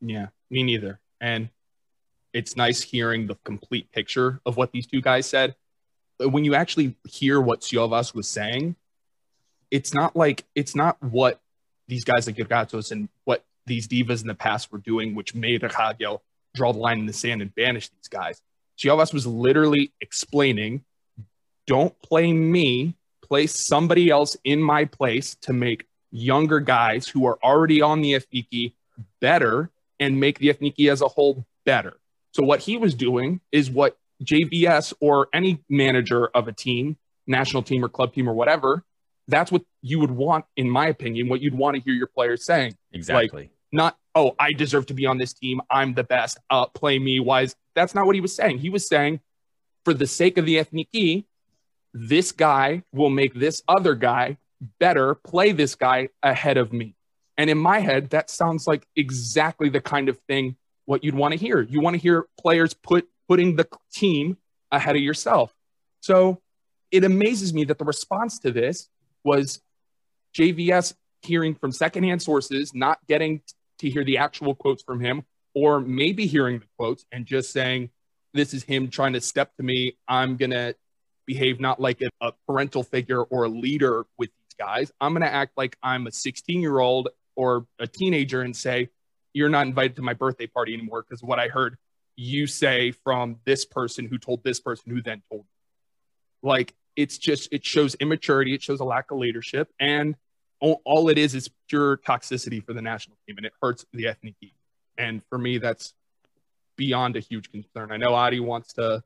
Yeah, 0.00 0.28
me 0.50 0.62
neither. 0.62 1.00
And 1.20 1.50
it's 2.32 2.56
nice 2.56 2.82
hearing 2.82 3.26
the 3.26 3.36
complete 3.44 3.90
picture 3.92 4.40
of 4.46 4.56
what 4.56 4.72
these 4.72 4.86
two 4.86 5.00
guys 5.00 5.26
said. 5.26 5.54
When 6.18 6.44
you 6.44 6.54
actually 6.54 6.96
hear 7.04 7.40
what 7.40 7.60
Siovas 7.60 8.14
was 8.14 8.28
saying, 8.28 8.76
it's 9.70 9.94
not 9.94 10.16
like 10.16 10.44
it's 10.54 10.74
not 10.74 11.02
what 11.02 11.40
these 11.88 12.04
guys 12.04 12.26
like 12.26 12.36
Gatos 12.36 12.90
and 12.90 13.08
what 13.24 13.44
these 13.66 13.88
divas 13.88 14.22
in 14.22 14.28
the 14.28 14.34
past 14.34 14.72
were 14.72 14.78
doing, 14.78 15.14
which 15.14 15.34
made 15.34 15.62
Hagel 15.62 16.22
draw 16.54 16.72
the 16.72 16.78
line 16.78 16.98
in 16.98 17.06
the 17.06 17.12
sand 17.12 17.42
and 17.42 17.54
banish 17.54 17.88
these 17.88 18.08
guys. 18.08 18.40
Siovas 18.78 19.12
was 19.12 19.26
literally 19.26 19.92
explaining, 20.00 20.84
don't 21.66 22.00
play 22.02 22.32
me, 22.32 22.96
play 23.22 23.46
somebody 23.46 24.10
else 24.10 24.36
in 24.44 24.60
my 24.60 24.84
place 24.84 25.36
to 25.42 25.52
make 25.52 25.86
younger 26.10 26.60
guys 26.60 27.06
who 27.06 27.26
are 27.26 27.38
already 27.42 27.80
on 27.80 28.00
the 28.00 28.14
Ethniki 28.14 28.72
better 29.20 29.70
and 30.00 30.18
make 30.18 30.38
the 30.38 30.48
Ethniki 30.48 30.90
as 30.90 31.02
a 31.02 31.08
whole 31.08 31.46
better. 31.64 31.98
So 32.32 32.42
what 32.42 32.60
he 32.60 32.76
was 32.76 32.94
doing 32.94 33.40
is 33.52 33.70
what 33.70 33.96
JVS 34.24 34.94
or 35.00 35.28
any 35.32 35.62
manager 35.68 36.26
of 36.28 36.48
a 36.48 36.52
team, 36.52 36.96
national 37.26 37.62
team 37.62 37.84
or 37.84 37.88
club 37.88 38.14
team 38.14 38.28
or 38.28 38.34
whatever, 38.34 38.84
that's 39.28 39.52
what 39.52 39.62
you 39.82 40.00
would 40.00 40.10
want, 40.10 40.44
in 40.56 40.68
my 40.68 40.88
opinion, 40.88 41.28
what 41.28 41.40
you'd 41.40 41.54
want 41.54 41.76
to 41.76 41.82
hear 41.82 41.94
your 41.94 42.06
players 42.06 42.44
saying. 42.44 42.76
Exactly. 42.92 43.42
Like, 43.42 43.50
not, 43.72 43.96
oh, 44.14 44.34
I 44.38 44.52
deserve 44.52 44.86
to 44.86 44.94
be 44.94 45.06
on 45.06 45.18
this 45.18 45.32
team. 45.32 45.60
I'm 45.70 45.94
the 45.94 46.02
best. 46.02 46.38
Uh, 46.50 46.66
play 46.66 46.98
me. 46.98 47.20
Wise. 47.20 47.54
That's 47.74 47.94
not 47.94 48.06
what 48.06 48.14
he 48.14 48.20
was 48.20 48.34
saying. 48.34 48.58
He 48.58 48.70
was 48.70 48.88
saying, 48.88 49.20
for 49.84 49.94
the 49.94 50.06
sake 50.06 50.38
of 50.38 50.46
the 50.46 50.56
Ethniki, 50.56 51.24
this 51.94 52.32
guy 52.32 52.82
will 52.92 53.10
make 53.10 53.34
this 53.34 53.62
other 53.68 53.94
guy 53.94 54.38
better, 54.78 55.14
play 55.14 55.52
this 55.52 55.74
guy 55.74 56.08
ahead 56.22 56.56
of 56.56 56.72
me. 56.72 56.94
And 57.40 57.48
in 57.48 57.56
my 57.56 57.78
head, 57.78 58.10
that 58.10 58.28
sounds 58.28 58.66
like 58.66 58.86
exactly 58.96 59.70
the 59.70 59.80
kind 59.80 60.10
of 60.10 60.18
thing 60.28 60.56
what 60.84 61.02
you'd 61.02 61.14
want 61.14 61.32
to 61.32 61.38
hear. 61.38 61.62
You 61.62 61.80
want 61.80 61.94
to 61.94 61.98
hear 61.98 62.26
players 62.38 62.74
put 62.74 63.08
putting 63.30 63.56
the 63.56 63.66
team 63.94 64.36
ahead 64.70 64.94
of 64.94 65.00
yourself. 65.00 65.50
So 66.00 66.42
it 66.90 67.02
amazes 67.02 67.54
me 67.54 67.64
that 67.64 67.78
the 67.78 67.86
response 67.86 68.40
to 68.40 68.50
this 68.50 68.90
was 69.24 69.58
JVS 70.36 70.92
hearing 71.22 71.54
from 71.54 71.72
secondhand 71.72 72.20
sources, 72.20 72.74
not 72.74 72.98
getting 73.08 73.40
to 73.78 73.88
hear 73.88 74.04
the 74.04 74.18
actual 74.18 74.54
quotes 74.54 74.82
from 74.82 75.00
him, 75.00 75.22
or 75.54 75.80
maybe 75.80 76.26
hearing 76.26 76.58
the 76.58 76.66
quotes 76.76 77.06
and 77.10 77.24
just 77.24 77.52
saying, 77.52 77.88
This 78.34 78.52
is 78.52 78.64
him 78.64 78.90
trying 78.90 79.14
to 79.14 79.20
step 79.22 79.56
to 79.56 79.62
me. 79.62 79.96
I'm 80.06 80.36
going 80.36 80.50
to 80.50 80.76
behave 81.24 81.58
not 81.58 81.80
like 81.80 82.02
a, 82.02 82.10
a, 82.20 82.32
parental 82.46 82.82
figure 82.82 83.22
or 83.22 83.44
a 83.44 83.48
leader 83.48 84.04
with 84.18 84.28
these 84.28 84.56
guys. 84.58 84.92
I'm 85.00 85.14
going 85.14 85.22
to 85.22 85.32
act 85.32 85.52
like 85.56 85.78
I'm 85.82 86.06
a 86.06 86.12
16 86.12 86.60
year 86.60 86.80
old 86.80 87.08
or 87.40 87.66
a 87.78 87.86
teenager 87.86 88.42
and 88.42 88.54
say, 88.54 88.90
You're 89.32 89.48
not 89.48 89.66
invited 89.66 89.96
to 89.96 90.02
my 90.02 90.12
birthday 90.12 90.46
party 90.46 90.74
anymore 90.74 91.02
because 91.02 91.22
what 91.22 91.38
I 91.38 91.48
heard 91.48 91.78
you 92.16 92.46
say 92.46 92.90
from 92.90 93.36
this 93.46 93.64
person 93.64 94.04
who 94.06 94.18
told 94.18 94.44
this 94.44 94.60
person 94.60 94.92
who 94.92 95.00
then 95.00 95.22
told. 95.30 95.46
Like, 96.42 96.74
it's 96.96 97.16
just 97.16 97.48
it 97.50 97.64
shows 97.64 97.94
immaturity 97.94 98.52
it 98.52 98.62
shows 98.62 98.80
a 98.80 98.84
lack 98.84 99.10
of 99.10 99.18
leadership 99.18 99.68
and 99.78 100.16
all, 100.58 100.82
all, 100.84 101.08
it 101.08 101.16
is 101.16 101.34
is 101.34 101.48
pure 101.68 101.96
toxicity 101.96 102.62
for 102.62 102.74
the 102.74 102.82
national 102.82 103.16
team 103.26 103.36
and 103.38 103.46
it 103.46 103.52
hurts 103.62 103.86
the 103.94 104.04
Ethniki 104.04 104.52
and 104.98 105.22
for 105.30 105.38
me 105.38 105.56
that's 105.56 105.94
beyond 106.76 107.16
a 107.16 107.20
huge 107.20 107.50
concern 107.52 107.92
i 107.92 107.96
know 107.96 108.12
adi 108.12 108.40
wants 108.40 108.72
to 108.72 109.02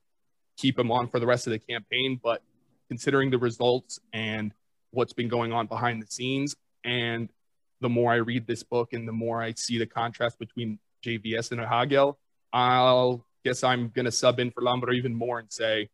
keep 0.57 0.79
him 0.79 0.91
on 0.91 1.07
for 1.09 1.21
the 1.21 1.27
rest 1.27 1.47
of 1.47 1.53
the 1.53 1.59
campaign 1.59 2.19
but 2.25 2.43
considering 2.89 3.31
the 3.31 3.39
results 3.39 4.01
and 4.13 4.53
what's 4.91 5.13
been 5.13 5.29
going 5.29 5.53
on 5.53 5.67
behind 5.67 6.03
the 6.03 6.07
scenes 6.07 6.57
and 6.85 7.29
the 7.85 7.89
more 7.89 8.13
i 8.13 8.17
read 8.17 8.47
this 8.47 8.63
book 8.63 8.93
and 8.93 9.07
the 9.07 9.13
more 9.13 9.43
i 9.43 9.53
see 9.53 9.79
the 9.79 9.87
contrast 9.87 10.39
between 10.39 10.79
jvs 11.05 11.53
and 11.53 11.61
hagel 11.61 12.19
i'll 12.53 13.25
guess 13.45 13.63
i'm 13.63 13.89
going 13.91 14.07
to 14.07 14.13
sub 14.13 14.41
in 14.41 14.51
for 14.51 14.63
Lambro 14.63 14.93
even 14.95 15.15
more 15.15 15.39
and 15.39 15.53
say 15.53 15.89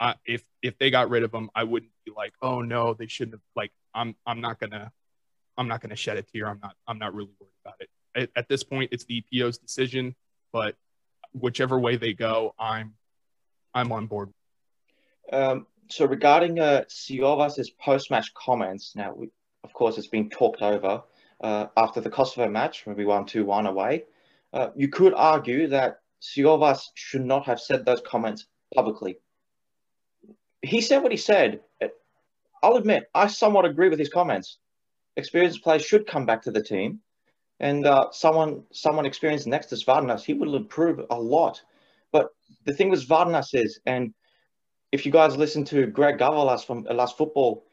uh, 0.00 0.14
if 0.26 0.42
if 0.62 0.78
they 0.78 0.90
got 0.90 1.10
rid 1.10 1.22
of 1.22 1.32
him, 1.32 1.50
I 1.54 1.64
wouldn't 1.64 1.92
be 2.06 2.12
like, 2.16 2.32
oh 2.40 2.62
no, 2.62 2.94
they 2.94 3.06
shouldn't 3.06 3.34
have. 3.34 3.42
Like, 3.54 3.70
I'm 3.94 4.16
I'm 4.26 4.40
not 4.40 4.58
gonna 4.58 4.90
I'm 5.58 5.68
not 5.68 5.82
gonna 5.82 5.96
shed 5.96 6.16
a 6.16 6.22
tear. 6.22 6.48
I'm 6.48 6.58
not 6.60 6.74
I'm 6.88 6.98
not 6.98 7.14
really 7.14 7.30
worried 7.38 7.52
about 7.64 7.74
it. 7.80 7.90
At, 8.14 8.30
at 8.34 8.48
this 8.48 8.64
point, 8.64 8.90
it's 8.92 9.04
the 9.04 9.22
EPO's 9.22 9.58
decision, 9.58 10.16
but 10.52 10.74
whichever 11.32 11.78
way 11.78 11.96
they 11.96 12.14
go, 12.14 12.54
I'm 12.58 12.94
I'm 13.74 13.92
on 13.92 14.06
board. 14.06 14.32
Um, 15.30 15.66
so 15.90 16.06
regarding 16.06 16.58
uh, 16.58 16.84
Siovas's 16.88 17.70
post-match 17.70 18.32
comments, 18.34 18.96
now 18.96 19.12
we, 19.14 19.28
of 19.62 19.72
course 19.74 19.98
it's 19.98 20.08
been 20.08 20.30
talked 20.30 20.62
over 20.62 21.02
uh, 21.40 21.66
after 21.76 22.00
the 22.00 22.10
Kosovo 22.10 22.48
match 22.48 22.86
when 22.86 22.96
we 22.96 23.04
won 23.04 23.26
two 23.26 23.44
one 23.44 23.66
away. 23.66 24.04
Uh, 24.52 24.70
you 24.74 24.88
could 24.88 25.14
argue 25.14 25.68
that 25.68 26.00
Siovas 26.20 26.82
should 26.94 27.24
not 27.24 27.46
have 27.46 27.60
said 27.60 27.84
those 27.84 28.02
comments 28.04 28.46
publicly 28.74 29.18
he 30.62 30.80
said 30.80 31.02
what 31.02 31.12
he 31.12 31.18
said. 31.18 31.60
I'll 32.62 32.76
admit, 32.76 33.08
I 33.14 33.26
somewhat 33.28 33.64
agree 33.64 33.88
with 33.88 33.98
his 33.98 34.10
comments. 34.10 34.58
Experienced 35.16 35.62
players 35.62 35.84
should 35.84 36.06
come 36.06 36.26
back 36.26 36.42
to 36.42 36.50
the 36.50 36.62
team, 36.62 37.00
and 37.58 37.86
uh, 37.86 38.10
someone 38.12 38.64
someone 38.70 39.06
experienced 39.06 39.46
next 39.46 39.66
to 39.66 39.76
Svardanas, 39.76 40.24
he 40.24 40.34
will 40.34 40.56
improve 40.56 41.00
a 41.10 41.18
lot. 41.18 41.62
But 42.12 42.28
the 42.64 42.74
thing 42.74 42.90
with 42.90 43.06
Svardanas 43.06 43.54
is, 43.54 43.80
and 43.86 44.12
if 44.92 45.06
you 45.06 45.12
guys 45.12 45.36
listen 45.36 45.64
to 45.66 45.86
Greg 45.86 46.18
Gavalas 46.18 46.64
from 46.64 46.84
Last 46.84 47.16
Football, 47.16 47.64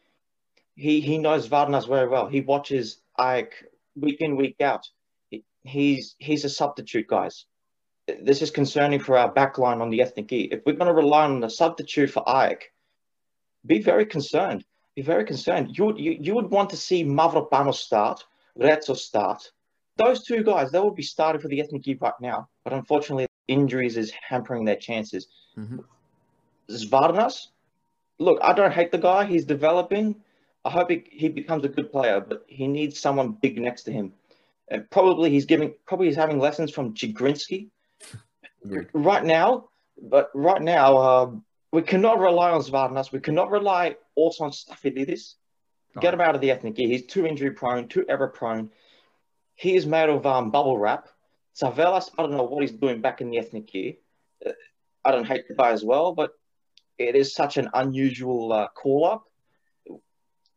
he 0.76 1.01
he 1.01 1.18
knows 1.18 1.47
Svardanas 1.47 1.88
very 1.88 2.07
well. 2.07 2.28
He 2.28 2.41
watches 2.41 3.01
AEK 3.20 3.51
week 3.95 4.22
in 4.22 4.36
week 4.36 4.61
out. 4.61 4.88
He's 5.63 6.15
he's 6.20 6.45
a 6.45 6.49
substitute, 6.49 7.07
guys. 7.07 7.45
This 8.22 8.41
is 8.41 8.51
concerning 8.51 8.99
for 8.99 9.18
our 9.18 9.34
backline 9.34 9.82
on 9.82 9.89
the 9.89 9.99
Ethniki. 9.99 10.47
If 10.51 10.61
we're 10.65 10.74
going 10.74 10.88
to 10.88 10.93
rely 10.93 11.26
on 11.26 11.41
the 11.41 11.49
substitute 11.49 12.09
for 12.09 12.24
AEK, 12.26 12.61
be 13.65 13.82
very 13.82 14.05
concerned. 14.05 14.63
Be 14.95 15.01
very 15.01 15.26
concerned. 15.26 15.78
You 15.78 15.86
would 15.86 15.99
you, 15.99 16.18
you 16.20 16.34
would 16.36 16.49
want 16.49 16.70
to 16.72 16.78
see 16.78 17.03
Mavropanos 17.03 17.76
start, 17.76 18.24
Retso 18.57 18.95
start. 18.95 19.51
Those 19.97 20.24
two 20.24 20.43
guys, 20.43 20.72
they 20.72 20.80
would 20.80 20.95
be 20.95 21.03
starting 21.03 21.41
for 21.41 21.47
the 21.47 21.59
Ethniki 21.59 21.99
right 21.99 22.13
now. 22.22 22.49
But 22.63 22.74
unfortunately, 22.74 23.28
injuries 23.47 23.97
is 23.97 24.11
hampering 24.11 24.63
their 24.63 24.76
chances. 24.76 25.28
Mm-hmm. 25.57 25.80
Svardanas, 26.70 27.47
look, 28.20 28.39
I 28.41 28.53
don't 28.53 28.74
hate 28.74 28.91
the 28.91 28.97
guy. 28.97 29.26
He's 29.26 29.45
developing. 29.45 30.15
I 30.68 30.70
hope 30.70 30.91
he, 30.91 31.05
he 31.09 31.30
becomes 31.30 31.63
a 31.63 31.70
good 31.70 31.93
player, 31.93 32.20
but 32.20 32.43
he 32.47 32.68
needs 32.68 32.99
someone 32.99 33.38
big 33.41 33.57
next 33.57 33.84
to 33.84 33.91
him. 33.93 34.11
And 34.68 34.89
probably 34.89 35.30
he's 35.30 35.45
giving, 35.45 35.74
probably 35.86 36.07
he's 36.07 36.18
having 36.18 36.39
lessons 36.39 36.72
from 36.72 36.93
Chigrinsky 36.93 37.70
right 38.91 39.24
now. 39.24 39.70
But 40.01 40.30
right 40.34 40.61
now, 40.61 40.97
uh, 40.97 41.32
we 41.72 41.84
cannot 41.84 42.20
rely 42.20 42.51
on 42.51 42.61
Svardanas. 42.61 43.13
We 43.13 43.22
cannot 43.22 43.49
rely 43.49 43.95
also 44.15 44.43
on 44.43 44.51
Stafylidis. 44.51 45.36
No. 45.95 46.01
Get 46.01 46.13
him 46.13 46.20
out 46.20 46.36
of 46.36 46.41
the 46.41 46.49
Ethniki. 46.49 46.86
He's 46.88 47.05
too 47.05 47.26
injury 47.26 47.51
prone, 47.51 47.88
too 47.88 48.05
ever 48.09 48.28
prone. 48.28 48.70
He 49.55 49.78
is 49.78 49.86
made 49.86 50.09
of 50.09 50.26
um, 50.26 50.51
bubble 50.51 50.78
wrap. 50.78 51.07
Tsavelas, 51.55 52.11
I 52.18 52.24
don't 52.24 52.32
know 52.32 52.43
what 52.43 52.61
he's 52.61 52.74
doing 52.74 52.99
back 52.99 53.22
in 53.22 53.32
the 53.32 53.38
Ethniki. 53.38 53.99
Uh, 54.45 54.51
I 55.05 55.11
don't 55.11 55.26
hate 55.26 55.47
the 55.47 55.55
guy 55.55 55.72
as 55.72 55.86
well, 55.86 56.11
but 56.11 56.32
it 56.97 57.15
is 57.15 57.34
such 57.34 57.55
an 57.55 57.70
unusual 57.74 58.51
uh, 58.51 58.68
call 58.76 59.05
up. 59.05 59.24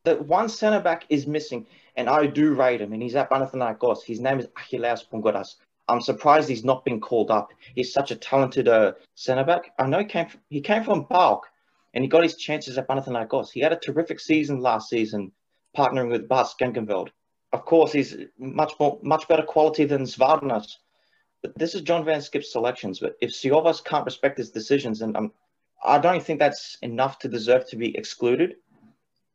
That 0.05 0.27
one 0.27 0.49
centre 0.49 0.81
back 0.81 1.05
is 1.09 1.27
missing, 1.27 1.67
and 1.97 2.09
I 2.09 2.27
do 2.27 2.55
rate 2.55 2.81
him, 2.81 2.93
and 2.93 3.03
he's 3.03 3.17
at 3.17 3.31
Panathinaikos. 3.31 4.03
His 4.03 4.21
name 4.21 4.39
is 4.39 4.47
Achilleas 4.49 5.05
Poungouras. 5.11 5.57
I'm 5.91 6.01
surprised 6.01 6.49
he's 6.49 6.65
not 6.65 6.85
been 6.85 7.01
called 7.01 7.31
up. 7.31 7.51
He's 7.75 7.93
such 7.93 8.11
a 8.11 8.17
talented 8.17 8.69
uh, 8.69 8.93
centre 9.17 9.45
back. 9.45 9.73
I 9.79 9.87
know 9.87 9.99
he 9.99 10.05
came 10.05 10.29
from, 10.29 10.41
he 10.49 10.61
came 10.61 10.85
from 10.85 11.05
PAOK 11.07 11.41
and 11.93 12.05
he 12.05 12.09
got 12.09 12.23
his 12.23 12.37
chances 12.37 12.79
at 12.79 12.89
Panathinaikos. 12.89 13.51
He 13.51 13.61
had 13.61 13.73
a 13.73 13.79
terrific 13.79 14.21
season 14.21 14.61
last 14.61 14.89
season, 14.89 15.33
partnering 15.77 16.11
with 16.11 16.29
Bart 16.29 16.47
Schenkeveld. 16.47 17.09
Of 17.53 17.65
course, 17.65 17.93
he's 17.93 18.17
much 18.39 18.75
more 18.79 19.01
much 19.03 19.27
better 19.27 19.43
quality 19.43 19.85
than 19.85 20.05
Svardanas. 20.05 20.77
But 21.43 21.59
this 21.59 21.75
is 21.75 21.83
John 21.83 22.05
Van 22.05 22.21
Schip's 22.21 22.53
selections. 22.53 23.01
But 23.01 23.17
if 23.21 23.31
Siovas 23.31 23.83
can't 23.83 24.05
respect 24.05 24.39
his 24.39 24.51
decisions, 24.51 25.03
and 25.03 25.17
um, 25.17 25.33
I 25.85 25.99
don't 25.99 26.23
think 26.23 26.39
that's 26.39 26.79
enough 26.83 27.19
to 27.21 27.29
deserve 27.29 27.69
to 27.71 27.77
be 27.77 27.97
excluded. 27.97 28.57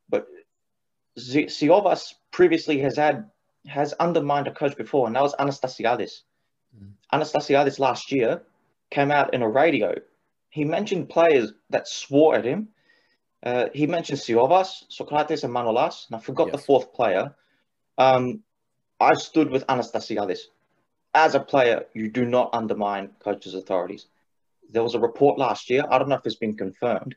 But 0.07 0.27
Siovas 1.17 2.13
previously 2.31 2.79
has 2.79 2.97
had 2.97 3.29
has 3.67 3.93
undermined 3.93 4.47
a 4.47 4.53
coach 4.53 4.77
before, 4.77 5.07
and 5.07 5.15
that 5.15 5.23
was 5.23 5.35
Anastasiadis. 5.35 6.21
Mm. 6.77 6.91
Anastasiadis 7.13 7.79
last 7.79 8.11
year 8.11 8.43
came 8.91 9.11
out 9.11 9.33
in 9.33 9.41
a 9.41 9.49
radio. 9.49 9.95
He 10.49 10.63
mentioned 10.65 11.09
players 11.09 11.51
that 11.69 11.87
swore 11.87 12.35
at 12.35 12.45
him. 12.45 12.69
Uh, 13.43 13.67
he 13.73 13.87
mentioned 13.87 14.19
Siovas, 14.19 14.83
Socrates, 14.89 15.43
and 15.43 15.53
Manolas, 15.53 16.07
and 16.07 16.15
I 16.15 16.19
forgot 16.19 16.47
yes. 16.47 16.55
the 16.55 16.61
fourth 16.61 16.93
player. 16.93 17.35
Um, 17.97 18.43
I 18.99 19.13
stood 19.15 19.49
with 19.49 19.65
Anastasiadis. 19.67 20.39
As 21.13 21.35
a 21.35 21.39
player, 21.39 21.85
you 21.93 22.09
do 22.09 22.25
not 22.25 22.49
undermine 22.53 23.11
coaches' 23.19 23.53
authorities. 23.53 24.07
There 24.69 24.83
was 24.83 24.95
a 24.95 24.99
report 24.99 25.37
last 25.37 25.69
year, 25.69 25.83
I 25.89 25.97
don't 25.97 26.09
know 26.09 26.15
if 26.15 26.25
it's 26.25 26.35
been 26.35 26.57
confirmed, 26.57 27.15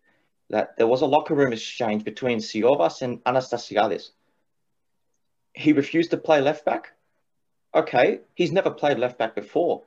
that 0.50 0.76
there 0.76 0.86
was 0.86 1.02
a 1.02 1.06
locker 1.06 1.34
room 1.34 1.52
exchange 1.52 2.04
between 2.04 2.38
Siovas 2.38 3.02
and 3.02 3.22
Anastasiadis. 3.24 4.10
He 5.52 5.72
refused 5.72 6.10
to 6.10 6.16
play 6.16 6.40
left 6.40 6.64
back 6.64 6.92
okay, 7.74 8.20
he's 8.34 8.52
never 8.52 8.70
played 8.70 8.98
left 8.98 9.18
back 9.18 9.34
before. 9.34 9.82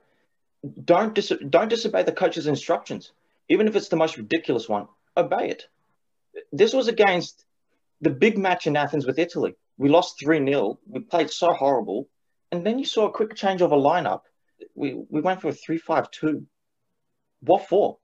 Don't 0.83 1.13
dis- 1.13 1.33
don't 1.49 1.69
disobey 1.69 2.03
the 2.03 2.11
coach's 2.11 2.47
instructions, 2.47 3.11
even 3.49 3.67
if 3.67 3.75
it's 3.75 3.89
the 3.89 3.95
most 3.95 4.17
ridiculous 4.17 4.69
one. 4.69 4.87
Obey 5.17 5.49
it. 5.49 5.67
This 6.51 6.73
was 6.73 6.87
against 6.87 7.45
the 7.99 8.09
big 8.09 8.37
match 8.37 8.67
in 8.67 8.77
Athens 8.77 9.05
with 9.05 9.19
Italy. 9.19 9.55
We 9.77 9.89
lost 9.89 10.19
3 10.19 10.45
0. 10.45 10.79
We 10.87 11.01
played 11.01 11.29
so 11.31 11.53
horrible. 11.53 12.07
And 12.51 12.65
then 12.65 12.79
you 12.79 12.85
saw 12.85 13.07
a 13.07 13.11
quick 13.11 13.35
change 13.35 13.61
of 13.61 13.71
a 13.71 13.77
lineup. 13.77 14.21
We, 14.75 14.93
we 15.09 15.21
went 15.21 15.41
for 15.41 15.49
a 15.49 15.53
3 15.53 15.77
5 15.77 16.11
2. 16.11 16.45
What 17.41 17.67
for? 17.67 17.97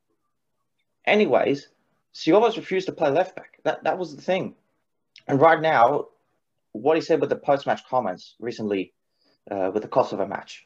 Anyways, 1.06 1.70
Siovas 2.14 2.58
refused 2.58 2.88
to 2.88 2.94
play 2.94 3.10
left 3.10 3.36
back. 3.36 3.60
That, 3.64 3.84
that 3.84 3.98
was 3.98 4.16
the 4.16 4.22
thing. 4.22 4.56
And 5.28 5.40
right 5.40 5.62
now, 5.62 6.08
what 6.72 6.98
he 6.98 7.02
said 7.02 7.22
with 7.22 7.30
the 7.30 7.36
post 7.36 7.66
match 7.66 7.82
comments 7.88 8.36
recently 8.40 8.94
uh, 9.50 9.72
with 9.74 9.84
the 9.84 9.90
Kosovo 9.90 10.26
match, 10.26 10.66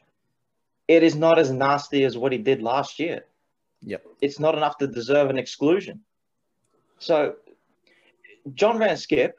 it 0.87 1.03
is 1.03 1.15
not 1.15 1.39
as 1.39 1.51
nasty 1.51 2.03
as 2.03 2.17
what 2.17 2.31
he 2.31 2.37
did 2.37 2.61
last 2.61 2.99
year. 2.99 3.25
Yep. 3.81 4.05
It's 4.21 4.39
not 4.39 4.55
enough 4.55 4.77
to 4.77 4.87
deserve 4.87 5.29
an 5.29 5.37
exclusion. 5.37 6.01
So, 6.99 7.35
John 8.53 8.77
Van 8.77 8.95
Schip, 8.95 9.33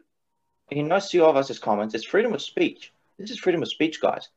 he 0.71 0.83
knows 0.83 1.11
Siovas' 1.11 1.61
comments. 1.61 1.95
It's 1.95 2.05
freedom 2.05 2.33
of 2.33 2.43
speech. 2.43 2.93
This 3.19 3.31
is 3.31 3.39
freedom 3.39 3.63
of 3.63 3.69
speech, 3.69 4.01
guys. 4.01 4.29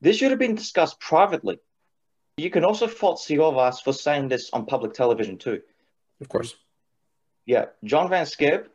This 0.00 0.16
should 0.16 0.30
have 0.30 0.38
been 0.38 0.54
discussed 0.54 0.98
privately. 1.00 1.58
You 2.36 2.50
can 2.50 2.64
also 2.64 2.86
fault 2.86 3.18
Siovas 3.18 3.82
for 3.82 3.92
saying 3.92 4.28
this 4.28 4.50
on 4.52 4.66
public 4.66 4.92
television 4.92 5.38
too. 5.38 5.62
Of 6.20 6.28
course. 6.28 6.56
Yeah, 7.44 7.66
John 7.84 8.08
Van 8.08 8.26
Schip 8.26 8.68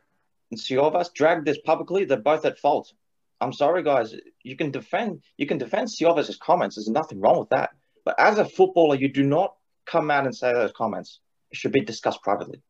and 0.51 0.59
Siovas 0.59 1.13
dragged 1.13 1.45
this 1.45 1.57
publicly. 1.59 2.05
They're 2.05 2.17
both 2.17 2.45
at 2.45 2.59
fault. 2.59 2.93
I'm 3.39 3.53
sorry, 3.53 3.83
guys. 3.83 4.15
You 4.43 4.55
can 4.55 4.71
defend 4.71 5.23
you 5.37 5.47
can 5.47 5.57
defend 5.57 5.87
Siovas' 5.87 6.37
comments. 6.39 6.75
There's 6.75 6.87
nothing 6.87 7.19
wrong 7.19 7.39
with 7.39 7.49
that. 7.49 7.71
But 8.05 8.15
as 8.19 8.37
a 8.37 8.45
footballer, 8.45 8.95
you 8.95 9.09
do 9.09 9.23
not 9.23 9.55
come 9.85 10.11
out 10.11 10.25
and 10.25 10.35
say 10.35 10.53
those 10.53 10.71
comments. 10.71 11.19
It 11.51 11.57
should 11.57 11.71
be 11.71 11.81
discussed 11.81 12.21
privately. 12.21 12.61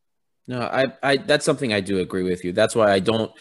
No, 0.48 0.62
I, 0.62 0.86
I 1.04 1.18
that's 1.18 1.46
something 1.46 1.74
I 1.74 1.82
do 1.82 2.00
agree 2.00 2.24
with 2.24 2.44
you. 2.44 2.52
That's 2.52 2.76
why 2.76 2.92
I 2.92 3.00
don't 3.00 3.32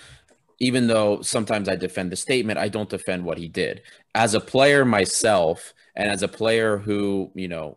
even 0.60 0.86
though 0.86 1.22
sometimes 1.22 1.68
I 1.68 1.76
defend 1.76 2.12
the 2.12 2.16
statement, 2.16 2.58
I 2.58 2.68
don't 2.68 2.88
defend 2.88 3.24
what 3.24 3.38
he 3.38 3.48
did. 3.48 3.82
As 4.14 4.34
a 4.34 4.40
player 4.40 4.84
myself, 4.84 5.72
and 5.96 6.10
as 6.10 6.22
a 6.22 6.28
player 6.28 6.76
who, 6.76 7.32
you 7.34 7.48
know, 7.48 7.76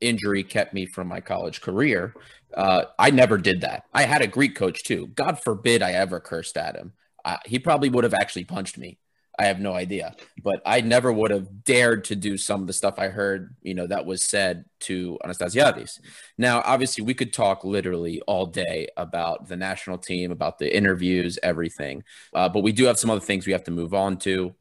injury 0.00 0.42
kept 0.44 0.72
me 0.72 0.86
from 0.86 1.08
my 1.08 1.20
college 1.20 1.60
career, 1.60 2.14
uh, 2.54 2.84
I 2.98 3.10
never 3.10 3.38
did 3.38 3.62
that. 3.62 3.84
I 3.92 4.04
had 4.04 4.22
a 4.22 4.26
Greek 4.26 4.54
coach 4.54 4.84
too. 4.84 5.08
God 5.08 5.40
forbid 5.42 5.82
I 5.82 5.92
ever 5.92 6.20
cursed 6.20 6.56
at 6.56 6.76
him. 6.76 6.92
Uh, 7.24 7.38
he 7.44 7.58
probably 7.58 7.88
would 7.88 8.04
have 8.04 8.14
actually 8.14 8.44
punched 8.44 8.78
me. 8.78 8.98
I 9.38 9.46
have 9.46 9.60
no 9.60 9.72
idea, 9.72 10.14
but 10.42 10.60
I 10.66 10.82
never 10.82 11.10
would 11.10 11.30
have 11.30 11.64
dared 11.64 12.04
to 12.04 12.16
do 12.16 12.36
some 12.36 12.60
of 12.60 12.66
the 12.66 12.72
stuff 12.72 12.98
I 12.98 13.08
heard, 13.08 13.56
you 13.62 13.72
know, 13.72 13.86
that 13.86 14.04
was 14.04 14.22
said 14.22 14.66
to 14.80 15.18
Anastasiadis. 15.24 16.00
Now, 16.36 16.62
obviously, 16.64 17.02
we 17.02 17.14
could 17.14 17.32
talk 17.32 17.64
literally 17.64 18.20
all 18.26 18.44
day 18.44 18.88
about 18.96 19.48
the 19.48 19.56
national 19.56 19.98
team, 19.98 20.32
about 20.32 20.58
the 20.58 20.74
interviews, 20.74 21.38
everything, 21.42 22.04
uh, 22.34 22.50
but 22.50 22.62
we 22.62 22.72
do 22.72 22.84
have 22.84 22.98
some 22.98 23.08
other 23.08 23.20
things 23.20 23.46
we 23.46 23.52
have 23.52 23.64
to 23.64 23.70
move 23.70 23.94
on 23.94 24.18
to. 24.18 24.54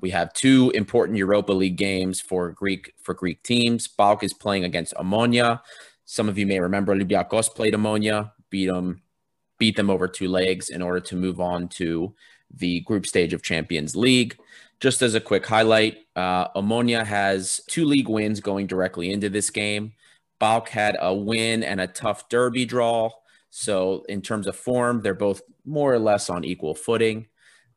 We 0.00 0.10
have 0.10 0.32
two 0.32 0.70
important 0.74 1.18
Europa 1.18 1.52
League 1.52 1.76
games 1.76 2.20
for 2.20 2.52
Greek 2.52 2.92
for 3.02 3.14
Greek 3.14 3.42
teams. 3.42 3.88
PAOK 3.88 4.22
is 4.22 4.32
playing 4.32 4.64
against 4.64 4.94
Omonia. 4.94 5.60
Some 6.10 6.30
of 6.30 6.38
you 6.38 6.46
may 6.46 6.58
remember 6.58 6.94
Olympiacos 6.94 7.54
played 7.54 7.74
Omonia, 7.74 8.32
beat 8.48 8.68
them, 8.68 9.02
beat 9.58 9.76
them 9.76 9.90
over 9.90 10.08
two 10.08 10.26
legs 10.26 10.70
in 10.70 10.80
order 10.80 11.00
to 11.00 11.16
move 11.16 11.38
on 11.38 11.68
to 11.68 12.14
the 12.50 12.80
group 12.80 13.04
stage 13.04 13.34
of 13.34 13.42
Champions 13.42 13.94
League. 13.94 14.38
Just 14.80 15.02
as 15.02 15.14
a 15.14 15.20
quick 15.20 15.44
highlight, 15.44 15.98
uh, 16.16 16.48
Omonia 16.52 17.04
has 17.04 17.60
two 17.68 17.84
league 17.84 18.08
wins 18.08 18.40
going 18.40 18.66
directly 18.66 19.12
into 19.12 19.28
this 19.28 19.50
game. 19.50 19.92
PAOK 20.40 20.68
had 20.68 20.96
a 20.98 21.14
win 21.14 21.62
and 21.62 21.78
a 21.78 21.86
tough 21.86 22.30
derby 22.30 22.64
draw. 22.64 23.10
So, 23.50 24.06
in 24.08 24.22
terms 24.22 24.46
of 24.46 24.56
form, 24.56 25.02
they're 25.02 25.12
both 25.12 25.42
more 25.66 25.92
or 25.92 25.98
less 25.98 26.30
on 26.30 26.42
equal 26.42 26.74
footing. 26.74 27.26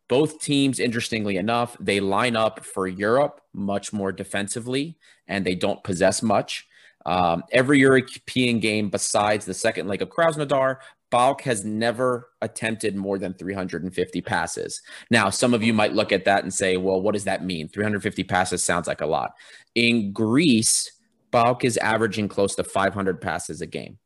Both 0.08 0.40
teams, 0.40 0.80
interestingly 0.80 1.36
enough, 1.36 1.76
they 1.82 2.00
line 2.00 2.38
up 2.38 2.64
for 2.64 2.88
Europe 2.88 3.42
much 3.52 3.92
more 3.92 4.14
defensively 4.14 4.98
and 5.28 5.46
they 5.46 5.56
don't 5.56 5.84
possess 5.84 6.24
much. 6.24 6.70
Um, 7.06 7.44
every 7.52 7.80
European 7.80 8.60
game 8.60 8.90
besides 8.90 9.46
the 9.46 9.54
second 9.54 9.88
leg 9.88 10.02
of 10.02 10.10
Krasnodar, 10.10 10.78
PAOK 11.12 11.42
has 11.42 11.66
never 11.66 12.30
attempted 12.42 12.96
more 12.96 13.18
than 13.20 13.34
350 13.34 14.22
passes. 14.22 14.82
Now, 15.10 15.30
some 15.30 15.54
of 15.54 15.62
you 15.62 15.74
might 15.74 15.94
look 15.94 16.12
at 16.12 16.26
that 16.26 16.44
and 16.44 16.54
say, 16.54 16.78
well, 16.78 17.02
what 17.02 17.14
does 17.14 17.26
that 17.26 17.44
mean? 17.44 17.68
350 17.68 18.24
passes 18.24 18.64
sounds 18.64 18.88
like 18.88 19.02
a 19.02 19.06
lot. 19.06 19.34
In 19.76 20.14
Greece, 20.14 20.92
PAOK 21.32 21.66
is 21.66 21.78
averaging 21.78 22.30
close 22.30 22.56
to 22.56 22.64
500 22.64 23.20
passes 23.20 23.62
a 23.62 23.68
game 23.68 23.98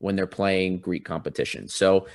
when 0.00 0.16
they're 0.16 0.26
playing 0.26 0.80
Greek 0.80 1.04
competition. 1.04 1.68
So, 1.68 2.06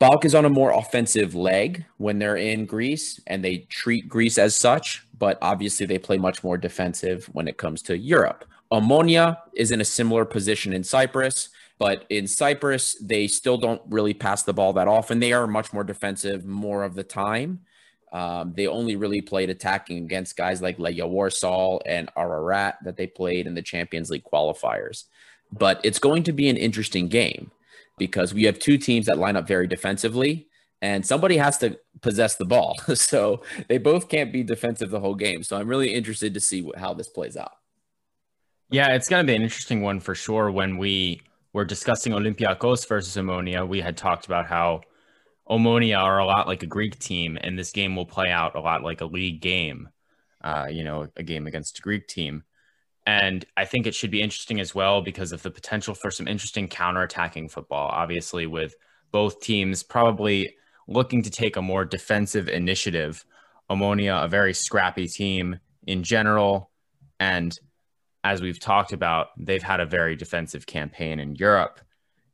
PAOK 0.00 0.24
is 0.24 0.34
on 0.34 0.44
a 0.44 0.50
more 0.50 0.70
offensive 0.70 1.34
leg 1.34 1.84
when 1.96 2.18
they're 2.20 2.36
in 2.36 2.66
Greece 2.66 3.20
and 3.26 3.44
they 3.44 3.58
treat 3.68 4.08
Greece 4.08 4.38
as 4.38 4.54
such, 4.54 5.04
but 5.18 5.38
obviously 5.42 5.86
they 5.86 5.98
play 5.98 6.18
much 6.18 6.44
more 6.44 6.56
defensive 6.56 7.26
when 7.32 7.48
it 7.48 7.56
comes 7.56 7.82
to 7.82 7.98
Europe. 7.98 8.44
Omonia 8.72 9.38
is 9.54 9.70
in 9.72 9.80
a 9.80 9.84
similar 9.84 10.24
position 10.24 10.72
in 10.72 10.84
Cyprus. 10.84 11.50
But 11.78 12.04
in 12.10 12.26
Cyprus, 12.26 12.96
they 13.00 13.28
still 13.28 13.56
don't 13.56 13.80
really 13.88 14.14
pass 14.14 14.42
the 14.42 14.52
ball 14.52 14.72
that 14.74 14.88
often. 14.88 15.20
They 15.20 15.32
are 15.32 15.46
much 15.46 15.72
more 15.72 15.84
defensive 15.84 16.44
more 16.44 16.82
of 16.82 16.94
the 16.94 17.04
time. 17.04 17.60
Um, 18.12 18.52
they 18.56 18.66
only 18.66 18.96
really 18.96 19.20
played 19.20 19.50
attacking 19.50 19.98
against 19.98 20.36
guys 20.36 20.60
like 20.60 20.78
Legia 20.78 21.08
Warsaw 21.08 21.78
and 21.86 22.10
Ararat 22.16 22.78
that 22.82 22.96
they 22.96 23.06
played 23.06 23.46
in 23.46 23.54
the 23.54 23.62
Champions 23.62 24.10
League 24.10 24.24
qualifiers. 24.24 25.04
But 25.52 25.80
it's 25.84 25.98
going 25.98 26.24
to 26.24 26.32
be 26.32 26.48
an 26.48 26.56
interesting 26.56 27.08
game 27.08 27.50
because 27.96 28.34
we 28.34 28.44
have 28.44 28.58
two 28.58 28.78
teams 28.78 29.06
that 29.06 29.18
line 29.18 29.36
up 29.36 29.46
very 29.46 29.66
defensively 29.66 30.48
and 30.80 31.04
somebody 31.04 31.36
has 31.36 31.58
to 31.58 31.78
possess 32.00 32.36
the 32.36 32.44
ball. 32.44 32.78
so 32.94 33.42
they 33.68 33.78
both 33.78 34.08
can't 34.08 34.32
be 34.32 34.42
defensive 34.42 34.90
the 34.90 35.00
whole 35.00 35.14
game. 35.14 35.42
So 35.42 35.56
I'm 35.56 35.68
really 35.68 35.92
interested 35.92 36.34
to 36.34 36.40
see 36.40 36.68
how 36.76 36.94
this 36.94 37.08
plays 37.08 37.36
out. 37.36 37.57
Yeah, 38.70 38.88
it's 38.94 39.08
going 39.08 39.24
to 39.24 39.30
be 39.30 39.34
an 39.34 39.42
interesting 39.42 39.80
one 39.80 39.98
for 39.98 40.14
sure 40.14 40.50
when 40.50 40.76
we 40.76 41.22
we're 41.54 41.64
discussing 41.64 42.12
Olympiacos 42.12 42.86
versus 42.86 43.16
Omonia, 43.16 43.66
we 43.66 43.80
had 43.80 43.96
talked 43.96 44.26
about 44.26 44.46
how 44.46 44.82
Omonia 45.48 45.98
are 45.98 46.18
a 46.18 46.26
lot 46.26 46.46
like 46.46 46.62
a 46.62 46.66
Greek 46.66 46.98
team, 46.98 47.38
and 47.40 47.58
this 47.58 47.72
game 47.72 47.96
will 47.96 48.04
play 48.04 48.30
out 48.30 48.54
a 48.54 48.60
lot 48.60 48.82
like 48.82 49.00
a 49.00 49.06
league 49.06 49.40
game, 49.40 49.88
uh, 50.42 50.66
you 50.70 50.84
know, 50.84 51.08
a 51.16 51.22
game 51.22 51.46
against 51.46 51.78
a 51.78 51.82
Greek 51.82 52.06
team. 52.06 52.44
And 53.06 53.46
I 53.56 53.64
think 53.64 53.86
it 53.86 53.94
should 53.94 54.10
be 54.10 54.20
interesting 54.20 54.60
as 54.60 54.74
well 54.74 55.00
because 55.00 55.32
of 55.32 55.42
the 55.42 55.50
potential 55.50 55.94
for 55.94 56.10
some 56.10 56.28
interesting 56.28 56.68
counterattacking 56.68 57.50
football. 57.50 57.88
Obviously, 57.88 58.46
with 58.46 58.74
both 59.10 59.40
teams 59.40 59.82
probably 59.82 60.54
looking 60.86 61.22
to 61.22 61.30
take 61.30 61.56
a 61.56 61.62
more 61.62 61.86
defensive 61.86 62.48
initiative. 62.50 63.24
Omonia, 63.70 64.22
a 64.24 64.28
very 64.28 64.52
scrappy 64.52 65.08
team 65.08 65.58
in 65.86 66.02
general, 66.02 66.70
and 67.18 67.58
as 68.24 68.42
we've 68.42 68.60
talked 68.60 68.92
about, 68.92 69.28
they've 69.38 69.62
had 69.62 69.80
a 69.80 69.86
very 69.86 70.16
defensive 70.16 70.66
campaign 70.66 71.20
in 71.20 71.36
Europe. 71.36 71.80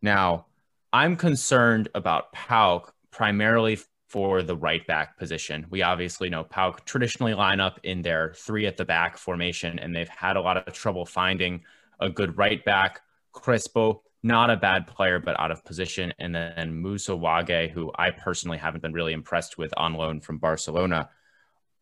Now, 0.02 0.46
I'm 0.92 1.16
concerned 1.16 1.88
about 1.94 2.32
PAOK 2.32 2.92
primarily 3.10 3.78
for 4.08 4.42
the 4.42 4.56
right 4.56 4.86
back 4.86 5.18
position. 5.18 5.66
We 5.70 5.82
obviously 5.82 6.30
know 6.30 6.44
PAOK 6.44 6.84
traditionally 6.84 7.34
line 7.34 7.60
up 7.60 7.80
in 7.82 8.02
their 8.02 8.32
three 8.34 8.66
at 8.66 8.76
the 8.76 8.84
back 8.84 9.18
formation, 9.18 9.78
and 9.78 9.94
they've 9.94 10.08
had 10.08 10.36
a 10.36 10.40
lot 10.40 10.56
of 10.56 10.72
trouble 10.72 11.04
finding 11.04 11.62
a 12.00 12.08
good 12.08 12.38
right 12.38 12.64
back. 12.64 13.00
Crespo, 13.32 14.02
not 14.22 14.50
a 14.50 14.56
bad 14.56 14.86
player, 14.86 15.18
but 15.18 15.38
out 15.38 15.50
of 15.50 15.64
position. 15.64 16.12
And 16.18 16.34
then 16.34 16.74
Moussa 16.74 17.12
Wagué, 17.12 17.70
who 17.70 17.90
I 17.96 18.10
personally 18.10 18.58
haven't 18.58 18.82
been 18.82 18.92
really 18.92 19.12
impressed 19.12 19.58
with 19.58 19.74
on 19.76 19.94
loan 19.94 20.20
from 20.20 20.38
Barcelona. 20.38 21.10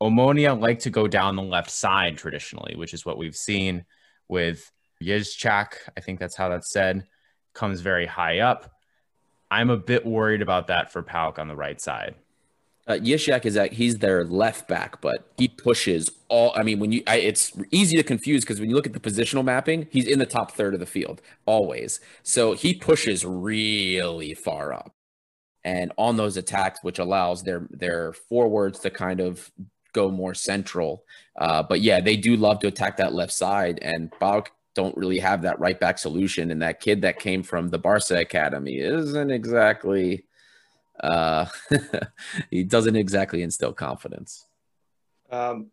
Omonia 0.03 0.59
like 0.59 0.81
to 0.81 0.91
go 0.91 1.07
down 1.07 1.37
the 1.37 1.43
left 1.43 1.71
side 1.71 2.19
traditionally, 2.19 2.75
which 2.77 2.93
is 2.93 3.07
what 3.07 3.19
we've 3.19 3.37
seen 3.37 3.85
with 4.29 4.71
Yezchak. 5.01 5.75
I 5.97 6.01
think 6.01 6.19
that's 6.19 6.37
how 6.37 6.49
that's 6.49 6.73
said. 6.73 7.05
Comes 7.55 7.81
very 7.81 8.07
high 8.07 8.41
up. 8.41 8.73
I'm 9.51 9.71
a 9.71 9.77
bit 9.77 10.05
worried 10.05 10.43
about 10.43 10.67
that 10.69 10.93
for 10.93 11.03
PAOK 11.03 11.39
on 11.39 11.47
the 11.47 11.55
right 11.55 11.81
side. 11.81 12.17
Uh, 12.89 12.95
Yishak 12.95 13.47
is 13.47 13.55
that 13.55 13.73
he's 13.73 13.99
their 13.99 14.25
left 14.25 14.67
back, 14.67 15.01
but 15.01 15.31
he 15.37 15.47
pushes 15.47 16.11
all. 16.29 16.53
I 16.57 16.65
mean, 16.65 16.81
when 16.81 16.91
you, 16.91 17.03
I, 17.07 17.19
it's 17.19 17.53
easy 17.71 17.97
to 17.97 18.03
confuse 18.03 18.43
because 18.43 18.59
when 18.59 18.71
you 18.71 18.75
look 18.75 18.87
at 18.87 18.93
the 18.93 18.99
positional 18.99 19.45
mapping, 19.45 19.87
he's 19.93 20.09
in 20.09 20.19
the 20.19 20.27
top 20.27 20.53
third 20.53 20.75
of 20.75 20.81
the 20.81 20.87
field 20.87 21.23
always. 21.47 22.01
So 22.25 22.55
he 22.55 22.75
pushes 22.75 23.25
really 23.25 24.35
far 24.35 24.73
up, 24.73 24.97
and 25.63 25.93
on 25.97 26.17
those 26.17 26.37
attacks, 26.37 26.81
which 26.83 26.99
allows 26.99 27.45
their 27.45 27.69
their 27.71 28.15
forwards 28.15 28.81
to 28.81 28.91
kind 28.91 29.21
of 29.21 29.53
go 29.93 30.11
more 30.11 30.35
central. 30.35 31.05
Uh, 31.37 31.63
but 31.63 31.81
yeah, 31.81 32.01
they 32.01 32.17
do 32.17 32.37
love 32.37 32.59
to 32.61 32.67
attack 32.67 32.97
that 32.97 33.15
left 33.15 33.33
side, 33.33 33.79
and 33.83 34.11
PAOK 34.11 34.49
don't 34.75 34.97
really 34.97 35.19
have 35.19 35.43
that 35.43 35.59
right 35.61 35.79
back 35.79 35.99
solution. 35.99 36.51
And 36.51 36.63
that 36.63 36.81
kid 36.81 37.03
that 37.03 37.19
came 37.19 37.43
from 37.43 37.69
the 37.69 37.79
Barca 37.79 38.19
academy 38.19 38.79
isn't 38.79 39.31
exactly. 39.31 40.25
Uh, 41.01 41.47
he 42.51 42.65
doesn't 42.65 42.97
exactly 42.97 43.43
instill 43.43 43.73
confidence. 43.73 44.47
Um, 45.31 45.71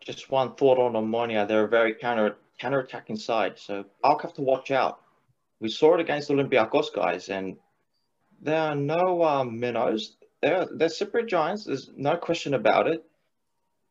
just 0.00 0.30
one 0.30 0.54
thought 0.54 0.78
on 0.78 0.92
Omonia. 0.92 1.46
They're 1.46 1.64
a 1.64 1.68
very 1.68 1.94
counter 1.94 2.36
counter 2.58 2.80
attacking 2.80 3.16
side, 3.16 3.58
so 3.58 3.84
I'll 4.04 4.18
have 4.18 4.34
to 4.34 4.42
watch 4.42 4.70
out. 4.70 5.00
We 5.60 5.68
saw 5.68 5.94
it 5.94 6.00
against 6.00 6.30
Olympiacos 6.30 6.94
guys, 6.94 7.28
and 7.28 7.56
there 8.40 8.60
are 8.60 8.74
no 8.74 9.22
um, 9.22 9.58
minnows 9.58 10.16
they're 10.40 10.66
they're 10.74 10.88
Cypriot 10.88 11.28
Giants. 11.28 11.64
There's 11.64 11.90
no 11.96 12.16
question 12.16 12.54
about 12.54 12.86
it. 12.86 13.04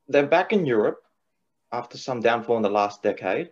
They're 0.09 0.25
back 0.27 0.51
in 0.51 0.65
Europe 0.65 1.01
after 1.71 1.97
some 1.97 2.19
downfall 2.19 2.57
in 2.57 2.63
the 2.63 2.69
last 2.69 3.03
decade. 3.03 3.51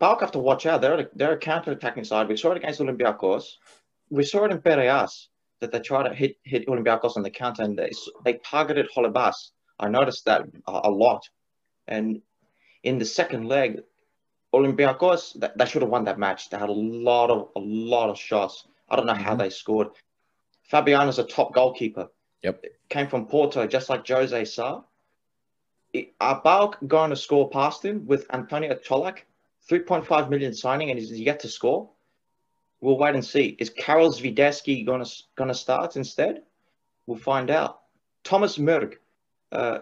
PAOK 0.00 0.20
have 0.20 0.32
to 0.32 0.38
watch 0.38 0.66
out. 0.66 0.80
They're 0.80 1.00
a, 1.00 1.06
they're 1.14 1.32
a 1.32 1.38
counter-attacking 1.38 2.04
side. 2.04 2.28
We 2.28 2.36
saw 2.36 2.50
it 2.50 2.56
against 2.56 2.80
Olympiacos. 2.80 3.44
We 4.10 4.24
saw 4.24 4.44
it 4.46 4.50
in 4.50 4.60
Piraeus 4.60 5.28
that 5.60 5.70
they 5.72 5.78
tried 5.80 6.08
to 6.08 6.14
hit 6.14 6.36
hit 6.42 6.66
Olympiacos 6.66 7.16
on 7.16 7.22
the 7.22 7.30
counter 7.30 7.62
and 7.62 7.78
they 7.78 7.90
they 8.24 8.34
targeted 8.44 8.88
Holebas. 8.94 9.52
I 9.78 9.88
noticed 9.88 10.24
that 10.24 10.42
a, 10.66 10.80
a 10.84 10.90
lot. 10.90 11.28
And 11.86 12.20
in 12.82 12.98
the 12.98 13.04
second 13.04 13.46
leg, 13.46 13.80
Olympiacos 14.52 15.38
they, 15.38 15.50
they 15.56 15.66
should 15.66 15.82
have 15.82 15.90
won 15.90 16.04
that 16.04 16.18
match. 16.18 16.50
They 16.50 16.58
had 16.58 16.70
a 16.70 16.72
lot 16.72 17.30
of 17.30 17.50
a 17.54 17.60
lot 17.60 18.10
of 18.10 18.18
shots. 18.18 18.66
I 18.88 18.96
don't 18.96 19.06
know 19.06 19.14
how 19.14 19.34
Mhm. 19.34 19.38
they 19.38 19.50
scored. 19.50 19.88
Fabiano's 20.64 21.18
a 21.18 21.24
top 21.24 21.52
goalkeeper. 21.52 22.08
Yep. 22.42 22.64
Came 22.88 23.06
from 23.08 23.26
Porto, 23.26 23.66
just 23.66 23.90
like 23.90 24.06
Jose 24.08 24.44
Sa. 24.46 24.82
Are 26.20 26.40
going 26.86 27.10
to 27.10 27.16
score 27.16 27.50
past 27.50 27.84
him 27.84 28.06
with 28.06 28.26
Antonio 28.32 28.74
Colak? 28.74 29.24
3.5 29.68 30.30
million 30.30 30.54
signing 30.54 30.90
and 30.90 30.98
he's 30.98 31.12
yet 31.12 31.40
to 31.40 31.48
score. 31.48 31.90
We'll 32.80 32.98
wait 32.98 33.14
and 33.14 33.24
see. 33.24 33.56
Is 33.58 33.70
Karol 33.70 34.10
Swiderski 34.10 34.86
going 34.86 35.04
to 35.04 35.10
to 35.48 35.54
start 35.54 35.96
instead? 35.96 36.42
We'll 37.06 37.18
find 37.18 37.50
out. 37.50 37.80
Thomas 38.24 38.58
Murg, 38.58 38.94
uh, 39.52 39.80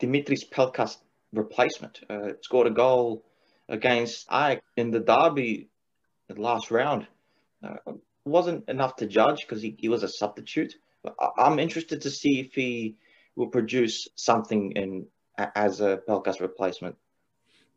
Dimitris 0.00 0.48
Pelkas 0.48 0.98
replacement, 1.32 2.00
uh, 2.08 2.32
scored 2.40 2.66
a 2.66 2.70
goal 2.70 3.24
against 3.68 4.26
Ajax 4.30 4.62
in 4.76 4.90
the 4.90 5.00
derby, 5.00 5.68
the 6.28 6.40
last 6.40 6.70
round. 6.70 7.06
Uh, 7.62 7.92
wasn't 8.24 8.68
enough 8.68 8.96
to 8.96 9.06
judge 9.06 9.40
because 9.42 9.62
he, 9.62 9.76
he 9.78 9.88
was 9.88 10.02
a 10.02 10.08
substitute. 10.08 10.76
But 11.02 11.14
I, 11.20 11.44
I'm 11.44 11.58
interested 11.58 12.00
to 12.02 12.10
see 12.10 12.40
if 12.40 12.54
he 12.54 12.96
will 13.34 13.48
produce 13.48 14.08
something 14.14 14.72
in 14.72 15.06
as 15.38 15.80
a 15.80 15.98
Pelkas 16.08 16.40
replacement. 16.40 16.96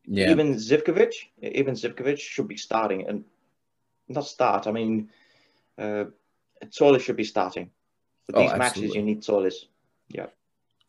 Yeah. 0.06 0.32
Even 0.32 0.56
Zivkovic, 0.56 1.14
even 1.42 1.76
Zivkovic 1.76 2.20
should 2.20 2.48
be 2.48 2.58
starting 2.58 3.08
and 3.08 3.24
not 4.08 4.26
start. 4.26 4.66
I 4.68 4.72
mean, 4.72 5.10
uh, 5.78 6.06
Solis 6.70 7.04
should 7.04 7.18
be 7.18 7.24
starting. 7.24 7.70
For 8.26 8.38
Oh, 8.38 8.42
these 8.42 8.58
matches, 8.58 8.96
you 8.96 9.02
need 9.02 9.24
Solis. 9.24 9.68
Yeah. 10.10 10.28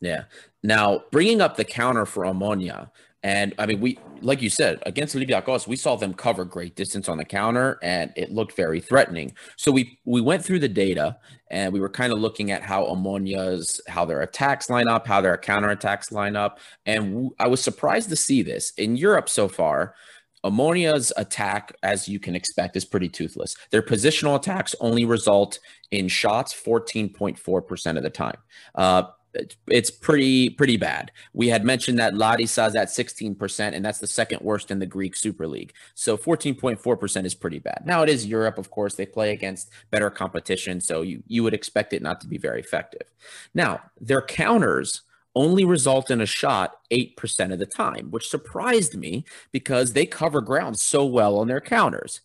Yeah. 0.01 0.25
Now, 0.63 1.05
bringing 1.11 1.41
up 1.41 1.57
the 1.57 1.65
counter 1.65 2.07
for 2.07 2.25
Omonia, 2.25 2.91
and 3.23 3.55
I 3.59 3.67
mean, 3.67 3.81
we, 3.81 3.99
like 4.23 4.41
you 4.41 4.49
said, 4.49 4.83
against 4.87 5.15
Olympiacos, 5.15 5.67
we 5.67 5.77
saw 5.77 5.97
them 5.97 6.15
cover 6.15 6.45
great 6.45 6.75
distance 6.75 7.09
on 7.09 7.19
the 7.19 7.25
counter, 7.25 7.79
and 7.83 8.13
it 8.17 8.33
looked 8.33 8.57
very 8.57 8.81
threatening. 8.81 9.35
So 9.57 9.71
we 9.71 9.99
we 10.07 10.23
went 10.23 10.43
through 10.43 10.61
the 10.61 10.69
data, 10.69 11.19
and 11.51 11.73
we 11.73 11.81
were 11.81 11.91
kind 11.91 12.13
of 12.13 12.19
looking 12.19 12.51
at 12.51 12.63
how 12.63 12.85
Omonia's, 12.87 13.81
how 13.89 14.07
their 14.07 14.23
attacks 14.23 14.71
line 14.71 14.89
up, 14.89 15.07
how 15.07 15.21
their 15.21 15.37
counter 15.37 15.69
attacks 15.69 16.11
line 16.11 16.35
up, 16.35 16.61
and 16.87 17.31
I 17.39 17.49
was 17.49 17.63
surprised 17.63 18.09
to 18.09 18.17
see 18.17 18.43
this 18.43 18.73
in 18.79 18.97
Europe 18.97 19.29
so 19.29 19.49
far. 19.49 19.95
Omonia's 20.43 21.13
attack, 21.19 21.77
as 21.83 22.09
you 22.09 22.19
can 22.19 22.35
expect, 22.35 22.75
is 22.75 22.87
pretty 22.87 23.11
toothless. 23.11 23.55
Their 23.71 23.83
positional 23.83 24.37
attacks 24.37 24.75
only 24.81 25.05
result 25.05 25.59
in 25.91 26.09
shots 26.09 26.55
14.4% 26.55 27.97
of 27.99 28.03
the 28.03 28.09
time. 28.09 28.39
Uh, 28.75 29.03
it's- 29.35 29.91
pretty 29.91 30.51
pretty 30.51 30.77
bad. 30.77 31.13
We 31.33 31.49
had 31.49 31.65
mentioned 31.65 31.99
that 31.99 32.15
Larissa's 32.15 32.75
at 32.75 32.91
16%, 32.91 33.75
and 33.75 33.85
that's 33.85 33.99
the 33.99 34.07
second 34.07 34.41
worst 34.43 34.71
in 34.71 34.79
the 34.79 34.87
Greek 34.87 35.17
Super 35.17 35.47
League. 35.47 35.73
So 35.95 36.17
14.4% 36.17 37.25
is 37.25 37.35
pretty 37.35 37.59
bad. 37.59 37.83
Now 37.87 38.03
it 38.03 38.09
is 38.09 38.27
Europe, 38.27 38.59
of 38.59 38.71
course. 38.71 38.95
They 38.95 39.07
play 39.07 39.33
against 39.33 39.71
better 39.91 40.11
competition, 40.11 40.81
so 40.81 41.03
you 41.03 41.23
you 41.27 41.43
would 41.43 41.55
expect 41.55 41.93
it 41.93 42.03
not 42.03 42.21
to 42.23 42.27
be 42.27 42.39
very 42.39 42.61
effective. 42.61 43.13
Now, 43.55 43.81
their 44.01 44.23
counters 44.23 45.03
only 45.35 45.65
result 45.65 46.11
in 46.11 46.21
a 46.21 46.27
shot 46.27 46.75
8% 46.91 47.53
of 47.53 47.59
the 47.59 47.67
time, 47.67 48.11
which 48.11 48.29
surprised 48.29 48.97
me 48.97 49.25
because 49.53 49.93
they 49.93 50.07
cover 50.07 50.41
ground 50.41 50.79
so 50.79 51.05
well 51.05 51.39
on 51.39 51.47
their 51.47 51.61
counters. 51.61 52.21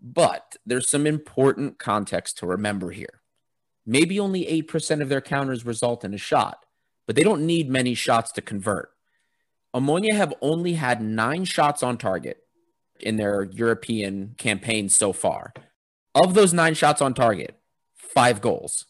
But 0.00 0.56
there's 0.64 0.88
some 0.88 1.06
important 1.06 1.78
context 1.78 2.38
to 2.38 2.46
remember 2.46 2.90
here. 2.90 3.20
Maybe 3.86 4.18
only 4.18 4.44
8% 4.44 5.00
of 5.00 5.08
their 5.08 5.20
counters 5.20 5.64
result 5.64 6.04
in 6.04 6.12
a 6.12 6.18
shot, 6.18 6.64
but 7.06 7.14
they 7.14 7.22
don't 7.22 7.46
need 7.46 7.70
many 7.70 7.94
shots 7.94 8.32
to 8.32 8.42
convert. 8.42 8.90
Omonia 9.74 10.14
have 10.14 10.34
only 10.40 10.74
had 10.74 11.00
nine 11.00 11.44
shots 11.44 11.82
on 11.82 11.96
target 11.96 12.38
in 12.98 13.16
their 13.16 13.44
European 13.44 14.34
campaign 14.38 14.88
so 14.88 15.12
far. 15.12 15.52
Of 16.14 16.34
those 16.34 16.52
nine 16.52 16.74
shots 16.74 17.00
on 17.00 17.14
target, 17.14 17.58
five 17.94 18.40
goals. 18.40 18.86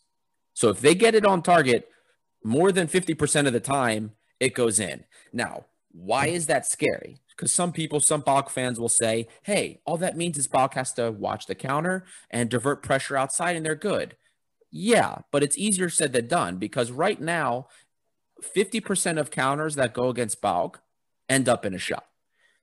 So 0.55 0.69
if 0.71 0.81
they 0.81 0.95
get 0.95 1.15
it 1.15 1.27
on 1.27 1.43
target 1.43 1.89
more 2.43 2.73
than 2.73 2.87
50% 2.87 3.47
of 3.47 3.53
the 3.53 3.61
time, 3.61 4.13
it 4.39 4.55
goes 4.55 4.79
in. 4.79 5.05
Now, 5.33 5.67
why 5.93 6.29
is 6.29 6.47
that 6.47 6.67
scary? 6.67 7.21
Because 7.29 7.53
some 7.53 7.73
people, 7.73 8.01
some 8.01 8.23
PAOK 8.23 8.49
fans 8.49 8.79
will 8.79 8.89
say, 8.89 9.27
hey, 9.43 9.81
all 9.85 9.97
that 9.99 10.17
means 10.17 10.39
is 10.39 10.47
PAOK 10.47 10.75
has 10.75 10.93
to 10.95 11.11
watch 11.11 11.47
the 11.47 11.55
counter 11.55 12.05
and 12.31 12.49
divert 12.49 12.83
pressure 12.83 13.17
outside 13.17 13.57
and 13.57 13.67
they're 13.67 13.75
good. 13.75 14.17
Yeah, 14.79 15.19
but 15.31 15.43
it's 15.43 15.57
easier 15.57 15.89
said 15.89 16.13
than 16.13 16.29
done 16.29 16.59
because 16.59 16.91
right 16.91 17.19
now, 17.19 17.69
50% 18.43 19.19
of 19.19 19.31
counters 19.31 19.75
that 19.77 19.95
go 19.95 20.11
against 20.11 20.43
PAOK 20.43 20.81
end 21.31 21.49
up 21.49 21.65
in 21.65 21.73
a 21.73 21.79
shot. 21.79 22.07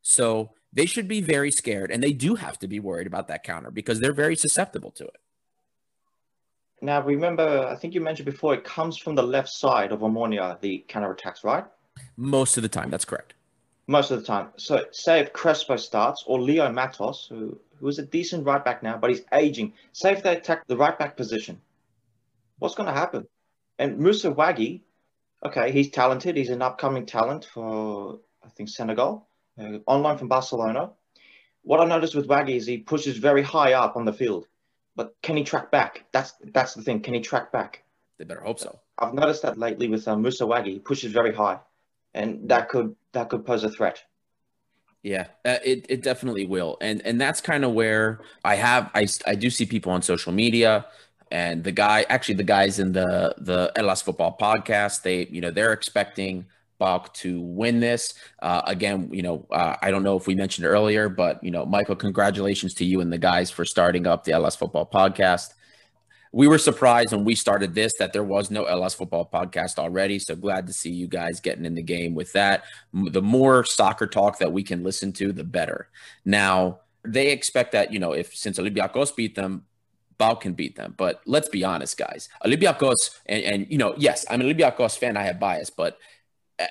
So 0.03 0.51
they 0.71 0.85
should 0.85 1.07
be 1.07 1.21
very 1.21 1.49
scared 1.49 1.89
and 1.89 2.03
they 2.03 2.13
do 2.13 2.35
have 2.35 2.59
to 2.59 2.67
be 2.67 2.79
worried 2.79 3.07
about 3.07 3.29
that 3.29 3.43
counter 3.43 3.71
because 3.71 3.99
they're 3.99 4.13
very 4.13 4.35
susceptible 4.35 4.91
to 4.91 5.05
it. 5.05 5.17
Now, 6.83 7.01
remember, 7.01 7.67
I 7.67 7.75
think 7.75 7.95
you 7.95 8.01
mentioned 8.01 8.27
before, 8.27 8.53
it 8.53 8.63
comes 8.63 8.95
from 8.95 9.15
the 9.15 9.23
left 9.23 9.49
side 9.49 9.91
of 9.91 10.01
Omonia, 10.01 10.59
the 10.61 10.85
counterattacks, 10.87 11.43
right? 11.43 11.65
Most 12.15 12.57
of 12.57 12.63
the 12.63 12.69
time, 12.69 12.91
that's 12.91 13.05
correct. 13.05 13.33
Most 13.87 14.11
of 14.11 14.19
the 14.19 14.25
time. 14.25 14.49
So, 14.57 14.85
say 14.91 15.19
if 15.21 15.33
Crespo 15.33 15.77
starts 15.77 16.23
or 16.27 16.39
Leo 16.39 16.71
Matos, 16.71 17.25
who, 17.27 17.57
who 17.79 17.87
is 17.87 17.97
a 17.97 18.03
decent 18.05 18.45
right 18.45 18.63
back 18.63 18.83
now, 18.83 18.97
but 18.97 19.09
he's 19.09 19.23
aging, 19.33 19.73
say 19.93 20.11
if 20.11 20.21
they 20.21 20.37
attack 20.37 20.67
the 20.67 20.77
right 20.77 20.97
back 20.99 21.17
position, 21.17 21.59
what's 22.63 22.75
going 22.75 22.87
to 22.87 22.93
happen? 22.93 23.27
And 23.77 23.99
Moussa 23.99 24.31
Wagué, 24.31 24.81
okay, 25.45 25.73
he's 25.73 25.91
talented. 25.91 26.37
He's 26.37 26.49
an 26.49 26.61
upcoming 26.61 27.05
talent 27.05 27.45
for, 27.53 28.19
I 28.41 28.47
think, 28.47 28.69
Senegal, 28.69 29.27
uh, 29.59 29.79
online 29.85 30.17
from 30.17 30.29
Barcelona. 30.29 30.91
What 31.63 31.81
I 31.81 31.85
noticed 31.85 32.15
with 32.15 32.29
Wagué 32.29 32.55
is 32.55 32.65
he 32.65 32.77
pushes 32.77 33.17
very 33.17 33.41
high 33.41 33.73
up 33.73 33.97
on 33.97 34.05
the 34.05 34.13
field, 34.13 34.47
but 34.95 35.13
can 35.21 35.35
he 35.35 35.43
track 35.43 35.71
back? 35.71 36.05
That's 36.13 36.33
that's 36.53 36.73
the 36.73 36.81
thing. 36.81 37.01
Can 37.01 37.13
he 37.13 37.19
track 37.19 37.51
back? 37.51 37.83
They 38.17 38.23
better 38.23 38.41
hope 38.41 38.59
so. 38.59 38.79
I've 38.97 39.13
noticed 39.13 39.41
that 39.41 39.57
lately 39.57 39.89
with 39.89 40.07
um, 40.07 40.21
Moussa 40.21 40.45
Wagué, 40.45 40.67
he 40.67 40.79
pushes 40.79 41.11
very 41.11 41.33
high, 41.33 41.59
and 42.13 42.47
that 42.49 42.69
could 42.69 42.95
that 43.11 43.27
could 43.29 43.45
pose 43.45 43.65
a 43.65 43.69
threat. 43.69 44.03
Yeah, 45.01 45.27
uh, 45.43 45.57
it, 45.65 45.85
it 45.89 46.01
definitely 46.01 46.45
will. 46.45 46.77
And 46.79 47.01
and 47.05 47.19
that's 47.19 47.41
kind 47.41 47.65
of 47.65 47.73
where 47.73 48.21
I 48.45 48.55
have 48.55 48.89
I, 48.95 49.05
I 49.27 49.35
do 49.35 49.49
see 49.49 49.65
people 49.65 49.91
on 49.91 50.01
social 50.01 50.31
media 50.31 50.85
and 51.33 51.63
the 51.63 51.71
guy 51.71 52.05
actually 52.09 52.35
the 52.35 52.43
guys 52.43 52.79
in 52.79 52.93
the 52.93 53.35
the 53.39 53.71
LS 53.75 54.01
football 54.03 54.37
podcast 54.39 55.01
they 55.01 55.25
you 55.25 55.41
know 55.41 55.51
they're 55.51 55.73
expecting 55.73 56.45
PAOK 56.79 57.13
to 57.13 57.39
win 57.39 57.79
this. 57.79 58.13
Uh, 58.41 58.61
again, 58.65 59.09
you 59.13 59.21
know, 59.21 59.45
uh, 59.51 59.75
I 59.81 59.89
don't 59.89 60.03
know 60.03 60.17
if 60.17 60.27
we 60.27 60.35
mentioned 60.35 60.67
earlier, 60.67 61.07
but 61.07 61.41
you 61.43 61.51
know, 61.51 61.65
Michael, 61.65 61.95
congratulations 61.95 62.73
to 62.75 62.85
you 62.85 62.99
and 62.99 63.11
the 63.11 63.17
guys 63.17 63.49
for 63.49 63.63
starting 63.63 64.05
up 64.05 64.23
the 64.23 64.33
LS 64.33 64.55
football 64.55 64.85
podcast. 64.85 65.53
We 66.33 66.47
were 66.47 66.57
surprised 66.57 67.11
when 67.13 67.23
we 67.23 67.35
started 67.35 67.75
this 67.75 67.93
that 67.99 68.11
there 68.11 68.23
was 68.23 68.49
no 68.49 68.65
LS 68.65 68.95
football 68.95 69.29
podcast 69.31 69.77
already. 69.77 70.17
So 70.19 70.35
glad 70.35 70.65
to 70.67 70.73
see 70.73 70.89
you 70.89 71.07
guys 71.07 71.39
getting 71.39 71.63
in 71.63 71.75
the 71.75 71.83
game 71.83 72.15
with 72.15 72.33
that. 72.33 72.63
The 72.91 73.21
more 73.21 73.63
soccer 73.63 74.07
talk 74.07 74.39
that 74.39 74.51
we 74.51 74.63
can 74.63 74.83
listen 74.83 75.13
to, 75.13 75.31
the 75.31 75.43
better. 75.43 75.89
Now, 76.25 76.79
they 77.05 77.31
expect 77.31 77.73
that, 77.73 77.93
you 77.93 77.99
know, 77.99 78.13
if 78.13 78.35
since 78.35 78.57
Olympiacos 78.57 79.15
beat 79.15 79.35
them, 79.35 79.65
Can 80.39 80.53
beat 80.53 80.75
them. 80.75 80.95
But 80.97 81.21
let's 81.25 81.49
be 81.49 81.63
honest, 81.63 81.97
guys. 81.97 82.29
Olympiacos, 82.45 83.19
and, 83.25 83.43
and 83.43 83.67
you 83.69 83.77
know, 83.77 83.93
yes, 83.97 84.25
I'm 84.29 84.41
an 84.41 84.47
Olympiacos 84.47 84.97
fan. 84.97 85.17
I 85.17 85.23
have 85.23 85.39
bias, 85.39 85.69
but 85.69 85.97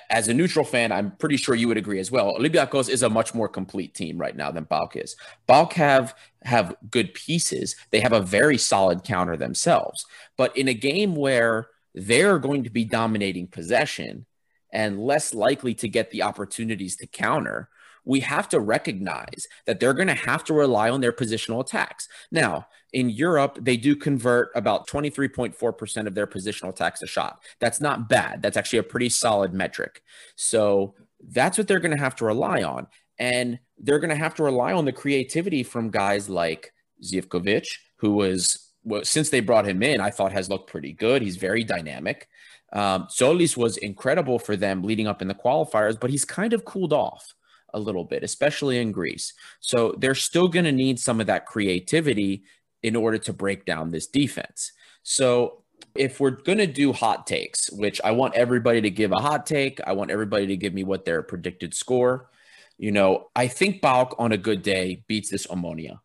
as 0.09 0.27
a 0.27 0.33
neutral 0.33 0.65
fan, 0.65 0.91
I'm 0.91 1.11
pretty 1.11 1.37
sure 1.37 1.55
you 1.55 1.67
would 1.67 1.77
agree 1.77 1.99
as 1.99 2.11
well. 2.11 2.35
Olympiacos 2.37 2.89
is 2.89 3.03
a 3.03 3.09
much 3.09 3.33
more 3.33 3.49
complete 3.49 3.93
team 3.93 4.17
right 4.17 4.35
now 4.35 4.51
than 4.51 4.65
PAOK 4.65 4.95
is. 4.95 5.15
PAOK 5.47 5.73
have 5.73 6.15
have 6.43 6.75
good 6.89 7.13
pieces. 7.13 7.75
They 7.91 7.99
have 7.99 8.13
a 8.13 8.21
very 8.21 8.57
solid 8.57 9.03
counter 9.03 9.37
themselves. 9.37 10.05
But 10.37 10.55
in 10.57 10.67
a 10.67 10.73
game 10.73 11.15
where 11.15 11.67
they're 11.93 12.39
going 12.39 12.63
to 12.63 12.69
be 12.69 12.85
dominating 12.85 13.47
possession 13.47 14.25
and 14.71 14.99
less 14.99 15.33
likely 15.33 15.73
to 15.75 15.87
get 15.87 16.11
the 16.11 16.23
opportunities 16.23 16.95
to 16.97 17.07
counter, 17.07 17.69
we 18.05 18.19
have 18.21 18.49
to 18.49 18.59
recognize 18.59 19.47
that 19.65 19.79
they're 19.79 19.93
going 19.93 20.07
to 20.07 20.13
have 20.13 20.43
to 20.45 20.53
rely 20.53 20.89
on 20.89 21.01
their 21.01 21.13
positional 21.13 21.61
attacks. 21.61 22.07
Now, 22.31 22.67
in 22.91 23.09
Europe, 23.09 23.57
they 23.61 23.77
do 23.77 23.95
convert 23.95 24.49
about 24.55 24.87
23.4% 24.87 26.07
of 26.07 26.13
their 26.13 26.27
positional 26.27 26.69
attacks 26.69 27.01
a 27.01 27.07
shot. 27.07 27.39
That's 27.59 27.81
not 27.81 28.09
bad. 28.09 28.41
That's 28.41 28.57
actually 28.57 28.79
a 28.79 28.83
pretty 28.83 29.09
solid 29.09 29.53
metric. 29.53 30.03
So 30.35 30.95
that's 31.29 31.57
what 31.57 31.67
they're 31.67 31.79
going 31.79 31.95
to 31.95 32.03
have 32.03 32.15
to 32.17 32.25
rely 32.25 32.63
on. 32.63 32.87
And 33.17 33.59
they're 33.77 33.99
going 33.99 34.09
to 34.09 34.15
have 34.15 34.35
to 34.35 34.43
rely 34.43 34.73
on 34.73 34.85
the 34.85 34.91
creativity 34.91 35.63
from 35.63 35.89
guys 35.89 36.29
like 36.29 36.73
Zivkovic, 37.01 37.67
who 37.97 38.13
was 38.13 38.59
well, 38.85 39.05
since 39.05 39.29
they 39.29 39.39
brought 39.39 39.67
him 39.67 39.81
in, 39.81 40.01
I 40.01 40.09
thought 40.09 40.33
has 40.33 40.49
looked 40.49 40.69
pretty 40.69 40.91
good. 40.91 41.21
He's 41.21 41.37
very 41.37 41.63
dynamic. 41.63 42.27
Um, 42.73 43.07
Solis 43.09 43.55
was 43.55 43.77
incredible 43.77 44.39
for 44.39 44.57
them 44.57 44.83
leading 44.83 45.07
up 45.07 45.21
in 45.21 45.27
the 45.29 45.33
qualifiers, 45.33 45.97
but 45.97 46.09
he's 46.09 46.25
kind 46.25 46.51
of 46.51 46.65
cooled 46.65 46.91
off 46.91 47.33
a 47.73 47.79
little 47.79 48.03
bit, 48.03 48.23
especially 48.23 48.79
in 48.79 48.91
Greece. 48.91 49.33
So 49.59 49.95
they're 49.97 50.15
still 50.15 50.47
going 50.47 50.65
to 50.65 50.71
need 50.71 50.99
some 50.99 51.19
of 51.19 51.27
that 51.27 51.45
creativity 51.45 52.43
in 52.81 52.95
order 52.95 53.17
to 53.17 53.33
break 53.33 53.65
down 53.65 53.91
this 53.91 54.07
defense. 54.07 54.71
So 55.03 55.63
if 55.95 56.19
we're 56.19 56.31
going 56.31 56.57
to 56.57 56.67
do 56.67 56.93
hot 56.93 57.27
takes, 57.27 57.71
which 57.71 58.01
I 58.03 58.11
want 58.11 58.35
everybody 58.35 58.81
to 58.81 58.89
give 58.89 59.11
a 59.11 59.21
hot 59.21 59.45
take, 59.45 59.79
I 59.85 59.93
want 59.93 60.11
everybody 60.11 60.47
to 60.47 60.57
give 60.57 60.73
me 60.73 60.83
what 60.83 61.05
their 61.05 61.21
predicted 61.21 61.73
score. 61.73 62.29
You 62.77 62.91
know, 62.91 63.29
I 63.35 63.47
think 63.47 63.81
PAOK 63.81 64.15
on 64.17 64.31
a 64.31 64.37
good 64.37 64.63
day 64.63 65.03
beats 65.07 65.29
this 65.29 65.47
Omonia 65.47 65.99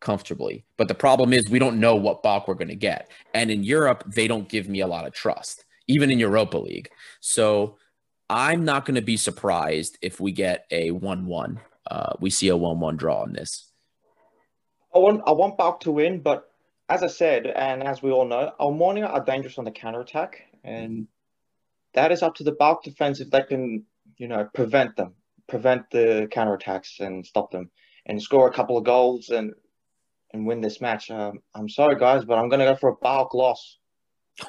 comfortably. 0.00 0.64
But 0.76 0.88
the 0.88 0.94
problem 0.94 1.32
is 1.32 1.48
we 1.48 1.58
don't 1.58 1.80
know 1.80 1.96
what 1.96 2.22
PAOK 2.22 2.46
we're 2.46 2.54
going 2.54 2.68
to 2.68 2.76
get. 2.76 3.10
And 3.32 3.50
in 3.50 3.64
Europe, 3.64 4.04
they 4.06 4.28
don't 4.28 4.48
give 4.48 4.68
me 4.68 4.80
a 4.80 4.86
lot 4.86 5.06
of 5.06 5.12
trust, 5.12 5.64
even 5.88 6.10
in 6.10 6.18
Europa 6.18 6.58
League. 6.58 6.90
So 7.20 7.78
I'm 8.30 8.64
not 8.64 8.86
going 8.86 8.94
to 8.94 9.02
be 9.02 9.16
surprised 9.16 9.98
if 10.00 10.20
we 10.20 10.32
get 10.32 10.66
a 10.70 10.90
1 10.90 11.26
1. 11.26 11.60
Uh, 11.90 12.12
we 12.20 12.30
see 12.30 12.48
a 12.48 12.56
1 12.56 12.80
1 12.80 12.96
draw 12.96 13.24
in 13.24 13.32
this. 13.32 13.70
I 14.94 14.98
want 14.98 15.22
I 15.26 15.32
want 15.32 15.58
PAOK 15.58 15.80
to 15.80 15.92
win, 15.92 16.20
but 16.20 16.48
as 16.88 17.02
I 17.02 17.08
said, 17.08 17.46
and 17.46 17.82
as 17.82 18.02
we 18.02 18.10
all 18.10 18.26
know, 18.26 18.52
Omonia 18.60 19.10
are 19.10 19.24
dangerous 19.24 19.58
on 19.58 19.64
the 19.64 19.70
counter 19.70 20.00
attack, 20.00 20.42
and 20.62 21.08
that 21.94 22.12
is 22.12 22.22
up 22.22 22.36
to 22.36 22.44
the 22.44 22.52
PAOK 22.52 22.82
defense 22.84 23.20
if 23.20 23.30
they 23.30 23.42
can, 23.42 23.84
you 24.16 24.28
know, 24.28 24.48
prevent 24.54 24.96
them, 24.96 25.14
prevent 25.48 25.90
the 25.90 26.28
counter 26.30 26.54
attacks 26.54 27.00
and 27.00 27.26
stop 27.26 27.50
them, 27.50 27.70
and 28.06 28.22
score 28.22 28.48
a 28.48 28.52
couple 28.52 28.78
of 28.78 28.84
goals 28.84 29.30
and 29.30 29.52
and 30.32 30.46
win 30.46 30.60
this 30.60 30.80
match. 30.80 31.10
Um, 31.10 31.40
I'm 31.54 31.68
sorry, 31.68 31.96
guys, 31.96 32.24
but 32.24 32.38
I'm 32.38 32.48
going 32.48 32.60
to 32.60 32.66
go 32.66 32.76
for 32.76 32.90
a 32.90 32.96
PAOK 32.96 33.34
loss. 33.34 33.78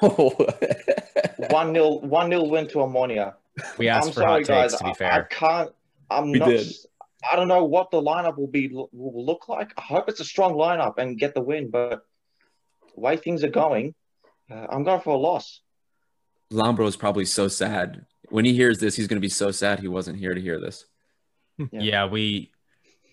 one 1.50 1.72
nil, 1.72 2.00
one 2.00 2.28
nil 2.28 2.48
win 2.48 2.68
to 2.68 2.78
Omonia. 2.78 3.34
We 3.78 3.88
asked 3.88 4.08
I'm 4.08 4.12
for 4.12 4.20
sorry, 4.20 4.42
hot 4.42 4.48
guys. 4.48 4.70
takes, 4.72 4.82
to 4.82 4.92
be 5.00 5.04
I, 5.04 5.18
I 5.18 5.22
can't. 5.22 5.70
I'm 6.10 6.30
We 6.30 6.38
not. 6.38 6.48
did. 6.48 6.66
I 7.30 7.36
don't 7.36 7.48
know 7.48 7.64
what 7.64 7.90
the 7.90 8.00
lineup 8.00 8.36
will 8.36 8.46
be 8.46 8.68
will 8.68 8.90
look 9.24 9.48
like. 9.48 9.72
I 9.76 9.82
hope 9.82 10.08
it's 10.08 10.20
a 10.20 10.24
strong 10.24 10.54
lineup 10.54 10.98
and 10.98 11.18
get 11.18 11.34
the 11.34 11.40
win. 11.40 11.70
But 11.70 12.04
the 12.94 13.00
way 13.00 13.16
things 13.16 13.42
are 13.42 13.48
going, 13.50 13.94
uh, 14.50 14.66
I'm 14.70 14.84
going 14.84 15.00
for 15.00 15.10
a 15.10 15.16
loss. 15.18 15.60
Lambro 16.52 16.86
is 16.86 16.96
probably 16.96 17.24
so 17.24 17.48
sad. 17.48 18.04
When 18.28 18.44
he 18.44 18.54
hears 18.54 18.78
this, 18.78 18.94
he's 18.94 19.06
going 19.08 19.16
to 19.16 19.24
be 19.24 19.28
so 19.28 19.50
sad 19.50 19.80
he 19.80 19.88
wasn't 19.88 20.18
here 20.18 20.34
to 20.34 20.40
hear 20.40 20.60
this. 20.60 20.84
Yeah. 21.58 21.66
Yeah. 21.72 22.06
we 22.06 22.52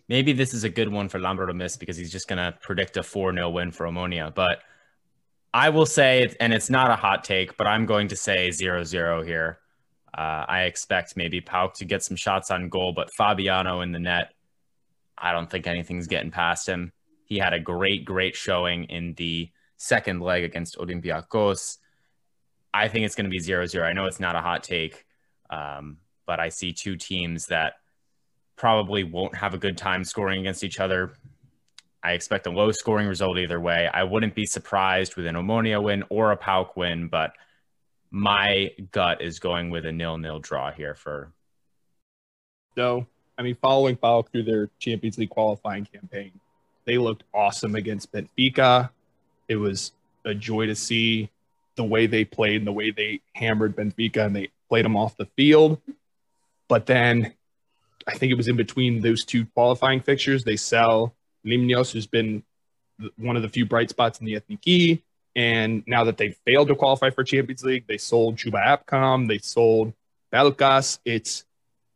maybe 0.10 0.34
this 0.34 0.54
is 0.54 0.64
a 0.66 0.70
good 0.70 0.90
one 0.90 1.08
for 1.10 1.20
Lambro 1.20 1.48
to 1.48 1.54
miss 1.54 1.78
because 1.78 1.96
he's 1.98 2.12
just 2.12 2.28
going 2.28 2.38
to 2.38 2.58
predict 2.62 2.98
a 2.98 3.04
4 3.04 3.34
0 3.34 3.50
win 3.50 3.72
for 3.72 3.86
Omonia. 3.86 4.34
But 4.36 4.60
I 5.54 5.70
will 5.70 5.86
say, 5.86 6.36
and 6.40 6.52
it's 6.54 6.70
not 6.70 6.92
a 6.92 6.96
hot 6.96 7.24
take, 7.24 7.56
but 7.58 7.68
I'm 7.68 7.86
going 7.86 8.10
to 8.10 8.16
say 8.16 8.52
0 8.52 8.84
0 8.84 9.24
here. 9.24 9.60
Uh, 10.14 10.46
I 10.48 10.64
expect 10.64 11.18
maybe 11.18 11.42
PAOK 11.42 11.74
to 11.76 11.86
get 11.86 12.04
some 12.04 12.16
shots 12.16 12.52
on 12.52 12.70
goal, 12.70 12.94
but 12.96 13.12
Fabiano 13.14 13.82
in 13.82 13.92
the 13.92 14.00
net, 14.00 14.34
I 15.18 15.32
don't 15.32 15.50
think 15.50 15.66
anything's 15.66 16.08
getting 16.08 16.32
past 16.32 16.68
him. 16.68 16.92
He 17.26 17.40
had 17.40 17.54
a 17.54 17.60
great, 17.60 18.06
great 18.06 18.36
showing 18.36 18.86
in 18.86 19.14
the 19.16 19.50
second 19.78 20.22
leg 20.22 20.44
against 20.44 20.78
Olympiacos. 20.78 21.78
I 22.74 22.88
think 22.88 23.06
it's 23.06 23.16
going 23.16 23.26
to 23.26 23.32
be 23.32 23.40
0 23.40 23.66
0. 23.66 23.86
I 23.86 23.94
know 23.94 24.06
it's 24.06 24.20
not 24.20 24.36
a 24.36 24.42
hot 24.42 24.64
take, 24.64 25.06
um, 25.50 25.98
but 26.26 26.40
I 26.40 26.50
see 26.50 26.74
two 26.74 26.96
teams 26.96 27.48
that 27.48 27.74
probably 28.56 29.04
won't 29.04 29.36
have 29.36 29.54
a 29.54 29.58
good 29.58 29.78
time 29.78 30.04
scoring 30.04 30.42
against 30.42 30.64
each 30.64 30.80
other. 30.80 31.14
I 32.04 32.12
expect 32.12 32.48
a 32.48 32.52
low 32.52 32.72
scoring 32.72 33.08
result 33.08 33.38
either 33.38 33.60
way. 33.60 33.90
I 33.92 34.04
wouldn't 34.04 34.36
be 34.36 34.46
surprised 34.46 35.16
with 35.16 35.26
an 35.26 35.36
Omonia 35.36 35.82
win 35.82 36.04
or 36.10 36.32
a 36.32 36.38
PAOK 36.38 36.76
win, 36.76 37.08
but 37.08 37.32
my 38.16 38.72
gut 38.92 39.24
is 39.24 39.40
going 39.40 39.72
with 39.72 39.88
a 39.88 39.92
nil 39.92 40.20
nil 40.20 40.40
draw 40.40 40.72
here 40.72 40.94
for 40.94 41.34
So, 42.78 43.08
I 43.40 43.42
mean, 43.42 43.58
following 43.60 43.96
PAOK 43.96 44.32
through 44.32 44.44
their 44.44 44.70
Champions 44.78 45.18
League 45.18 45.32
qualifying 45.32 45.86
campaign, 45.86 46.32
they 46.86 47.00
looked 47.00 47.24
awesome 47.34 47.74
against 47.74 48.12
Benfica. 48.12 48.92
It 49.48 49.56
was 49.56 49.94
a 50.26 50.36
joy 50.36 50.68
to 50.68 50.76
see 50.76 51.32
the 51.76 51.84
way 51.84 52.06
they 52.06 52.24
played 52.24 52.58
and 52.58 52.68
the 52.68 52.72
way 52.72 52.92
they 52.92 53.20
hammered 53.34 53.76
Benfica 53.76 54.28
and 54.28 54.36
they 54.36 54.50
played 54.70 54.86
them 54.86 54.96
off 54.96 55.18
the 55.18 55.26
field. 55.36 55.82
But 56.68 56.86
then 56.86 57.34
I 58.08 58.16
think 58.16 58.32
it 58.32 58.36
was 58.36 58.48
in 58.48 58.56
between 58.56 59.02
those 59.02 59.26
two 59.26 59.48
qualifying 59.56 60.02
fixtures. 60.02 60.44
They 60.44 60.56
sell 60.56 61.16
Limnios, 61.44 61.92
who's 61.92 62.06
been 62.06 62.44
one 63.18 63.36
of 63.36 63.42
the 63.42 63.50
few 63.50 63.66
bright 63.66 63.90
spots 63.90 64.20
in 64.20 64.28
the 64.28 64.40
Ethniki. 64.40 65.02
And 65.36 65.84
now 65.88 66.04
that 66.04 66.18
they've 66.18 66.38
failed 66.46 66.68
to 66.68 66.76
qualify 66.76 67.10
for 67.10 67.24
Champions 67.24 67.64
League, 67.64 67.86
they 67.88 67.98
sold 67.98 68.38
Chuba 68.38 68.64
Akpom, 68.86 69.28
they 69.28 69.40
sold 69.40 69.94
Pelkas. 70.32 71.00
It's 71.06 71.46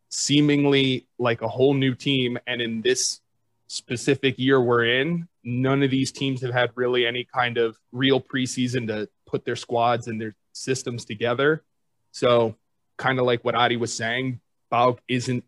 seemingly 0.09 1.07
like 1.19 1.41
a 1.41 1.47
whole 1.47 1.73
new 1.73 1.93
team. 1.93 2.37
And 2.47 2.61
in 2.61 2.81
this 2.81 3.21
specific 3.67 4.39
year 4.39 4.59
we're 4.61 4.85
in, 4.85 5.27
none 5.43 5.83
of 5.83 5.91
these 5.91 6.11
teams 6.11 6.41
have 6.41 6.53
had 6.53 6.71
really 6.75 7.05
any 7.05 7.23
kind 7.23 7.57
of 7.57 7.77
real 7.91 8.19
preseason 8.19 8.87
to 8.87 9.09
put 9.25 9.45
their 9.45 9.55
squads 9.55 10.07
and 10.07 10.19
their 10.19 10.35
systems 10.53 11.05
together. 11.05 11.63
So, 12.11 12.55
kind 12.97 13.19
of 13.19 13.25
like 13.25 13.43
what 13.45 13.53
Adi 13.53 13.77
was 13.77 13.93
saying, 13.93 14.39
PAOK 14.71 14.99
isn't 15.07 15.43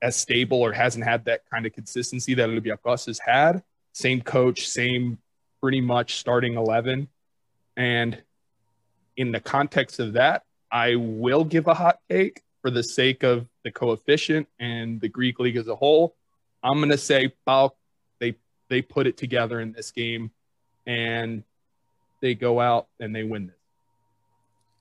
as 0.00 0.16
stable 0.16 0.60
or 0.60 0.72
hasn't 0.72 1.04
had 1.04 1.24
that 1.26 1.42
kind 1.48 1.64
of 1.64 1.72
consistency 1.72 2.34
that 2.34 2.48
Olympiacos 2.48 3.06
has 3.06 3.20
had. 3.20 3.62
Same 3.92 4.20
coach, 4.20 4.68
same 4.68 5.18
pretty 5.60 5.80
much 5.80 6.16
starting 6.16 6.54
11. 6.54 7.08
And 7.76 8.22
in 9.16 9.32
the 9.32 9.40
context 9.40 9.98
of 10.00 10.14
that, 10.14 10.44
I 10.70 10.96
will 10.96 11.44
give 11.44 11.66
a 11.66 11.74
hot 11.74 11.98
take 12.10 12.42
for 12.62 12.70
the 12.70 12.82
sake 12.82 13.22
of 13.22 13.46
the 13.64 13.70
coefficient 13.70 14.48
and 14.58 15.00
the 15.00 15.08
Greek 15.08 15.38
league 15.38 15.56
as 15.56 15.68
a 15.68 15.76
whole. 15.76 16.16
I'm 16.62 16.78
going 16.78 16.90
to 16.90 16.98
say 16.98 17.34
PAOK, 17.46 17.72
they 18.20 18.36
they 18.68 18.82
put 18.82 19.06
it 19.06 19.16
together 19.16 19.60
in 19.60 19.72
this 19.72 19.90
game 19.90 20.30
and 20.86 21.42
they 22.20 22.34
go 22.34 22.60
out 22.60 22.86
and 23.00 23.14
they 23.14 23.24
win 23.24 23.48
this. 23.48 23.56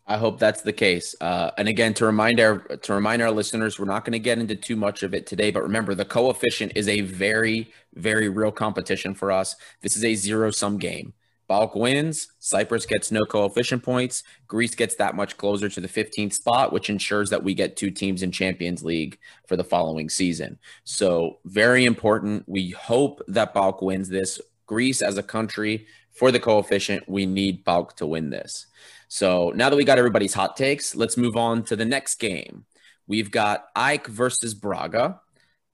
I 0.08 0.18
hope 0.18 0.40
that's 0.40 0.62
the 0.62 0.74
case. 0.74 1.16
Uh, 1.22 1.52
and 1.58 1.68
again, 1.68 1.94
to 1.96 2.06
remind 2.06 2.40
our 2.40 2.60
to 2.60 2.94
remind 2.94 3.22
our 3.22 3.32
listeners, 3.32 3.80
we're 3.80 3.86
not 3.86 4.06
going 4.06 4.14
to 4.14 4.20
get 4.20 4.40
into 4.40 4.56
too 4.56 4.76
much 4.76 5.04
of 5.04 5.14
it 5.14 5.26
today. 5.26 5.52
But 5.52 5.64
remember, 5.64 5.96
the 5.96 6.06
coefficient 6.06 6.74
is 6.76 6.88
a 6.88 7.02
very, 7.02 7.72
very 7.94 8.30
real 8.30 8.52
competition 8.52 9.14
for 9.14 9.32
us. 9.32 9.56
This 9.82 9.96
is 9.96 10.04
a 10.04 10.16
zero 10.16 10.52
sum 10.52 10.78
game. 10.78 11.14
PAOK 11.52 11.76
wins. 11.76 12.30
Cyprus 12.40 12.86
gets 12.86 13.12
no 13.12 13.26
coefficient 13.26 13.84
points. 13.84 14.24
Greece 14.48 14.74
gets 14.74 14.96
that 14.96 15.18
much 15.18 15.36
closer 15.36 15.68
to 15.68 15.82
the 15.82 15.88
15th 15.90 16.32
spot, 16.32 16.72
which 16.72 16.90
ensures 16.90 17.30
that 17.30 17.44
we 17.44 17.54
get 17.54 17.76
two 17.76 17.92
teams 17.92 18.24
in 18.24 18.32
Champions 18.32 18.86
League 18.86 19.20
for 19.48 19.58
the 19.58 19.64
following 19.64 20.08
season. 20.08 20.58
So 20.86 21.40
very 21.44 21.84
important. 21.84 22.46
We 22.48 22.70
hope 22.70 23.22
that 23.28 23.54
PAOK 23.54 23.82
wins 23.82 24.08
this. 24.08 24.40
Greece 24.66 25.02
as 25.02 25.18
a 25.18 25.24
country 25.24 25.88
for 26.14 26.32
the 26.32 26.40
coefficient, 26.40 27.10
we 27.10 27.26
need 27.26 27.66
PAOK 27.66 27.98
to 27.98 28.08
win 28.08 28.30
this. 28.30 28.68
So 29.10 29.52
now 29.54 29.70
that 29.70 29.76
we 29.76 29.84
got 29.84 29.98
everybody's 29.98 30.34
hot 30.34 30.56
takes, 30.56 30.96
let's 30.96 31.18
move 31.18 31.36
on 31.36 31.64
to 31.64 31.76
the 31.76 31.84
next 31.84 32.16
game. 32.16 32.64
We've 33.08 33.30
got 33.30 33.66
AEK 33.76 34.08
versus 34.08 34.54
Braga. 34.54 35.20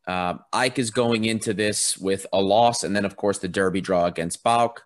Uh, 0.08 0.40
AEK 0.56 0.80
is 0.80 0.90
going 0.90 1.26
into 1.26 1.54
this 1.54 2.00
with 2.00 2.26
a 2.34 2.42
loss, 2.42 2.84
and 2.84 2.96
then, 2.96 3.06
of 3.06 3.16
course, 3.16 3.38
the 3.38 3.48
derby 3.48 3.80
draw 3.80 4.06
against 4.06 4.44
PAOK. 4.44 4.78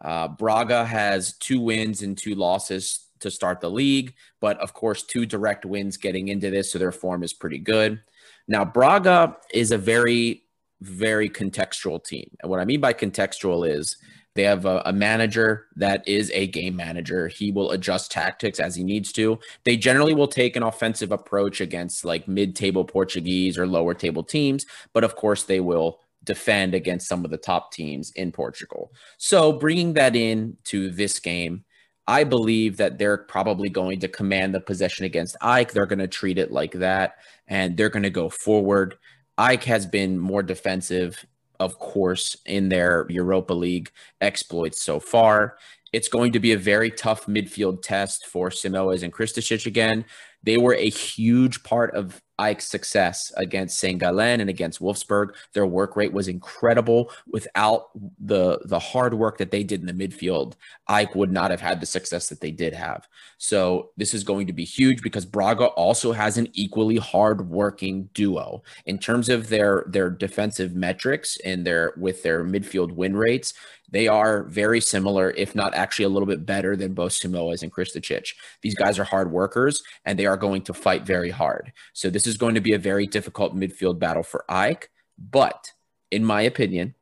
Uh, 0.00 0.28
Braga 0.28 0.84
has 0.84 1.34
two 1.38 1.60
wins 1.60 2.02
and 2.02 2.16
two 2.16 2.34
losses 2.34 3.06
to 3.20 3.30
start 3.30 3.60
the 3.60 3.70
league, 3.70 4.14
but 4.40 4.58
of 4.60 4.72
course, 4.72 5.02
two 5.02 5.26
direct 5.26 5.64
wins 5.64 5.96
getting 5.96 6.28
into 6.28 6.50
this, 6.50 6.72
so 6.72 6.78
their 6.78 6.92
form 6.92 7.22
is 7.22 7.32
pretty 7.32 7.58
good. 7.58 8.00
Now, 8.48 8.64
Braga 8.64 9.36
is 9.52 9.72
a 9.72 9.78
very, 9.78 10.44
very 10.80 11.28
contextual 11.28 12.02
team. 12.02 12.30
And 12.40 12.50
what 12.50 12.60
I 12.60 12.64
mean 12.64 12.80
by 12.80 12.94
contextual 12.94 13.68
is 13.68 13.96
they 14.34 14.42
have 14.44 14.64
a, 14.64 14.82
a, 14.86 14.92
manager 14.92 15.66
that 15.76 16.06
is 16.06 16.30
a 16.32 16.46
game 16.46 16.76
manager. 16.76 17.28
He 17.28 17.50
will 17.50 17.72
adjust 17.72 18.12
tactics 18.12 18.60
as 18.60 18.76
he 18.76 18.84
needs 18.84 19.12
to. 19.12 19.38
They 19.64 19.76
generally 19.76 20.14
will 20.14 20.28
take 20.28 20.56
an 20.56 20.62
offensive 20.62 21.12
approach 21.12 21.60
against 21.60 22.04
like 22.04 22.28
mid 22.28 22.54
table 22.54 22.84
Portuguese 22.84 23.58
or 23.58 23.66
lower 23.66 23.92
table 23.92 24.22
teams, 24.22 24.66
but 24.92 25.04
of 25.04 25.16
course, 25.16 25.42
they 25.42 25.60
will 25.60 26.00
defend 26.24 26.74
against 26.74 27.08
some 27.08 27.24
of 27.24 27.30
the 27.30 27.36
top 27.36 27.72
teams 27.72 28.10
in 28.12 28.32
Portugal. 28.32 28.92
So, 29.18 29.52
bringing 29.52 29.94
that 29.94 30.14
in 30.14 30.56
to 30.64 30.90
this 30.90 31.18
game, 31.18 31.64
I 32.06 32.24
believe 32.24 32.76
that 32.78 32.98
they're 32.98 33.18
probably 33.18 33.68
going 33.68 34.00
to 34.00 34.08
command 34.08 34.54
the 34.54 34.60
possession 34.60 35.04
against 35.04 35.36
AEK. 35.42 35.72
They're 35.72 35.86
going 35.86 36.00
to 36.00 36.08
treat 36.08 36.38
it 36.38 36.50
like 36.50 36.72
that 36.72 37.16
and 37.46 37.76
they're 37.76 37.88
going 37.88 38.02
to 38.02 38.10
go 38.10 38.28
forward. 38.28 38.96
AEK 39.38 39.64
has 39.64 39.86
been 39.86 40.18
more 40.18 40.42
defensive 40.42 41.24
of 41.60 41.78
course, 41.78 42.36
in 42.46 42.70
their 42.70 43.06
Europa 43.10 43.52
League 43.52 43.92
exploits 44.20 44.82
so 44.82 44.98
far. 44.98 45.58
It's 45.92 46.08
going 46.08 46.32
to 46.32 46.40
be 46.40 46.52
a 46.52 46.58
very 46.58 46.90
tough 46.90 47.26
midfield 47.26 47.82
test 47.82 48.26
for 48.26 48.48
Simoes 48.48 49.02
and 49.02 49.12
Krsticic 49.12 49.66
again. 49.66 50.06
They 50.42 50.56
were 50.56 50.74
a 50.74 50.88
huge 50.88 51.62
part 51.62 51.94
of 51.94 52.22
AEK's 52.40 52.64
success 52.64 53.32
against 53.36 53.78
St. 53.78 53.98
Gallen 53.98 54.40
and 54.40 54.48
against 54.48 54.80
Wolfsburg. 54.80 55.34
Their 55.52 55.66
work 55.66 55.96
rate 55.96 56.12
was 56.12 56.28
incredible. 56.28 57.12
Without 57.26 57.90
the 58.18 58.58
the 58.64 58.78
hard 58.78 59.14
work 59.14 59.38
that 59.38 59.50
they 59.50 59.62
did 59.62 59.80
in 59.80 59.86
the 59.86 60.08
midfield, 60.08 60.54
AEK 60.88 61.14
would 61.14 61.30
not 61.30 61.50
have 61.50 61.60
had 61.60 61.80
the 61.80 61.86
success 61.86 62.28
that 62.28 62.40
they 62.40 62.50
did 62.50 62.74
have. 62.74 63.06
So 63.38 63.90
this 63.96 64.14
is 64.14 64.24
going 64.24 64.46
to 64.46 64.52
be 64.52 64.64
huge 64.64 65.02
because 65.02 65.24
Braga 65.24 65.66
also 65.66 66.12
has 66.12 66.38
an 66.38 66.48
equally 66.54 66.96
hard 66.96 67.48
working 67.48 68.08
duo 68.14 68.62
in 68.86 68.98
terms 68.98 69.28
of 69.28 69.48
their 69.48 69.84
their 69.88 70.10
defensive 70.10 70.74
metrics 70.74 71.38
and 71.44 71.66
their 71.66 71.94
with 71.96 72.22
their 72.22 72.44
midfield 72.44 72.92
win 72.92 73.16
rates. 73.16 73.54
They 73.90 74.08
are 74.08 74.44
very 74.44 74.80
similar, 74.80 75.30
if 75.30 75.54
not 75.54 75.74
actually 75.74 76.04
a 76.04 76.08
little 76.08 76.26
bit 76.26 76.46
better 76.46 76.76
than 76.76 76.94
both 76.94 77.12
Simoes 77.12 77.62
and 77.62 77.72
Krsticic. 77.72 78.34
These 78.62 78.76
guys 78.76 78.98
are 78.98 79.04
hard 79.04 79.30
workers 79.30 79.82
and 80.04 80.18
they 80.18 80.26
are 80.26 80.36
going 80.36 80.62
to 80.62 80.74
fight 80.74 81.02
very 81.02 81.30
hard. 81.30 81.72
So 81.92 82.08
this 82.08 82.26
is 82.26 82.36
going 82.36 82.54
to 82.54 82.60
be 82.60 82.72
a 82.72 82.78
very 82.78 83.06
difficult 83.06 83.56
midfield 83.56 83.98
battle 83.98 84.22
for 84.22 84.44
AEK. 84.48 84.88
But 85.18 85.72
in 86.10 86.24
my 86.24 86.42
opinion, 86.42 86.94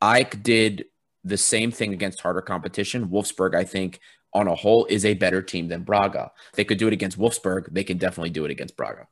AEK 0.00 0.42
did 0.42 0.84
the 1.24 1.36
same 1.36 1.70
thing 1.70 1.92
against 1.92 2.20
harder 2.20 2.42
competition. 2.42 3.08
Wolfsburg, 3.08 3.54
I 3.54 3.64
think, 3.64 4.00
on 4.32 4.46
a 4.46 4.54
whole, 4.54 4.84
is 4.86 5.04
a 5.04 5.14
better 5.14 5.42
team 5.42 5.68
than 5.68 5.82
Braga. 5.82 6.32
They 6.54 6.64
could 6.64 6.78
do 6.78 6.86
it 6.86 6.92
against 6.92 7.18
Wolfsburg, 7.18 7.72
they 7.72 7.84
can 7.84 7.98
definitely 7.98 8.30
do 8.30 8.44
it 8.44 8.50
against 8.50 8.76
Braga. 8.76 9.06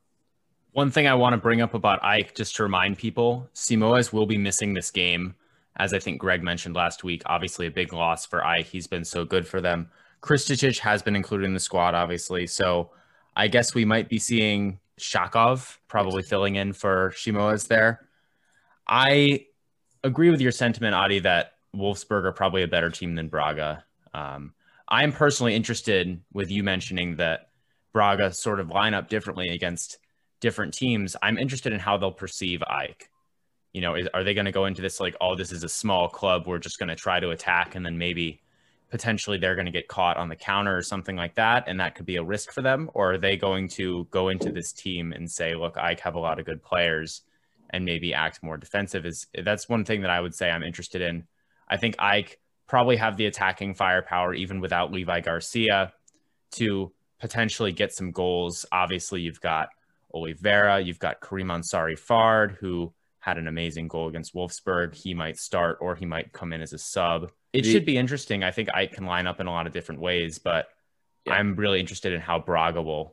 One 0.72 0.90
thing 0.90 1.06
I 1.06 1.14
want 1.14 1.34
to 1.34 1.36
bring 1.38 1.60
up 1.60 1.74
about 1.74 2.02
AEK, 2.02 2.34
just 2.34 2.56
to 2.56 2.62
remind 2.62 2.98
people, 2.98 3.48
Simoes 3.54 4.12
will 4.12 4.26
be 4.26 4.38
missing 4.38 4.74
this 4.74 4.90
game 4.90 5.34
as 5.76 5.94
I 5.94 5.98
think 5.98 6.20
Greg 6.20 6.42
mentioned 6.42 6.74
last 6.74 7.04
week, 7.04 7.22
obviously 7.26 7.66
a 7.66 7.70
big 7.70 7.92
loss 7.92 8.26
for 8.26 8.40
AEK. 8.40 8.66
He's 8.66 8.86
been 8.86 9.04
so 9.04 9.24
good 9.24 9.46
for 9.46 9.60
them. 9.60 9.88
Krsticic 10.22 10.78
has 10.78 11.02
been 11.02 11.16
included 11.16 11.46
in 11.46 11.54
the 11.54 11.60
squad, 11.60 11.94
obviously. 11.94 12.46
So 12.46 12.90
I 13.34 13.48
guess 13.48 13.74
we 13.74 13.84
might 13.84 14.08
be 14.08 14.18
seeing 14.18 14.78
Shakov 15.00 15.78
probably 15.88 16.22
filling 16.22 16.56
in 16.56 16.72
for 16.72 17.12
Simoes 17.16 17.66
there. 17.66 18.06
I 18.86 19.46
agree 20.04 20.30
with 20.30 20.40
your 20.40 20.52
sentiment, 20.52 20.94
Adi, 20.94 21.20
that 21.20 21.54
Wolfsburg 21.74 22.24
are 22.24 22.32
probably 22.32 22.62
a 22.62 22.68
better 22.68 22.90
team 22.90 23.14
than 23.14 23.28
Braga. 23.28 23.84
Um, 24.12 24.52
I'm 24.88 25.12
personally 25.12 25.54
interested 25.54 26.20
with 26.32 26.50
you 26.50 26.62
mentioning 26.62 27.16
that 27.16 27.48
Braga 27.92 28.32
sort 28.32 28.60
of 28.60 28.68
line 28.68 28.94
up 28.94 29.08
differently 29.08 29.48
against 29.48 29.98
different 30.40 30.74
teams. 30.74 31.16
I'm 31.22 31.38
interested 31.38 31.72
in 31.72 31.80
how 31.80 31.96
they'll 31.96 32.12
perceive 32.12 32.62
AEK 32.62 33.08
you 33.72 33.80
know, 33.80 33.94
is, 33.94 34.08
are 34.12 34.24
they 34.24 34.34
going 34.34 34.44
to 34.44 34.52
go 34.52 34.66
into 34.66 34.82
this 34.82 35.00
like, 35.00 35.16
oh, 35.20 35.34
this 35.34 35.52
is 35.52 35.64
a 35.64 35.68
small 35.68 36.08
club. 36.08 36.46
We're 36.46 36.58
just 36.58 36.78
going 36.78 36.88
to 36.88 36.94
try 36.94 37.20
to 37.20 37.30
attack, 37.30 37.74
and 37.74 37.84
then 37.84 37.98
maybe 37.98 38.40
potentially 38.90 39.38
they're 39.38 39.54
going 39.54 39.66
to 39.66 39.72
get 39.72 39.88
caught 39.88 40.18
on 40.18 40.28
the 40.28 40.36
counter 40.36 40.76
or 40.76 40.82
something 40.82 41.16
like 41.16 41.34
that, 41.36 41.64
and 41.66 41.80
that 41.80 41.94
could 41.94 42.04
be 42.04 42.16
a 42.16 42.22
risk 42.22 42.52
for 42.52 42.60
them? 42.60 42.90
Or 42.92 43.14
are 43.14 43.18
they 43.18 43.36
going 43.36 43.68
to 43.70 44.06
go 44.10 44.28
into 44.28 44.52
this 44.52 44.72
team 44.72 45.12
and 45.12 45.30
say, 45.30 45.54
look, 45.54 45.78
I 45.78 45.96
have 46.02 46.14
a 46.14 46.20
lot 46.20 46.38
of 46.38 46.46
good 46.46 46.62
players, 46.62 47.22
and 47.70 47.84
maybe 47.84 48.12
act 48.12 48.42
more 48.42 48.58
defensive? 48.58 49.06
Is 49.06 49.26
that's 49.42 49.68
one 49.68 49.84
thing 49.84 50.02
that 50.02 50.10
I 50.10 50.20
would 50.20 50.34
say 50.34 50.50
I'm 50.50 50.62
interested 50.62 51.00
in. 51.00 51.26
I 51.68 51.78
think 51.78 51.96
AEK 51.98 52.38
probably 52.66 52.96
have 52.96 53.16
the 53.16 53.26
attacking 53.26 53.74
firepower 53.74 54.34
even 54.34 54.60
without 54.60 54.92
Levi 54.92 55.20
Garcia 55.20 55.92
to 56.52 56.92
potentially 57.18 57.72
get 57.72 57.92
some 57.94 58.10
goals. 58.10 58.66
Obviously, 58.72 59.22
you've 59.22 59.40
got 59.40 59.70
Oliveira, 60.12 60.80
you've 60.80 60.98
got 60.98 61.22
Karim 61.22 61.48
Ansarifard, 61.48 62.56
who 62.56 62.92
had 63.22 63.38
an 63.38 63.46
amazing 63.46 63.86
goal 63.86 64.08
against 64.08 64.34
Wolfsburg. 64.34 64.96
He 64.96 65.14
might 65.14 65.38
start 65.38 65.78
or 65.80 65.94
he 65.94 66.04
might 66.04 66.32
come 66.32 66.52
in 66.52 66.60
as 66.60 66.72
a 66.72 66.78
sub. 66.78 67.30
It 67.52 67.62
the, 67.62 67.72
should 67.72 67.84
be 67.84 67.96
interesting. 67.96 68.42
I 68.42 68.50
think 68.50 68.68
I 68.74 68.86
can 68.86 69.06
line 69.06 69.28
up 69.28 69.38
in 69.38 69.46
a 69.46 69.50
lot 69.52 69.68
of 69.68 69.72
different 69.72 70.00
ways, 70.00 70.40
but 70.40 70.66
yeah. 71.24 71.34
I'm 71.34 71.54
really 71.54 71.78
interested 71.78 72.12
in 72.12 72.20
how 72.20 72.40
Braga 72.40 72.82
will 72.82 73.12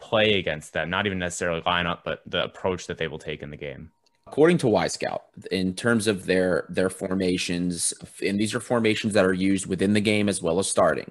play 0.00 0.38
against 0.38 0.74
them. 0.74 0.90
Not 0.90 1.06
even 1.06 1.18
necessarily 1.18 1.60
line 1.66 1.88
up, 1.88 2.04
but 2.04 2.22
the 2.24 2.44
approach 2.44 2.86
that 2.86 2.98
they 2.98 3.08
will 3.08 3.18
take 3.18 3.42
in 3.42 3.50
the 3.50 3.56
game. 3.56 3.90
According 4.28 4.58
to 4.58 4.66
Wyscout, 4.66 5.22
in 5.50 5.74
terms 5.74 6.06
of 6.06 6.26
their 6.26 6.66
their 6.68 6.90
formations, 6.90 7.92
and 8.24 8.38
these 8.38 8.54
are 8.54 8.60
formations 8.60 9.14
that 9.14 9.24
are 9.24 9.32
used 9.32 9.66
within 9.66 9.92
the 9.92 10.00
game 10.00 10.28
as 10.28 10.40
well 10.40 10.60
as 10.60 10.68
starting. 10.68 11.10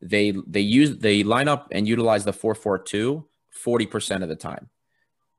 They 0.00 0.34
they 0.46 0.60
use 0.60 0.98
they 0.98 1.24
line 1.24 1.48
up 1.48 1.68
and 1.72 1.88
utilize 1.88 2.24
the 2.24 2.32
4-4-2 2.32 3.24
40% 3.58 4.22
of 4.22 4.28
the 4.28 4.36
time. 4.36 4.68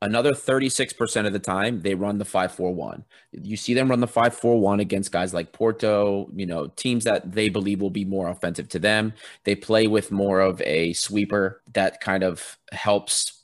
Another 0.01 0.31
36% 0.31 1.27
of 1.27 1.33
the 1.33 1.39
time, 1.39 1.81
they 1.81 1.93
run 1.93 2.17
the 2.17 2.25
5-4-1. 2.25 3.03
You 3.33 3.57
see 3.57 3.73
them 3.73 3.89
run 3.89 3.99
the 3.99 4.07
5-4-1 4.07 4.79
against 4.79 5.11
guys 5.11 5.33
like 5.33 5.51
Porto, 5.51 6.29
you 6.33 6.45
know, 6.45 6.67
teams 6.67 7.03
that 7.03 7.33
they 7.33 7.49
believe 7.49 7.81
will 7.81 7.89
be 7.89 8.05
more 8.05 8.29
offensive 8.29 8.69
to 8.69 8.79
them. 8.79 9.13
They 9.43 9.55
play 9.55 9.87
with 9.87 10.09
more 10.09 10.39
of 10.39 10.61
a 10.61 10.93
sweeper 10.93 11.61
that 11.73 11.99
kind 11.99 12.23
of 12.23 12.57
helps 12.71 13.39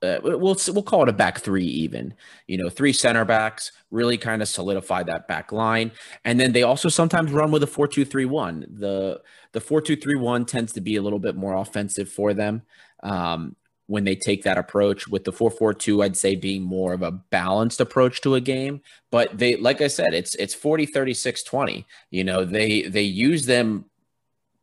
uh, 0.00 0.18
we'll 0.22 0.56
we'll 0.68 0.82
call 0.82 1.02
it 1.02 1.08
a 1.08 1.12
back 1.12 1.40
three 1.40 1.64
even 1.64 2.14
you 2.46 2.56
know 2.56 2.68
three 2.68 2.92
center 2.92 3.24
backs 3.24 3.72
really 3.90 4.16
kind 4.16 4.42
of 4.42 4.46
solidify 4.46 5.02
that 5.02 5.26
back 5.26 5.50
line 5.50 5.90
and 6.24 6.38
then 6.38 6.52
they 6.52 6.62
also 6.62 6.88
sometimes 6.88 7.32
run 7.32 7.50
with 7.50 7.64
a 7.64 7.66
4-2-3-1 7.66 8.78
the 8.78 9.20
the 9.52 9.60
4-2-3-1 9.60 10.46
tends 10.46 10.72
to 10.72 10.80
be 10.80 10.94
a 10.96 11.02
little 11.02 11.18
bit 11.18 11.34
more 11.34 11.56
offensive 11.56 12.08
for 12.08 12.32
them 12.32 12.62
um, 13.02 13.56
when 13.88 14.04
they 14.04 14.14
take 14.14 14.44
that 14.44 14.56
approach. 14.56 15.08
With 15.08 15.24
the 15.24 15.32
442 15.32 16.02
i'd 16.02 16.16
say 16.16 16.36
being 16.36 16.62
more 16.62 16.92
of 16.92 17.02
a 17.02 17.10
balanced 17.10 17.80
approach 17.80 18.20
to 18.22 18.36
a 18.36 18.40
game. 18.40 18.80
But 19.10 19.36
they 19.36 19.56
like 19.56 19.80
i 19.80 19.88
said 19.88 20.14
it's 20.14 20.34
it's 20.36 20.54
40 20.54 20.86
36 20.86 21.42
20 21.42 21.86
you 22.10 22.24
know 22.24 22.44
they 22.44 22.82
they 22.82 23.02
use 23.02 23.44
them 23.46 23.84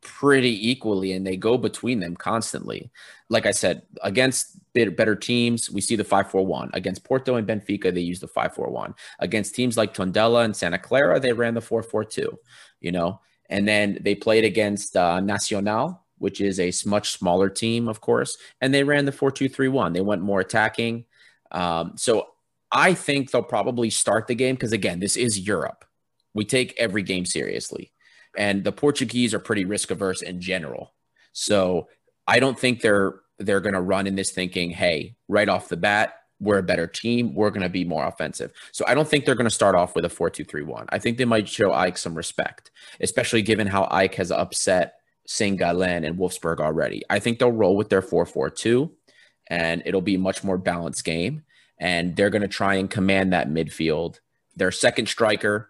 pretty 0.01 0.69
equally 0.69 1.13
and 1.13 1.25
they 1.25 1.35
go 1.35 1.57
between 1.57 1.99
them 1.99 2.15
constantly. 2.15 2.89
Like 3.29 3.45
i 3.45 3.51
said 3.51 3.81
against 4.01 4.57
better 4.73 5.15
teams 5.15 5.69
we 5.69 5.81
see 5.81 5.95
the 5.95 6.03
541 6.03 6.71
against 6.73 7.03
porto 7.03 7.35
and 7.35 7.47
benfica 7.47 7.93
they 7.93 8.01
use 8.01 8.19
the 8.19 8.27
541 8.27 8.93
against 9.19 9.55
teams 9.55 9.77
like 9.77 9.93
tondela 9.93 10.43
and 10.43 10.53
santa 10.53 10.77
clara 10.77 11.17
they 11.17 11.31
ran 11.31 11.53
the 11.53 11.61
442 11.61 12.37
you 12.85 12.91
know. 12.91 13.19
And 13.49 13.67
then 13.67 13.97
they 14.01 14.15
played 14.15 14.45
against 14.45 14.95
uh, 14.95 15.19
nacional 15.19 16.04
which 16.17 16.41
is 16.41 16.59
a 16.59 16.71
much 16.87 17.11
smaller 17.11 17.49
team, 17.49 17.87
of 17.87 18.01
course, 18.01 18.37
and 18.61 18.73
they 18.73 18.83
ran 18.83 19.05
the 19.05 19.11
4 19.11 19.31
2 19.31 19.49
3 19.49 19.67
1. 19.67 19.93
They 19.93 20.01
went 20.01 20.21
more 20.21 20.39
attacking. 20.39 21.05
Um, 21.51 21.93
so 21.95 22.27
I 22.71 22.93
think 22.93 23.31
they'll 23.31 23.43
probably 23.43 23.89
start 23.89 24.27
the 24.27 24.35
game 24.35 24.55
because, 24.55 24.73
again, 24.73 24.99
this 24.99 25.15
is 25.15 25.39
Europe. 25.39 25.85
We 26.33 26.45
take 26.45 26.75
every 26.77 27.03
game 27.03 27.25
seriously, 27.25 27.91
and 28.37 28.63
the 28.63 28.71
Portuguese 28.71 29.33
are 29.33 29.39
pretty 29.39 29.65
risk 29.65 29.91
averse 29.91 30.21
in 30.21 30.41
general. 30.41 30.93
So 31.31 31.87
I 32.27 32.39
don't 32.39 32.59
think 32.59 32.81
they're 32.81 33.21
they're 33.39 33.61
going 33.61 33.75
to 33.75 33.81
run 33.81 34.07
in 34.07 34.15
this 34.15 34.31
thinking, 34.31 34.69
hey, 34.69 35.15
right 35.27 35.49
off 35.49 35.67
the 35.67 35.77
bat, 35.77 36.15
we're 36.39 36.57
a 36.57 36.63
better 36.63 36.87
team. 36.87 37.33
We're 37.33 37.49
going 37.49 37.63
to 37.63 37.69
be 37.69 37.83
more 37.83 38.05
offensive. 38.05 38.51
So 38.71 38.85
I 38.87 38.93
don't 38.93 39.07
think 39.07 39.25
they're 39.25 39.35
going 39.35 39.45
to 39.45 39.51
start 39.51 39.75
off 39.75 39.95
with 39.95 40.05
a 40.05 40.09
4 40.09 40.29
2 40.29 40.43
3 40.43 40.63
1. 40.63 40.87
I 40.89 40.99
think 40.99 41.17
they 41.17 41.25
might 41.25 41.47
show 41.47 41.71
AEK 41.71 41.97
some 41.97 42.15
respect, 42.15 42.71
especially 42.99 43.41
given 43.41 43.67
how 43.67 43.87
AEK 43.91 44.15
has 44.15 44.31
upset 44.31 44.95
St. 45.25 45.57
Gallen 45.57 46.03
and 46.03 46.17
Wolfsburg 46.17 46.59
already. 46.59 47.03
I 47.09 47.19
think 47.19 47.39
they'll 47.39 47.51
roll 47.51 47.75
with 47.75 47.89
their 47.89 48.01
4 48.01 48.25
4 48.25 48.49
2, 48.49 48.91
and 49.47 49.83
it'll 49.85 50.01
be 50.01 50.15
a 50.15 50.19
much 50.19 50.43
more 50.43 50.57
balanced 50.57 51.03
game. 51.03 51.43
And 51.79 52.15
they're 52.15 52.29
going 52.29 52.41
to 52.41 52.47
try 52.47 52.75
and 52.75 52.89
command 52.89 53.33
that 53.33 53.49
midfield. 53.49 54.19
Their 54.55 54.71
second 54.71 55.07
striker 55.09 55.69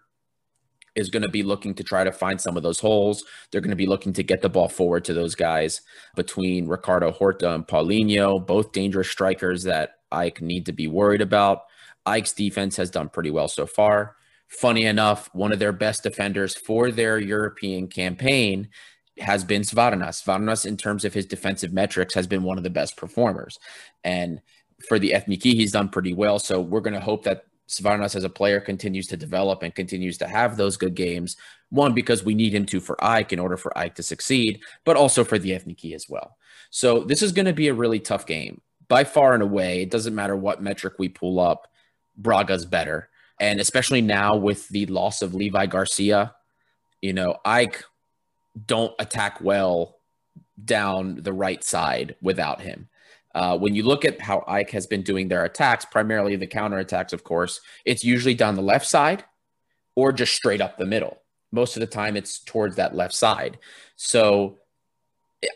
is 0.96 1.10
going 1.10 1.22
to 1.22 1.28
be 1.28 1.42
looking 1.42 1.74
to 1.74 1.84
try 1.84 2.04
to 2.04 2.12
find 2.12 2.40
some 2.40 2.56
of 2.56 2.62
those 2.62 2.80
holes. 2.80 3.24
They're 3.50 3.60
going 3.60 3.70
to 3.70 3.76
be 3.76 3.86
looking 3.86 4.12
to 4.14 4.22
get 4.22 4.40
the 4.40 4.48
ball 4.48 4.68
forward 4.68 5.04
to 5.04 5.14
those 5.14 5.34
guys 5.34 5.82
between 6.16 6.68
Ricardo 6.68 7.12
Horta 7.12 7.54
and 7.54 7.66
Paulinho, 7.66 8.44
both 8.44 8.72
dangerous 8.72 9.10
strikers 9.10 9.64
that 9.64 9.96
AEK 10.12 10.40
need 10.40 10.66
to 10.66 10.72
be 10.72 10.86
worried 10.86 11.20
about. 11.20 11.62
AEK's 12.06 12.32
defense 12.32 12.76
has 12.76 12.90
done 12.90 13.10
pretty 13.10 13.30
well 13.30 13.48
so 13.48 13.66
far. 13.66 14.16
Funny 14.48 14.86
enough, 14.86 15.28
one 15.32 15.52
of 15.52 15.58
their 15.58 15.72
best 15.72 16.02
defenders 16.02 16.54
for 16.54 16.90
their 16.90 17.18
European 17.18 17.88
campaign 17.88 18.68
has 19.18 19.44
been 19.44 19.62
Svarnas. 19.62 20.22
Svarnas, 20.22 20.66
in 20.66 20.76
terms 20.76 21.04
of 21.04 21.14
his 21.14 21.26
defensive 21.26 21.72
metrics, 21.72 22.14
has 22.14 22.26
been 22.26 22.42
one 22.42 22.58
of 22.58 22.64
the 22.64 22.70
best 22.70 22.96
performers. 22.96 23.58
And 24.04 24.40
for 24.88 24.98
the 24.98 25.12
Ethniki, 25.12 25.54
he's 25.54 25.72
done 25.72 25.88
pretty 25.88 26.12
well. 26.12 26.38
So 26.38 26.60
we're 26.60 26.80
going 26.80 26.94
to 26.94 27.00
hope 27.00 27.24
that 27.24 27.44
Svarnas 27.68 28.14
as 28.14 28.24
a 28.24 28.28
player 28.28 28.60
continues 28.60 29.06
to 29.08 29.16
develop 29.16 29.62
and 29.62 29.74
continues 29.74 30.18
to 30.18 30.28
have 30.28 30.56
those 30.56 30.76
good 30.76 30.94
games. 30.94 31.36
One, 31.70 31.94
because 31.94 32.24
we 32.24 32.34
need 32.34 32.54
him 32.54 32.66
to 32.66 32.80
for 32.80 32.96
AEK 33.02 33.32
in 33.32 33.38
order 33.38 33.56
for 33.56 33.72
AEK 33.76 33.94
to 33.96 34.02
succeed, 34.02 34.60
but 34.84 34.96
also 34.96 35.24
for 35.24 35.38
the 35.38 35.50
Ethniki 35.50 35.94
as 35.94 36.08
well. 36.08 36.36
So 36.70 37.00
this 37.00 37.22
is 37.22 37.32
going 37.32 37.46
to 37.46 37.52
be 37.52 37.68
a 37.68 37.74
really 37.74 38.00
tough 38.00 38.26
game. 38.26 38.60
By 38.88 39.02
far 39.02 39.34
and 39.34 39.42
away, 39.42 39.82
it 39.82 39.90
doesn't 39.90 40.14
matter 40.14 40.36
what 40.36 40.62
metric 40.62 40.94
we 40.98 41.08
pull 41.08 41.40
up, 41.40 41.66
Braga's 42.16 42.64
better. 42.64 43.08
And 43.40 43.60
especially 43.60 44.00
now 44.00 44.36
with 44.36 44.68
the 44.68 44.86
loss 44.86 45.22
of 45.22 45.34
Levi 45.34 45.66
Garcia, 45.66 46.34
you 47.02 47.12
know, 47.12 47.36
AEK 47.44 47.82
don't 48.64 48.94
attack 48.98 49.40
well 49.40 49.98
down 50.64 51.22
the 51.22 51.32
right 51.32 51.62
side 51.62 52.16
without 52.22 52.60
him. 52.60 52.88
Uh, 53.34 53.58
when 53.58 53.74
you 53.74 53.82
look 53.82 54.06
at 54.06 54.20
how 54.20 54.42
AEK 54.48 54.70
has 54.70 54.86
been 54.86 55.02
doing 55.02 55.28
their 55.28 55.44
attacks, 55.44 55.84
primarily 55.84 56.36
the 56.36 56.46
counter 56.46 56.78
attacks, 56.78 57.12
of 57.12 57.22
course, 57.22 57.60
it's 57.84 58.02
usually 58.02 58.34
down 58.34 58.54
the 58.54 58.62
left 58.62 58.86
side 58.86 59.24
or 59.94 60.10
just 60.10 60.34
straight 60.34 60.62
up 60.62 60.78
the 60.78 60.86
middle. 60.86 61.18
Most 61.52 61.76
of 61.76 61.80
the 61.80 61.86
time, 61.86 62.16
it's 62.16 62.38
towards 62.38 62.76
that 62.76 62.94
left 62.94 63.14
side. 63.14 63.58
So 63.94 64.58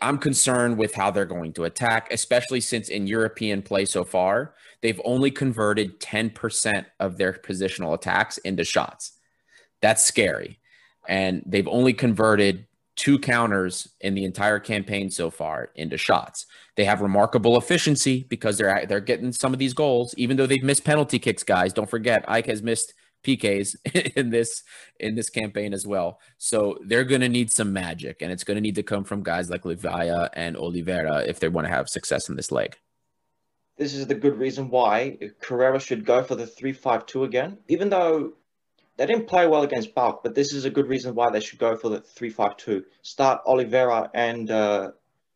I'm 0.01 0.19
concerned 0.19 0.77
with 0.77 0.93
how 0.93 1.09
they're 1.09 1.25
going 1.25 1.53
to 1.53 1.63
attack, 1.63 2.11
especially 2.11 2.61
since 2.61 2.89
in 2.89 3.07
European 3.07 3.61
play 3.61 3.85
so 3.85 4.03
far, 4.03 4.53
they've 4.81 5.01
only 5.03 5.31
converted 5.31 5.99
10% 5.99 6.85
of 6.99 7.17
their 7.17 7.33
positional 7.33 7.95
attacks 7.95 8.37
into 8.39 8.63
shots. 8.63 9.13
That's 9.81 10.05
scary. 10.05 10.59
And 11.07 11.41
they've 11.47 11.67
only 11.67 11.93
converted 11.93 12.67
two 13.01 13.17
counters 13.17 13.87
in 14.01 14.13
the 14.13 14.23
entire 14.23 14.59
campaign 14.59 15.09
so 15.09 15.31
far 15.31 15.71
into 15.73 15.97
shots. 15.97 16.45
They 16.77 16.85
have 16.85 17.01
remarkable 17.01 17.57
efficiency 17.57 18.27
because 18.29 18.59
they're 18.59 18.85
they're 18.85 18.99
getting 18.99 19.31
some 19.31 19.53
of 19.53 19.59
these 19.59 19.73
goals, 19.73 20.13
even 20.17 20.37
though 20.37 20.45
they've 20.45 20.63
missed 20.63 20.83
penalty 20.83 21.17
kicks. 21.17 21.41
Guys, 21.41 21.73
don't 21.73 21.89
forget, 21.89 22.23
AEK 22.27 22.45
has 22.45 22.61
missed 22.61 22.93
PKs 23.23 23.75
in 24.15 24.29
this 24.29 24.61
in 24.99 25.15
this 25.15 25.31
campaign 25.31 25.73
as 25.73 25.87
well. 25.87 26.19
So 26.37 26.77
they're 26.85 27.03
going 27.03 27.21
to 27.21 27.29
need 27.29 27.51
some 27.51 27.73
magic, 27.73 28.21
and 28.21 28.31
it's 28.31 28.43
going 28.43 28.55
to 28.57 28.61
need 28.61 28.75
to 28.75 28.83
come 28.83 29.03
from 29.03 29.23
guys 29.23 29.49
like 29.49 29.63
Livaja 29.63 30.29
and 30.33 30.55
Oliveira 30.55 31.23
if 31.27 31.39
they 31.39 31.47
want 31.47 31.65
to 31.65 31.73
have 31.73 31.89
success 31.89 32.29
in 32.29 32.35
this 32.35 32.51
leg. 32.51 32.77
This 33.77 33.95
is 33.95 34.05
the 34.05 34.13
good 34.13 34.37
reason 34.37 34.69
why 34.69 35.17
Carrera 35.39 35.79
should 35.79 36.05
go 36.05 36.21
for 36.21 36.35
the 36.35 36.45
three-five-two 36.45 37.23
again, 37.23 37.57
even 37.67 37.89
though 37.89 38.33
they 38.97 39.05
didn't 39.05 39.27
play 39.27 39.47
well 39.47 39.63
against 39.63 39.95
PAOK, 39.95 40.21
but 40.23 40.35
this 40.35 40.53
is 40.53 40.65
a 40.65 40.69
good 40.69 40.87
reason 40.87 41.15
why 41.15 41.29
they 41.29 41.39
should 41.39 41.59
go 41.59 41.75
for 41.75 41.89
the 41.89 42.01
three-five-two. 42.01 42.83
Start 43.01 43.41
Oliveira 43.45 44.09
and 44.13 44.51
uh, 44.51 44.91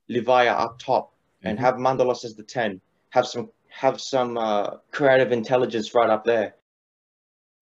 up 0.09 0.79
top, 0.79 1.11
mm-hmm. 1.11 1.47
and 1.47 1.59
have 1.59 1.75
Mantalos 1.75 2.25
as 2.25 2.35
the 2.35 2.43
ten. 2.43 2.81
Have 3.09 3.27
some 3.27 3.49
have 3.69 3.99
some 3.99 4.37
uh, 4.37 4.77
creative 4.91 5.31
intelligence 5.31 5.93
right 5.93 6.09
up 6.09 6.23
there 6.23 6.55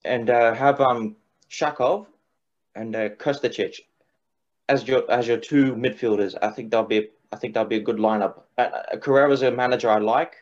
and 0.05 0.29
uh, 0.29 0.53
have 0.53 0.81
um 0.81 1.15
Shakhov 1.49 2.07
and 2.75 2.95
uh, 2.95 3.09
Krsticic 3.09 3.75
as 4.69 4.87
your 4.87 5.09
as 5.11 5.27
your 5.27 5.37
two 5.37 5.75
midfielders. 5.75 6.35
I 6.41 6.49
think 6.49 6.71
that'll 6.71 6.87
be 6.87 7.09
I 7.31 7.37
think 7.37 7.53
that'll 7.53 7.69
be 7.69 7.77
a 7.77 7.81
good 7.81 7.97
lineup. 7.97 8.41
Uh, 8.57 8.97
Carrera's 9.01 9.41
a 9.41 9.51
manager 9.51 9.89
I 9.89 9.99
like. 9.99 10.35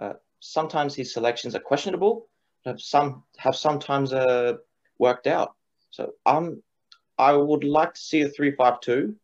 Uh, 0.00 0.14
sometimes 0.40 0.94
his 0.94 1.12
selections 1.12 1.54
are 1.54 1.60
questionable, 1.60 2.28
but 2.64 2.80
some 2.80 3.24
have 3.38 3.56
sometimes 3.56 4.12
uh, 4.12 4.54
worked 4.98 5.26
out. 5.26 5.54
So 5.90 6.12
um, 6.26 6.62
I 7.16 7.32
would 7.32 7.64
like 7.64 7.94
to 7.94 8.00
see 8.00 8.22
a 8.22 8.28
three-five-two, 8.28 9.16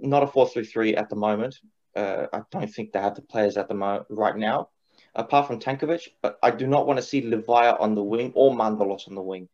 not 0.00 0.22
a 0.22 0.26
four-three-three 0.26 0.96
at 0.96 1.10
the 1.10 1.16
moment. 1.16 1.58
Uh, 1.94 2.26
I 2.32 2.42
don't 2.50 2.72
think 2.72 2.92
they 2.92 3.00
have 3.00 3.16
the 3.16 3.22
players 3.22 3.56
at 3.56 3.68
the 3.68 3.74
moment 3.74 4.06
right 4.10 4.36
now 4.36 4.68
apart 5.14 5.46
from 5.46 5.60
Tankovic, 5.60 6.08
but 6.22 6.38
I 6.42 6.50
do 6.50 6.66
not 6.66 6.86
want 6.86 6.98
to 6.98 7.02
see 7.04 7.22
Livaja 7.22 7.80
on 7.80 7.94
the 7.94 8.02
wing 8.02 8.32
or 8.34 8.52
Mantalos 8.52 9.08
on 9.08 9.14
the 9.14 9.22
wing. 9.22 9.48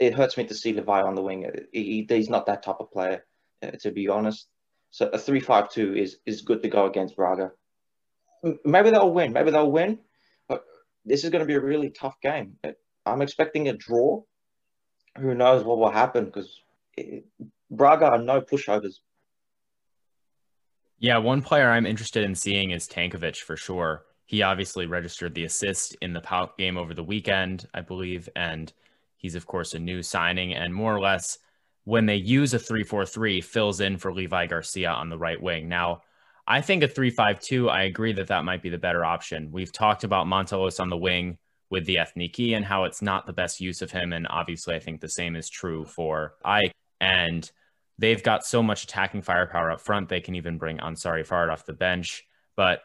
It 0.00 0.14
hurts 0.14 0.36
me 0.36 0.46
to 0.46 0.54
see 0.54 0.72
Livaja 0.72 1.04
on 1.04 1.14
the 1.14 1.22
wing. 1.22 1.50
He, 1.72 2.06
he's 2.08 2.30
not 2.30 2.46
that 2.46 2.62
type 2.62 2.76
of 2.80 2.90
player, 2.90 3.24
uh, 3.62 3.72
to 3.80 3.90
be 3.90 4.08
honest. 4.08 4.46
So 4.90 5.08
a 5.08 5.16
3-5-2 5.16 5.96
is 5.96 6.18
is 6.26 6.42
good 6.42 6.62
to 6.62 6.68
go 6.68 6.86
against 6.86 7.16
Braga. 7.16 7.52
Maybe 8.64 8.90
they'll 8.90 9.12
win. 9.12 9.32
Maybe 9.32 9.50
they'll 9.50 9.70
win, 9.70 9.98
but 10.48 10.64
this 11.04 11.24
is 11.24 11.30
going 11.30 11.40
to 11.40 11.46
be 11.46 11.54
a 11.54 11.60
really 11.60 11.90
tough 11.90 12.20
game. 12.20 12.58
I'm 13.06 13.22
expecting 13.22 13.68
a 13.68 13.72
draw. 13.72 14.22
Who 15.18 15.34
knows 15.34 15.64
what 15.64 15.78
will 15.78 15.90
happen 15.90 16.26
because 16.26 16.60
Braga 17.70 18.06
are 18.06 18.18
no 18.18 18.40
pushovers. 18.40 19.00
Yeah, 20.98 21.18
one 21.18 21.42
player 21.42 21.70
I'm 21.70 21.86
interested 21.86 22.24
in 22.24 22.34
seeing 22.34 22.70
is 22.70 22.88
Tankovic 22.88 23.36
for 23.38 23.56
sure 23.56 24.04
he 24.26 24.42
obviously 24.42 24.86
registered 24.86 25.34
the 25.34 25.44
assist 25.44 25.94
in 26.00 26.12
the 26.12 26.20
PAOK 26.20 26.56
game 26.56 26.78
over 26.78 26.94
the 26.94 27.02
weekend, 27.02 27.66
I 27.74 27.82
believe, 27.82 28.28
and 28.34 28.72
he's 29.16 29.34
of 29.34 29.46
course 29.46 29.74
a 29.74 29.78
new 29.78 30.02
signing 30.02 30.54
and 30.54 30.72
more 30.72 30.94
or 30.94 31.00
less 31.00 31.38
when 31.84 32.06
they 32.06 32.16
use 32.16 32.54
a 32.54 32.58
3-4-3 32.58 33.42
fills 33.44 33.80
in 33.80 33.98
for 33.98 34.12
Levi 34.12 34.46
Garcia 34.46 34.90
on 34.90 35.10
the 35.10 35.18
right 35.18 35.42
wing. 35.42 35.68
Now, 35.68 36.02
I 36.46 36.60
think 36.60 36.82
a 36.82 36.88
3-5-2, 36.88 37.68
I 37.68 37.82
agree 37.82 38.12
that 38.14 38.28
that 38.28 38.44
might 38.44 38.62
be 38.62 38.70
the 38.70 38.78
better 38.78 39.04
option. 39.04 39.50
We've 39.52 39.72
talked 39.72 40.04
about 40.04 40.26
Mantalos 40.26 40.80
on 40.80 40.88
the 40.88 40.96
wing 40.96 41.36
with 41.72 41.86
the 41.86 41.96
Ethniki 41.96 42.54
and 42.54 42.64
how 42.64 42.84
it's 42.84 43.02
not 43.02 43.26
the 43.26 43.32
best 43.32 43.60
use 43.60 43.82
of 43.82 43.90
him 43.90 44.12
and 44.12 44.28
obviously 44.28 44.76
I 44.76 44.78
think 44.78 45.00
the 45.00 45.08
same 45.08 45.34
is 45.34 45.48
true 45.48 45.86
for 45.86 46.34
Ike 46.44 46.74
and 47.00 47.50
they've 47.98 48.22
got 48.22 48.44
so 48.44 48.62
much 48.62 48.84
attacking 48.84 49.22
firepower 49.22 49.70
up 49.70 49.80
front 49.80 50.08
they 50.08 50.20
can 50.20 50.34
even 50.34 50.58
bring 50.58 50.78
Ansarifard 50.78 51.50
off 51.50 51.66
the 51.66 51.72
bench, 51.72 52.24
but 52.56 52.82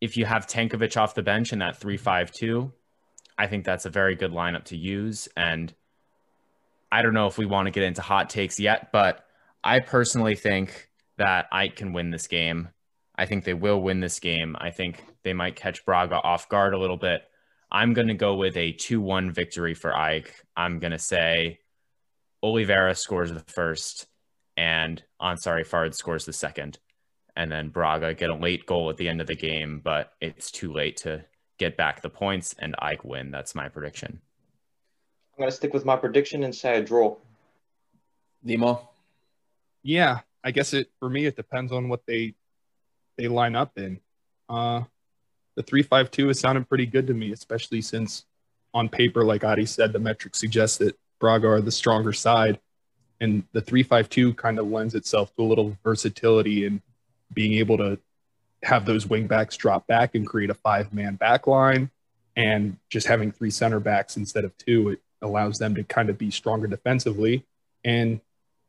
if 0.00 0.16
you 0.16 0.24
have 0.24 0.46
Tankovic 0.46 0.96
off 0.96 1.14
the 1.14 1.22
bench 1.22 1.52
in 1.52 1.60
that 1.60 1.78
3-5-2, 1.78 2.72
I 3.38 3.46
think 3.46 3.64
that's 3.64 3.86
a 3.86 3.90
very 3.90 4.16
good 4.16 4.32
lineup 4.32 4.64
to 4.64 4.76
use. 4.76 5.28
And 5.36 5.72
I 6.90 7.02
don't 7.02 7.14
know 7.14 7.26
if 7.26 7.38
we 7.38 7.46
want 7.46 7.66
to 7.66 7.70
get 7.70 7.84
into 7.84 8.02
hot 8.02 8.30
takes 8.30 8.58
yet, 8.58 8.90
but 8.92 9.24
I 9.62 9.80
personally 9.80 10.34
think 10.34 10.88
that 11.18 11.46
Ike 11.52 11.76
can 11.76 11.92
win 11.92 12.10
this 12.10 12.26
game. 12.26 12.70
I 13.14 13.26
think 13.26 13.44
they 13.44 13.54
will 13.54 13.80
win 13.80 14.00
this 14.00 14.18
game. 14.18 14.56
I 14.58 14.70
think 14.70 15.04
they 15.22 15.34
might 15.34 15.54
catch 15.54 15.84
Braga 15.84 16.16
off 16.16 16.48
guard 16.48 16.72
a 16.72 16.78
little 16.78 16.96
bit. 16.96 17.22
I'm 17.72 17.92
going 17.92 18.08
to 18.08 18.14
go 18.14 18.34
with 18.34 18.56
a 18.56 18.72
2 18.72 19.00
1 19.00 19.32
victory 19.32 19.74
for 19.74 19.96
Ike. 19.96 20.34
I'm 20.56 20.78
going 20.78 20.92
to 20.92 20.98
say 20.98 21.60
Oliveira 22.42 22.94
scores 22.94 23.32
the 23.32 23.40
first 23.40 24.06
and 24.56 25.02
Ansarifard 25.20 25.94
scores 25.94 26.24
the 26.24 26.32
second 26.32 26.78
and 27.36 27.50
then 27.50 27.68
Braga 27.68 28.14
get 28.14 28.30
a 28.30 28.34
late 28.34 28.66
goal 28.66 28.90
at 28.90 28.96
the 28.96 29.08
end 29.08 29.20
of 29.20 29.26
the 29.26 29.34
game, 29.34 29.80
but 29.82 30.12
it's 30.20 30.50
too 30.50 30.72
late 30.72 30.98
to 30.98 31.24
get 31.58 31.76
back 31.76 32.02
the 32.02 32.10
points, 32.10 32.54
and 32.58 32.74
Ike 32.78 33.04
win. 33.04 33.30
That's 33.30 33.54
my 33.54 33.68
prediction. 33.68 34.20
I'm 35.34 35.42
gonna 35.42 35.50
stick 35.50 35.72
with 35.72 35.84
my 35.84 35.96
prediction 35.96 36.44
and 36.44 36.54
say 36.54 36.78
a 36.78 36.82
draw. 36.82 37.16
Nemo. 38.42 38.88
Yeah, 39.82 40.20
I 40.44 40.50
guess 40.50 40.74
it 40.74 40.90
for 40.98 41.08
me 41.08 41.26
it 41.26 41.36
depends 41.36 41.72
on 41.72 41.88
what 41.88 42.04
they 42.06 42.34
they 43.16 43.28
line 43.28 43.56
up 43.56 43.78
in. 43.78 44.00
Uh, 44.48 44.82
the 45.56 45.62
three 45.62 45.82
five 45.82 46.10
two 46.10 46.30
is 46.30 46.40
sounding 46.40 46.64
pretty 46.64 46.86
good 46.86 47.06
to 47.06 47.14
me, 47.14 47.32
especially 47.32 47.82
since 47.82 48.24
on 48.72 48.88
paper, 48.88 49.24
like 49.24 49.44
Adi 49.44 49.66
said, 49.66 49.92
the 49.92 49.98
metrics 49.98 50.38
suggest 50.38 50.78
that 50.78 50.96
Braga 51.18 51.48
are 51.48 51.60
the 51.60 51.72
stronger 51.72 52.12
side, 52.12 52.60
and 53.20 53.44
the 53.52 53.60
three 53.60 53.82
five 53.82 54.08
two 54.08 54.34
kind 54.34 54.58
of 54.58 54.68
lends 54.68 54.94
itself 54.94 55.34
to 55.36 55.42
a 55.42 55.44
little 55.44 55.76
versatility 55.82 56.66
and 56.66 56.80
being 57.32 57.54
able 57.54 57.76
to 57.78 57.98
have 58.62 58.84
those 58.84 59.06
wing 59.06 59.26
backs 59.26 59.56
drop 59.56 59.86
back 59.86 60.14
and 60.14 60.26
create 60.26 60.50
a 60.50 60.54
five 60.54 60.92
man 60.92 61.14
back 61.14 61.46
line 61.46 61.90
and 62.36 62.76
just 62.88 63.06
having 63.06 63.32
three 63.32 63.50
center 63.50 63.80
backs 63.80 64.16
instead 64.16 64.44
of 64.44 64.56
two, 64.58 64.90
it 64.90 65.00
allows 65.22 65.58
them 65.58 65.74
to 65.74 65.84
kind 65.84 66.08
of 66.08 66.18
be 66.18 66.30
stronger 66.30 66.66
defensively. 66.66 67.44
And 67.84 68.20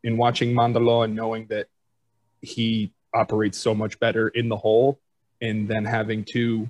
in 0.03 0.17
watching 0.17 0.53
Mandalo 0.53 1.05
and 1.05 1.15
knowing 1.15 1.45
that 1.47 1.67
he 2.41 2.91
operates 3.13 3.57
so 3.57 3.75
much 3.75 3.99
better 3.99 4.29
in 4.29 4.49
the 4.49 4.57
hole 4.57 4.99
and 5.42 5.68
then 5.68 5.86
having 5.86 6.24
two 6.24 6.70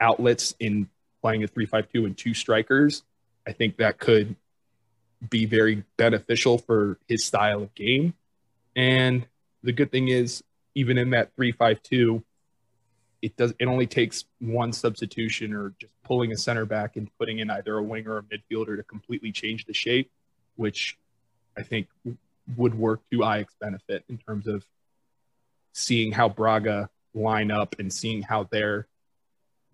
outlets 0.00 0.54
in 0.60 0.88
playing 1.20 1.42
a 1.42 1.48
3-5-2 1.48 2.06
and 2.06 2.16
two 2.16 2.34
strikers, 2.34 3.02
I 3.46 3.52
think 3.52 3.78
that 3.78 3.98
could 3.98 4.36
be 5.28 5.46
very 5.46 5.84
beneficial 5.96 6.58
for 6.58 6.98
his 7.08 7.24
style 7.24 7.62
of 7.62 7.74
game. 7.74 8.14
And 8.76 9.26
the 9.62 9.72
good 9.72 9.90
thing 9.90 10.08
is 10.08 10.42
even 10.74 10.98
in 10.98 11.10
that 11.10 11.34
three 11.34 11.50
five 11.50 11.82
two, 11.82 12.22
it 13.20 13.36
does 13.36 13.52
it 13.58 13.66
only 13.66 13.86
takes 13.86 14.24
one 14.38 14.72
substitution 14.72 15.52
or 15.52 15.74
just 15.80 15.92
pulling 16.04 16.30
a 16.30 16.36
center 16.36 16.64
back 16.64 16.96
and 16.96 17.10
putting 17.18 17.40
in 17.40 17.50
either 17.50 17.76
a 17.76 17.82
winger 17.82 18.12
or 18.12 18.18
a 18.18 18.22
midfielder 18.22 18.76
to 18.76 18.84
completely 18.84 19.32
change 19.32 19.64
the 19.64 19.74
shape, 19.74 20.10
which 20.54 20.96
I 21.56 21.62
think 21.62 21.88
would 22.56 22.74
work 22.74 23.00
to 23.10 23.24
Ajax 23.24 23.54
benefit 23.60 24.04
in 24.08 24.18
terms 24.18 24.46
of 24.46 24.64
seeing 25.72 26.12
how 26.12 26.28
Braga 26.28 26.88
line 27.14 27.50
up 27.50 27.76
and 27.78 27.92
seeing 27.92 28.22
how 28.22 28.44
their 28.44 28.86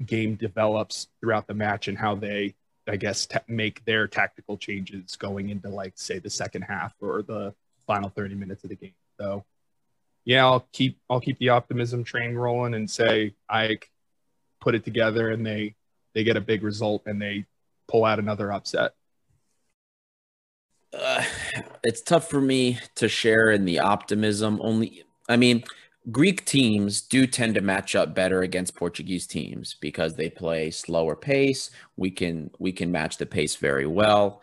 game 0.05 0.35
develops 0.35 1.09
throughout 1.20 1.47
the 1.47 1.55
match 1.55 1.89
and 1.89 1.99
how 1.99 2.14
they 2.14 2.55
I 2.87 2.97
guess 2.97 3.26
t- 3.26 3.39
make 3.49 3.85
their 3.87 4.07
tactical 4.07 4.59
changes 4.59 5.16
going 5.16 5.49
into 5.49 5.68
like 5.68 5.95
say 5.97 6.18
the 6.18 6.30
second 6.30 6.62
half 6.62 6.93
or 7.01 7.22
the 7.22 7.55
final 7.87 8.11
30 8.11 8.35
minutes 8.35 8.62
of 8.64 8.70
the 8.70 8.76
game. 8.76 8.95
So 9.18 9.45
yeah, 10.24 10.45
I'll 10.45 10.66
keep 10.72 10.99
I'll 11.09 11.20
keep 11.20 11.39
the 11.39 11.51
optimism 11.51 12.05
train 12.05 12.35
rolling 12.35 12.74
and 12.74 12.91
say 12.91 13.35
I 13.49 13.78
put 14.61 14.74
it 14.74 14.85
together 14.85 15.30
and 15.30 15.47
they 15.47 15.74
they 16.14 16.24
get 16.24 16.37
a 16.37 16.41
big 16.41 16.62
result 16.62 17.03
and 17.07 17.20
they 17.20 17.47
pull 17.89 18.05
out 18.05 18.18
another 18.18 18.53
upset. 18.53 18.93
Uh, 20.93 21.24
it's 21.82 22.01
tough 22.01 22.28
for 22.28 22.41
me 22.41 22.78
to 22.95 23.09
share 23.09 23.51
in 23.51 23.64
the 23.64 23.80
optimism. 23.80 24.61
Only, 24.62 25.05
I 25.28 25.37
mean, 25.37 25.64
Greek 26.11 26.44
teams 26.44 27.00
do 27.00 27.26
tend 27.26 27.55
to 27.55 27.61
match 27.61 27.94
up 27.96 28.14
better 28.14 28.42
against 28.42 28.74
Portuguese 28.74 29.26
teams 29.26 29.76
because 29.80 30.14
they 30.14 30.28
play 30.28 30.70
slower 30.70 31.16
pace. 31.16 31.70
We 31.96 32.11
can 32.11 32.50
we 32.59 32.72
can 32.72 32.92
match 32.92 33.16
the 33.16 33.26
pace 33.26 33.57
very 33.57 33.86
well 33.86 34.42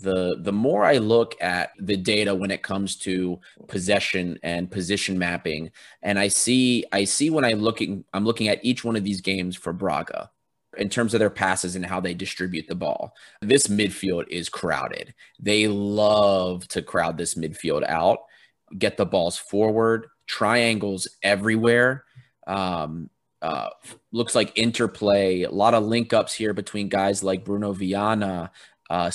the 0.00 0.36
the 0.40 0.52
more 0.52 0.84
I 0.84 0.98
look 0.98 1.34
at 1.40 1.70
the 1.78 1.96
data 1.96 2.34
when 2.34 2.50
it 2.50 2.62
comes 2.62 2.96
to 2.96 3.40
possession 3.68 4.38
and 4.42 4.70
position 4.70 5.18
mapping, 5.18 5.70
and 6.02 6.18
I 6.18 6.28
see 6.28 6.84
I 6.92 7.04
see 7.04 7.30
when 7.30 7.44
I'm 7.44 7.60
looking 7.60 8.04
I'm 8.12 8.24
looking 8.24 8.48
at 8.48 8.64
each 8.64 8.84
one 8.84 8.96
of 8.96 9.04
these 9.04 9.20
games 9.20 9.56
for 9.56 9.72
Braga 9.72 10.30
in 10.76 10.88
terms 10.88 11.14
of 11.14 11.20
their 11.20 11.30
passes 11.30 11.76
and 11.76 11.86
how 11.86 12.00
they 12.00 12.14
distribute 12.14 12.66
the 12.66 12.74
ball. 12.74 13.14
This 13.40 13.68
midfield 13.68 14.26
is 14.28 14.48
crowded. 14.48 15.14
They 15.38 15.68
love 15.68 16.66
to 16.68 16.82
crowd 16.82 17.16
this 17.16 17.34
midfield 17.34 17.84
out. 17.84 18.18
get 18.78 18.96
the 18.96 19.06
balls 19.06 19.38
forward, 19.38 20.08
triangles 20.26 21.08
everywhere. 21.22 22.04
Um, 22.46 23.10
uh, 23.42 23.68
looks 24.12 24.34
like 24.34 24.56
interplay, 24.56 25.42
a 25.42 25.50
lot 25.50 25.74
of 25.74 25.84
link 25.84 26.12
ups 26.12 26.32
here 26.32 26.54
between 26.54 26.88
guys 26.88 27.22
like 27.22 27.44
Bruno 27.44 27.72
Viana, 27.72 28.50
uh. 28.90 29.10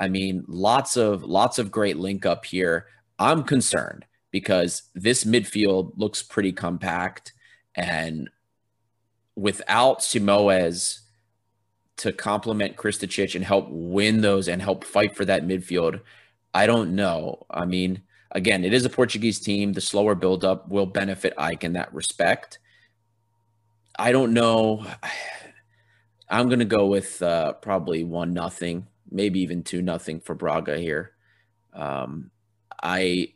I 0.00 0.08
mean, 0.08 0.44
lots 0.48 0.96
of 0.96 1.22
lots 1.22 1.58
of 1.58 1.70
great 1.70 1.96
link 1.96 2.26
up 2.26 2.44
here. 2.44 2.86
I'm 3.18 3.42
concerned 3.44 4.04
because 4.30 4.82
this 4.94 5.24
midfield 5.24 5.92
looks 5.96 6.22
pretty 6.22 6.52
compact, 6.52 7.32
and 7.74 8.30
without 9.36 10.00
Simoes 10.00 11.00
to 11.98 12.12
complement 12.12 12.76
Krsticic 12.76 13.34
and 13.34 13.44
help 13.44 13.68
win 13.70 14.20
those 14.20 14.48
and 14.48 14.62
help 14.62 14.84
fight 14.84 15.16
for 15.16 15.24
that 15.24 15.46
midfield, 15.46 16.00
I 16.54 16.66
don't 16.66 16.94
know. 16.94 17.46
I 17.50 17.64
mean, 17.64 18.02
again, 18.30 18.64
it 18.64 18.72
is 18.72 18.84
a 18.84 18.90
Portuguese 18.90 19.40
team. 19.40 19.72
The 19.72 19.80
slower 19.80 20.14
buildup 20.14 20.68
will 20.68 20.86
benefit 20.86 21.34
AEK 21.38 21.64
in 21.64 21.72
that 21.74 21.92
respect. 21.92 22.58
I 23.98 24.12
don't 24.12 24.32
know. 24.32 24.86
I'm 26.28 26.48
going 26.48 26.58
to 26.58 26.64
go 26.64 26.86
with 26.86 27.22
uh, 27.22 27.54
probably 27.54 28.04
one 28.04 28.34
nothing, 28.34 28.86
maybe 29.10 29.40
even 29.40 29.62
two 29.62 29.82
nothing 29.82 30.20
for 30.20 30.34
Braga 30.34 30.78
here. 30.78 31.12
Um, 31.72 32.30
I 32.82 33.32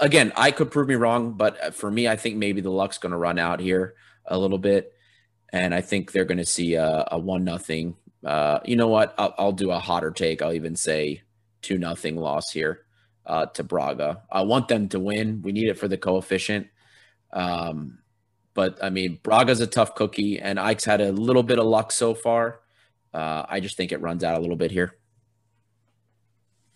again, 0.00 0.32
I 0.36 0.52
could 0.52 0.70
prove 0.70 0.88
me 0.88 0.94
wrong, 0.94 1.32
but 1.32 1.74
for 1.74 1.90
me, 1.90 2.08
I 2.08 2.16
think 2.16 2.36
maybe 2.36 2.60
the 2.60 2.70
luck's 2.70 2.98
going 2.98 3.12
to 3.12 3.18
run 3.18 3.38
out 3.38 3.60
here 3.60 3.94
a 4.26 4.38
little 4.38 4.58
bit, 4.58 4.92
and 5.52 5.74
I 5.74 5.80
think 5.80 6.12
they're 6.12 6.24
going 6.24 6.38
to 6.38 6.46
see 6.46 6.74
a, 6.74 7.08
a 7.10 7.18
one 7.18 7.44
nothing. 7.44 7.96
Uh, 8.24 8.60
you 8.64 8.76
know 8.76 8.88
what? 8.88 9.14
I'll, 9.18 9.34
I'll, 9.38 9.52
do 9.52 9.70
a 9.70 9.78
hotter 9.78 10.10
take. 10.10 10.40
I'll 10.40 10.52
even 10.52 10.76
say 10.76 11.22
two 11.62 11.78
nothing 11.78 12.16
loss 12.16 12.52
here 12.52 12.84
uh, 13.26 13.46
to 13.46 13.62
Braga. 13.62 14.22
I 14.30 14.42
want 14.42 14.68
them 14.68 14.88
to 14.90 15.00
win. 15.00 15.42
We 15.42 15.52
need 15.52 15.68
it 15.68 15.78
for 15.78 15.88
the 15.88 15.98
coefficient. 15.98 16.68
Um, 17.32 17.98
but 18.54 18.82
I 18.82 18.90
mean, 18.90 19.18
Braga's 19.22 19.60
a 19.60 19.66
tough 19.66 19.94
cookie, 19.94 20.38
and 20.40 20.58
Ike's 20.58 20.84
had 20.84 21.00
a 21.00 21.12
little 21.12 21.42
bit 21.42 21.58
of 21.58 21.66
luck 21.66 21.92
so 21.92 22.14
far. 22.14 22.60
Uh, 23.12 23.44
I 23.48 23.60
just 23.60 23.76
think 23.76 23.92
it 23.92 24.00
runs 24.00 24.24
out 24.24 24.36
a 24.36 24.40
little 24.40 24.56
bit 24.56 24.70
here. 24.70 24.96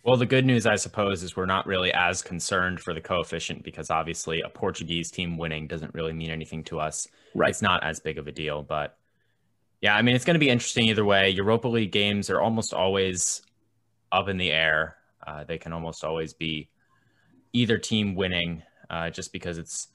Well, 0.04 0.16
the 0.18 0.26
good 0.26 0.44
news, 0.44 0.66
I 0.66 0.76
suppose, 0.76 1.22
is 1.22 1.34
we're 1.34 1.46
not 1.46 1.66
really 1.66 1.90
as 1.92 2.20
concerned 2.20 2.78
for 2.78 2.92
the 2.92 3.00
coefficient 3.00 3.64
because 3.64 3.88
obviously 3.88 4.42
a 4.42 4.50
Portuguese 4.50 5.10
team 5.10 5.38
winning 5.38 5.66
doesn't 5.66 5.94
really 5.94 6.12
mean 6.12 6.30
anything 6.30 6.62
to 6.64 6.78
us. 6.78 7.08
Right. 7.34 7.48
It's 7.48 7.62
not 7.62 7.82
as 7.82 8.00
big 8.00 8.18
of 8.18 8.28
a 8.28 8.32
deal. 8.32 8.62
But 8.62 8.98
yeah, 9.80 9.96
I 9.96 10.02
mean, 10.02 10.14
it's 10.14 10.26
going 10.26 10.34
to 10.34 10.40
be 10.40 10.50
interesting 10.50 10.88
either 10.88 11.06
way. 11.06 11.30
Europa 11.30 11.68
League 11.68 11.90
games 11.90 12.28
are 12.28 12.38
almost 12.38 12.74
always 12.74 13.40
up 14.12 14.28
in 14.28 14.36
the 14.36 14.50
air. 14.50 14.96
Uh, 15.26 15.44
they 15.44 15.58
can 15.58 15.72
almost 15.72 16.04
always 16.04 16.32
be 16.32 16.68
either 17.52 17.78
team 17.78 18.14
winning 18.14 18.62
uh, 18.90 19.10
just 19.10 19.32
because 19.32 19.58
it's 19.58 19.88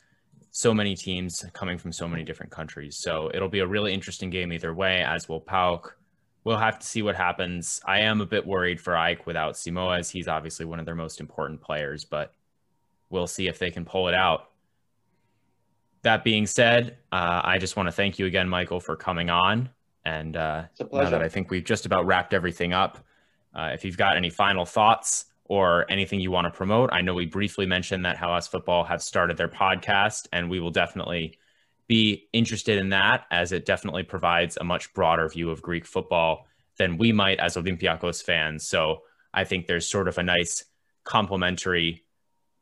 so 0.51 0.73
many 0.73 0.95
teams 0.95 1.45
coming 1.53 1.77
from 1.77 1.91
so 1.91 2.07
many 2.07 2.23
different 2.23 2.51
countries. 2.51 2.97
So 2.97 3.30
it'll 3.34 3.49
be 3.49 3.59
a 3.59 3.67
really 3.67 3.93
interesting 3.93 4.30
game 4.30 4.51
either 4.51 4.73
way, 4.73 5.03
as 5.03 5.30
will 5.30 5.41
PAOK 5.41 5.93
we'll 6.43 6.57
have 6.57 6.80
to 6.80 6.88
see 6.88 7.01
what 7.01 7.15
happens. 7.15 7.82
I 7.86 8.01
am 8.01 8.21
a 8.21 8.25
bit 8.25 8.45
worried 8.45 8.80
for 8.80 8.93
AEK 8.93 9.25
without 9.25 9.53
Simoes. 9.53 10.11
He's 10.11 10.27
obviously 10.27 10.65
one 10.65 10.80
of 10.80 10.86
their 10.86 10.95
most 10.95 11.19
important 11.19 11.61
players, 11.61 12.05
but 12.05 12.34
we'll 13.09 13.27
see 13.27 13.47
if 13.47 13.59
they 13.59 13.71
can 13.71 13.86
pull 13.86 14.07
it 14.07 14.15
out. 14.15 14.49
That 16.03 16.23
being 16.23 16.45
said, 16.45 16.97
uh, 17.11 17.41
I 17.43 17.57
just 17.57 17.75
want 17.75 17.88
to 17.88 17.91
thank 17.91 18.19
you 18.19 18.25
again, 18.25 18.47
Michael, 18.47 18.80
for 18.80 18.95
coming 18.95 19.30
on. 19.30 19.69
And 20.05 20.38
uh, 20.38 20.63
now 20.91 21.09
that 21.09 21.21
I 21.21 21.27
think 21.27 21.51
we've 21.51 21.63
just 21.63 21.86
about 21.86 22.05
wrapped 22.05 22.34
everything 22.34 22.71
up, 22.73 22.97
uh, 23.53 23.71
if 23.73 23.83
you've 23.83 23.97
got 23.97 24.17
any 24.17 24.29
final 24.29 24.65
thoughts 24.65 25.25
or 25.45 25.89
anything 25.89 26.19
you 26.19 26.31
want 26.31 26.45
to 26.45 26.51
promote, 26.51 26.89
I 26.93 27.01
know 27.01 27.13
we 27.13 27.25
briefly 27.25 27.65
mentioned 27.65 28.05
that 28.05 28.17
Hellas 28.17 28.47
Football 28.47 28.83
have 28.83 29.01
started 29.01 29.37
their 29.37 29.47
podcast, 29.47 30.27
and 30.31 30.49
we 30.49 30.59
will 30.59 30.71
definitely 30.71 31.37
be 31.87 32.27
interested 32.33 32.77
in 32.77 32.89
that 32.89 33.25
as 33.31 33.51
it 33.51 33.65
definitely 33.65 34.03
provides 34.03 34.57
a 34.57 34.63
much 34.63 34.93
broader 34.93 35.27
view 35.27 35.49
of 35.49 35.61
Greek 35.61 35.85
football 35.85 36.45
than 36.77 36.97
we 36.97 37.11
might 37.11 37.39
as 37.39 37.57
Olympiacos 37.57 38.23
fans. 38.23 38.67
So 38.67 39.01
I 39.33 39.43
think 39.43 39.65
there's 39.65 39.87
sort 39.87 40.07
of 40.07 40.17
a 40.17 40.23
nice 40.23 40.65
complementary 41.03 42.03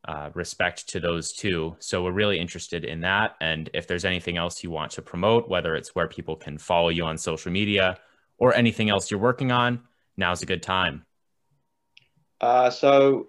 uh, 0.07 0.29
respect 0.33 0.87
to 0.87 1.01
those 1.01 1.33
two. 1.33 1.75
So 1.79 2.03
we're 2.03 2.11
really 2.11 2.39
interested 2.39 2.85
in 2.85 3.01
that. 3.01 3.35
And 3.41 3.69
if 3.73 3.87
there's 3.87 4.05
anything 4.05 4.37
else 4.37 4.63
you 4.63 4.71
want 4.71 4.91
to 4.93 5.01
promote, 5.01 5.49
whether 5.49 5.75
it's 5.75 5.93
where 5.93 6.07
people 6.07 6.37
can 6.37 6.57
follow 6.57 6.87
you 6.87 7.03
on 7.03 7.17
social 7.17 7.51
media 7.51 7.97
or 8.37 8.55
anything 8.55 8.89
else 8.89 9.11
you're 9.11 9.19
working 9.19 9.51
on, 9.51 9.81
now's 10.17 10.41
a 10.41 10.45
good 10.45 10.63
time. 10.63 11.05
Uh, 12.41 12.69
so 12.69 13.27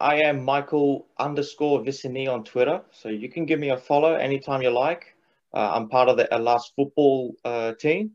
I 0.00 0.16
am 0.22 0.44
Michael 0.44 1.08
underscore 1.18 1.80
Vicini 1.80 2.28
on 2.28 2.44
Twitter. 2.44 2.82
So 2.92 3.08
you 3.08 3.28
can 3.28 3.46
give 3.46 3.58
me 3.58 3.70
a 3.70 3.76
follow 3.76 4.14
anytime 4.14 4.62
you 4.62 4.70
like. 4.70 5.14
Uh, 5.54 5.70
I'm 5.74 5.88
part 5.88 6.08
of 6.08 6.16
the 6.16 6.28
Hellas 6.30 6.70
football 6.76 7.34
uh, 7.44 7.72
team. 7.72 8.12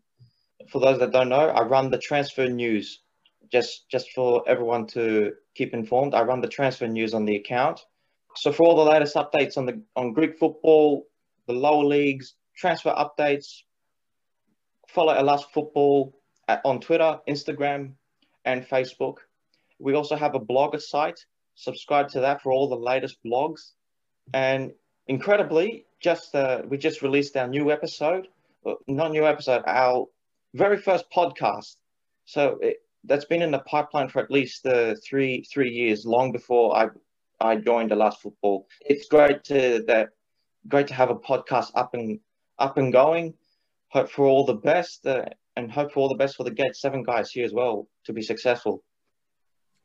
For 0.69 0.79
those 0.79 0.99
that 0.99 1.11
don't 1.11 1.29
know, 1.29 1.49
I 1.49 1.63
run 1.63 1.89
the 1.89 1.97
transfer 1.97 2.47
news. 2.47 3.01
Just 3.51 3.89
just 3.89 4.11
for 4.11 4.47
everyone 4.47 4.88
to 4.88 5.34
keep 5.55 5.73
informed, 5.73 6.13
I 6.13 6.21
run 6.21 6.39
the 6.39 6.47
transfer 6.47 6.88
news 6.88 7.13
on 7.13 7.25
the 7.25 7.36
account. 7.36 7.82
So 8.36 8.51
for 8.51 8.63
all 8.63 8.75
the 8.75 8.89
latest 8.89 9.15
updates 9.15 9.57
on 9.57 9.65
the 9.65 9.82
on 9.95 10.13
Greek 10.13 10.38
football, 10.38 11.07
the 11.47 11.53
lower 11.53 11.84
leagues, 11.84 12.36
transfer 12.55 12.91
updates, 12.91 13.63
follow 14.88 15.13
Hellas 15.13 15.43
football 15.53 16.20
at, 16.51 16.61
on 16.65 16.79
Twitter, 16.79 17.11
Instagram, 17.27 17.81
and 18.45 18.67
Facebook. 18.73 19.17
We 19.79 19.93
also 19.93 20.15
have 20.15 20.35
a 20.35 20.39
blogger 20.39 20.81
site 20.81 21.19
subscribe 21.55 22.09
to 22.09 22.21
that 22.21 22.41
for 22.41 22.51
all 22.51 22.67
the 22.67 22.75
latest 22.75 23.17
blogs. 23.23 23.71
And 24.33 24.71
incredibly, 25.07 25.85
just 25.99 26.33
uh, 26.35 26.61
we 26.67 26.77
just 26.77 27.01
released 27.01 27.37
our 27.37 27.47
new 27.47 27.71
episode, 27.71 28.27
uh, 28.65 28.73
not 28.87 29.11
new 29.11 29.25
episode, 29.25 29.63
our 29.67 30.07
very 30.53 30.77
first 30.77 31.05
podcast. 31.11 31.75
So 32.25 32.57
it, 32.61 32.77
that's 33.03 33.25
been 33.25 33.41
in 33.41 33.51
the 33.51 33.59
pipeline 33.59 34.09
for 34.09 34.21
at 34.21 34.31
least 34.31 34.65
uh, 34.65 34.95
three 35.03 35.43
three 35.51 35.71
years, 35.71 36.05
long 36.05 36.31
before 36.31 36.75
I 36.75 36.87
I 37.39 37.55
joined 37.55 37.91
Hellas 37.91 38.17
Football. 38.17 38.67
It's 38.81 39.07
great 39.07 39.43
to 39.45 39.83
that 39.87 40.09
great 40.67 40.87
to 40.87 40.93
have 40.93 41.09
a 41.09 41.15
podcast 41.15 41.71
up 41.75 41.93
and 41.93 42.19
up 42.59 42.77
and 42.77 42.93
going. 42.93 43.33
Hope 43.89 44.09
for 44.09 44.25
all 44.25 44.45
the 44.45 44.53
best, 44.53 45.05
uh, 45.05 45.25
and 45.55 45.71
hope 45.71 45.91
for 45.91 45.99
all 45.99 46.09
the 46.09 46.15
best 46.15 46.35
for 46.35 46.43
the 46.43 46.51
Gate 46.51 46.75
Seven 46.75 47.03
guys 47.03 47.31
here 47.31 47.45
as 47.45 47.53
well 47.53 47.87
to 48.05 48.13
be 48.13 48.21
successful 48.21 48.83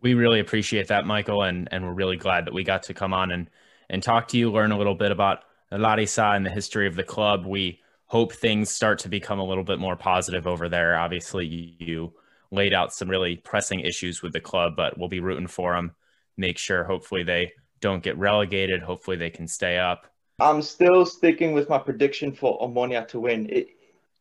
we 0.01 0.15
really 0.15 0.41
appreciate 0.41 0.89
that, 0.89 1.07
Michael, 1.07 1.43
and 1.43 1.69
and 1.73 1.85
we're 1.85 1.93
really 1.93 2.17
glad 2.17 2.47
that 2.47 2.55
we 2.55 2.65
got 2.65 2.85
to 2.85 2.95
come 2.95 3.13
on 3.13 3.31
and 3.31 3.51
and 3.89 4.03
talk 4.03 4.29
to 4.29 4.39
you, 4.39 4.51
learn 4.51 4.73
a 4.73 4.79
little 4.79 4.95
bit 4.95 5.13
about 5.13 5.45
Larissa 5.71 6.33
and 6.35 6.45
the 6.45 6.51
history 6.51 6.87
of 6.87 6.97
the 6.97 7.03
club. 7.03 7.47
We 7.47 7.81
hope 8.07 8.33
things 8.33 8.71
start 8.71 8.99
to 9.01 9.09
become 9.09 9.39
a 9.39 9.45
little 9.45 9.65
bit 9.65 9.79
more 9.79 9.97
positive 9.97 10.47
over 10.47 10.69
there. 10.69 10.99
Obviously, 10.99 11.47
you 11.47 12.13
laid 12.51 12.73
out 12.73 12.93
some 12.93 13.09
really 13.09 13.37
pressing 13.37 13.81
issues 13.81 14.23
with 14.23 14.33
the 14.33 14.41
club, 14.41 14.75
but 14.77 14.99
we'll 14.99 15.09
be 15.09 15.21
rooting 15.21 15.47
for 15.47 15.75
them. 15.75 15.95
Make 16.37 16.59
sure, 16.59 16.85
hopefully, 16.85 17.23
they 17.23 17.53
don't 17.81 18.03
get 18.03 18.19
relegated. 18.19 18.83
Hopefully, 18.83 19.17
they 19.17 19.31
can 19.31 19.49
stay 19.49 19.79
up. 19.79 20.07
I'm 20.39 20.63
still 20.63 21.07
sticking 21.07 21.53
with 21.53 21.69
my 21.69 21.79
prediction 21.79 22.33
for 22.33 22.59
Omonia 22.61 23.09
to 23.09 23.21
win. 23.21 23.49
It, 23.51 23.69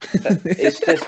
it's 0.01 0.79
just 0.79 1.05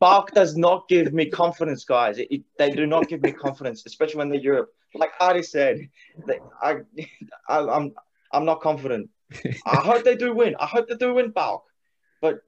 PAOK 0.00 0.30
does 0.32 0.56
not 0.56 0.88
give 0.88 1.12
me 1.12 1.26
confidence, 1.26 1.84
guys. 1.84 2.18
It, 2.18 2.28
it, 2.30 2.42
they 2.58 2.70
do 2.70 2.86
not 2.86 3.08
give 3.08 3.22
me 3.22 3.32
confidence, 3.32 3.84
especially 3.86 4.18
when 4.18 4.28
they're 4.28 4.40
Europe. 4.40 4.72
Like 4.94 5.10
Adi 5.20 5.42
said, 5.42 5.88
they, 6.26 6.38
I, 6.62 6.76
I, 7.48 7.58
am 7.58 7.68
I'm, 7.68 7.94
I'm 8.32 8.44
not 8.44 8.60
confident. 8.60 9.10
I 9.66 9.76
hope 9.76 10.04
they 10.04 10.16
do 10.16 10.34
win. 10.34 10.56
I 10.58 10.66
hope 10.66 10.88
they 10.88 10.96
do 10.96 11.14
win 11.14 11.32
PAOK. 11.32 11.62
But 12.20 12.40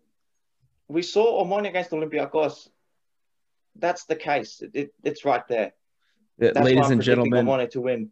we 0.89 1.03
saw 1.03 1.45
Omonia 1.45 1.69
against 1.69 1.91
Olympiacos. 1.91 2.69
That's 3.77 4.05
the 4.05 4.17
case. 4.17 4.63
It, 4.73 4.95
it's 5.05 5.25
right 5.25 5.47
there. 5.49 5.73
That's 6.39 6.59
ladies 6.59 6.91
and 6.91 7.03
gentlemen, 7.03 7.47
Omonia 7.47 7.71
to 7.73 7.81
win. 7.81 8.11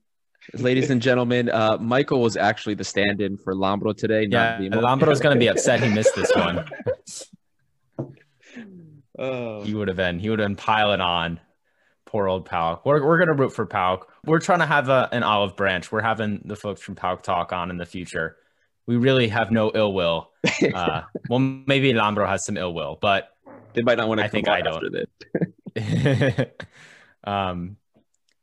Ladies 0.54 0.90
and 0.90 1.00
gentlemen, 1.02 1.48
uh, 1.48 1.76
Michael 1.80 2.20
was 2.20 2.36
actually 2.36 2.74
the 2.74 2.84
stand-in 2.84 3.36
for 3.36 3.54
Lambro 3.54 3.96
today. 3.96 4.28
Yeah, 4.30 4.58
Lambro's 4.58 5.20
going 5.20 5.34
to 5.34 5.40
be 5.40 5.48
upset 5.48 5.82
he 5.82 5.88
missed 5.88 6.14
this 6.14 6.30
one. 6.34 6.64
Oh. 9.18 9.62
He 9.62 9.74
would 9.74 9.88
have 9.88 9.96
been. 9.96 10.18
He 10.18 10.30
would 10.30 10.38
have 10.38 10.48
been 10.48 10.56
piling 10.56 11.00
on. 11.00 11.40
Poor 12.06 12.28
old 12.28 12.48
PAOK. 12.48 12.82
We're, 12.84 13.04
we're 13.04 13.24
to 13.24 13.32
root 13.32 13.52
for 13.52 13.66
PAOK. 13.66 14.02
We're 14.24 14.38
trying 14.38 14.60
to 14.60 14.66
have 14.66 14.88
a, 14.88 15.08
an 15.10 15.22
olive 15.22 15.56
branch. 15.56 15.90
We're 15.90 16.02
having 16.02 16.42
the 16.44 16.54
folks 16.54 16.80
from 16.80 16.94
PAOK 16.94 17.22
talk 17.22 17.52
on 17.52 17.70
in 17.70 17.78
the 17.78 17.86
future. 17.86 18.36
We 18.86 18.96
really 18.96 19.26
have 19.28 19.50
no 19.50 19.72
ill 19.74 19.92
will. 19.92 20.30
Uh, 20.74 21.02
well, 21.28 21.40
maybe 21.40 21.92
Lambro 21.92 22.26
has 22.26 22.44
some 22.44 22.56
ill 22.56 22.72
will, 22.72 22.96
but 23.00 23.30
they 23.74 23.82
might 23.82 23.98
not 23.98 24.08
want 24.08 24.20
to. 24.20 24.24
I 24.24 24.28
think 24.28 24.48
I 24.48 24.60
don't. 24.62 25.08
um, 27.24 27.76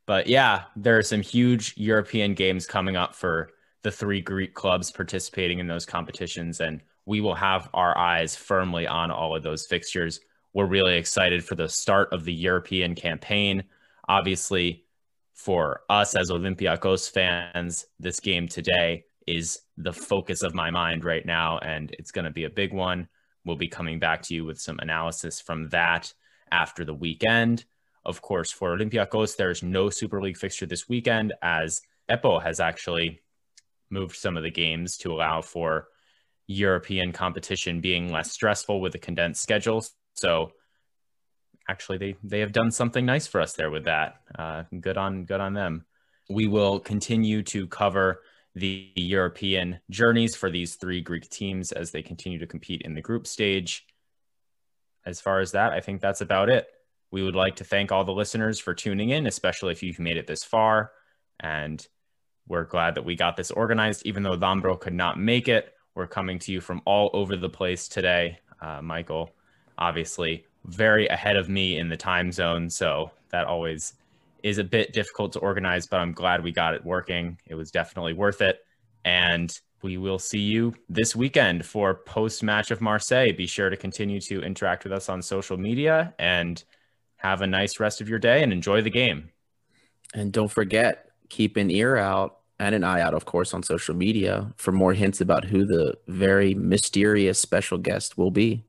but 0.05 0.27
yeah, 0.27 0.63
there 0.75 0.97
are 0.97 1.03
some 1.03 1.21
huge 1.21 1.75
European 1.77 2.33
games 2.33 2.67
coming 2.67 2.95
up 2.95 3.15
for 3.15 3.49
the 3.83 3.91
three 3.91 4.21
Greek 4.21 4.53
clubs 4.53 4.91
participating 4.91 5.59
in 5.59 5.67
those 5.67 5.85
competitions, 5.85 6.59
and 6.59 6.81
we 7.05 7.21
will 7.21 7.35
have 7.35 7.69
our 7.73 7.97
eyes 7.97 8.35
firmly 8.35 8.85
on 8.85 9.11
all 9.11 9.35
of 9.35 9.43
those 9.43 9.65
fixtures. 9.65 10.19
We're 10.53 10.67
really 10.67 10.97
excited 10.97 11.43
for 11.43 11.55
the 11.55 11.67
start 11.67 12.13
of 12.13 12.25
the 12.25 12.33
European 12.33 12.93
campaign. 12.93 13.63
Obviously, 14.07 14.85
for 15.33 15.81
us 15.89 16.15
as 16.15 16.29
Olympiacos 16.29 17.09
fans, 17.09 17.87
this 17.99 18.19
game 18.19 18.47
today 18.47 19.05
is 19.25 19.61
the 19.77 19.93
focus 19.93 20.43
of 20.43 20.53
my 20.53 20.69
mind 20.69 21.05
right 21.05 21.25
now, 21.25 21.57
and 21.57 21.89
it's 21.97 22.11
going 22.11 22.25
to 22.25 22.31
be 22.31 22.43
a 22.43 22.51
big 22.51 22.71
one. 22.71 23.07
We'll 23.45 23.55
be 23.55 23.67
coming 23.67 23.97
back 23.97 24.21
to 24.23 24.35
you 24.35 24.45
with 24.45 24.61
some 24.61 24.77
analysis 24.77 25.41
from 25.41 25.69
that 25.69 26.13
after 26.51 26.85
the 26.85 26.93
weekend. 26.93 27.65
Of 28.05 28.21
course, 28.21 28.51
for 28.51 28.77
Olympiacos, 28.77 29.35
there's 29.35 29.63
no 29.63 29.89
Super 29.89 30.21
League 30.21 30.37
fixture 30.37 30.67
this 30.67 30.87
weekend 30.87 31.33
as 31.41 31.81
EPO 32.11 32.43
has 32.43 32.59
actually 32.59 33.21
moved 33.89 34.15
some 34.15 34.37
of 34.37 34.43
the 34.43 34.51
games 34.51 34.97
to 34.97 35.13
allow 35.13 35.41
for 35.41 35.87
European 36.45 37.11
competition 37.11 37.81
being 37.81 38.11
less 38.11 38.31
stressful 38.31 38.81
with 38.81 38.93
a 38.93 38.99
condensed 38.99 39.41
schedule. 39.41 39.83
So 40.13 40.51
actually 41.67 41.97
they 41.97 42.15
they 42.23 42.39
have 42.39 42.51
done 42.51 42.71
something 42.71 43.05
nice 43.05 43.27
for 43.27 43.41
us 43.41 43.53
there 43.53 43.71
with 43.71 43.85
that. 43.85 44.21
Uh, 44.37 44.63
good 44.79 44.97
on 44.97 45.25
good 45.25 45.41
on 45.41 45.53
them. 45.53 45.85
We 46.29 46.47
will 46.47 46.79
continue 46.79 47.43
to 47.43 47.67
cover 47.67 48.21
the 48.55 48.91
European 48.95 49.79
journeys 49.89 50.35
for 50.35 50.49
these 50.49 50.75
three 50.75 51.01
Greek 51.01 51.29
teams 51.29 51.71
as 51.71 51.91
they 51.91 52.03
continue 52.03 52.39
to 52.39 52.47
compete 52.47 52.83
in 52.83 52.93
the 52.93 53.01
group 53.01 53.25
stage. 53.25 53.85
As 55.05 55.19
far 55.19 55.39
as 55.39 55.51
that, 55.51 55.73
I 55.73 55.81
think 55.81 56.01
that's 56.01 56.21
about 56.21 56.49
it. 56.49 56.67
We 57.11 57.23
would 57.23 57.35
like 57.35 57.57
to 57.57 57.63
thank 57.63 57.91
all 57.91 58.03
the 58.03 58.13
listeners 58.13 58.59
for 58.59 58.73
tuning 58.73 59.09
in, 59.09 59.27
especially 59.27 59.71
if 59.71 59.83
you've 59.83 59.99
made 59.99 60.17
it 60.17 60.27
this 60.27 60.43
far. 60.43 60.91
And 61.39 61.85
we're 62.47 62.63
glad 62.63 62.95
that 62.95 63.05
we 63.05 63.15
got 63.15 63.35
this 63.35 63.51
organized, 63.51 64.03
even 64.05 64.23
though 64.23 64.37
Lambro 64.37 64.79
could 64.79 64.93
not 64.93 65.19
make 65.19 65.47
it. 65.47 65.73
We're 65.95 66.07
coming 66.07 66.39
to 66.39 66.51
you 66.51 66.61
from 66.61 66.81
all 66.85 67.09
over 67.13 67.35
the 67.35 67.49
place 67.49 67.87
today. 67.87 68.39
Uh, 68.61 68.81
Michael, 68.81 69.31
obviously, 69.83 70.45
very 70.65 71.07
ahead 71.07 71.35
of 71.35 71.49
me 71.49 71.77
in 71.77 71.89
the 71.89 71.97
time 71.97 72.31
zone. 72.31 72.69
So 72.69 73.11
that 73.31 73.45
always 73.45 73.93
is 74.41 74.57
a 74.57 74.63
bit 74.63 74.93
difficult 74.93 75.33
to 75.33 75.39
organize, 75.39 75.87
but 75.87 75.99
I'm 75.99 76.13
glad 76.13 76.41
we 76.41 76.51
got 76.51 76.73
it 76.73 76.85
working. 76.85 77.37
It 77.47 77.55
was 77.55 77.69
definitely 77.69 78.13
worth 78.13 78.41
it. 78.41 78.59
And 79.03 79.57
we 79.81 79.97
will 79.97 80.19
see 80.19 80.39
you 80.39 80.73
this 80.87 81.15
weekend 81.15 81.65
for 81.65 81.95
post 82.05 82.43
match 82.43 82.71
of 82.71 82.79
Marseille. 82.79 83.33
Be 83.33 83.45
sure 83.45 83.69
to 83.69 83.75
continue 83.75 84.21
to 84.21 84.41
interact 84.41 84.85
with 84.85 84.93
us 84.93 85.09
on 85.09 85.21
social 85.21 85.57
media 85.57 86.13
and 86.17 86.63
have 87.17 87.41
a 87.41 87.47
nice 87.47 87.81
rest 87.81 87.99
of 87.99 88.07
your 88.07 88.19
day 88.19 88.41
and 88.41 88.53
enjoy 88.53 88.81
the 88.81 88.89
game. 88.89 89.29
And 90.13 90.31
don't 90.31 90.51
forget, 90.51 91.09
keep 91.29 91.57
an 91.57 91.69
ear 91.69 91.97
out 91.97 92.37
and 92.59 92.73
an 92.73 92.85
eye 92.85 93.01
out, 93.01 93.13
of 93.13 93.25
course, 93.25 93.53
on 93.53 93.63
social 93.63 93.95
media 93.95 94.53
for 94.55 94.71
more 94.71 94.93
hints 94.93 95.19
about 95.19 95.43
who 95.43 95.65
the 95.65 95.97
very 96.07 96.53
mysterious 96.53 97.39
special 97.39 97.77
guest 97.77 98.17
will 98.17 98.31
be. 98.31 98.63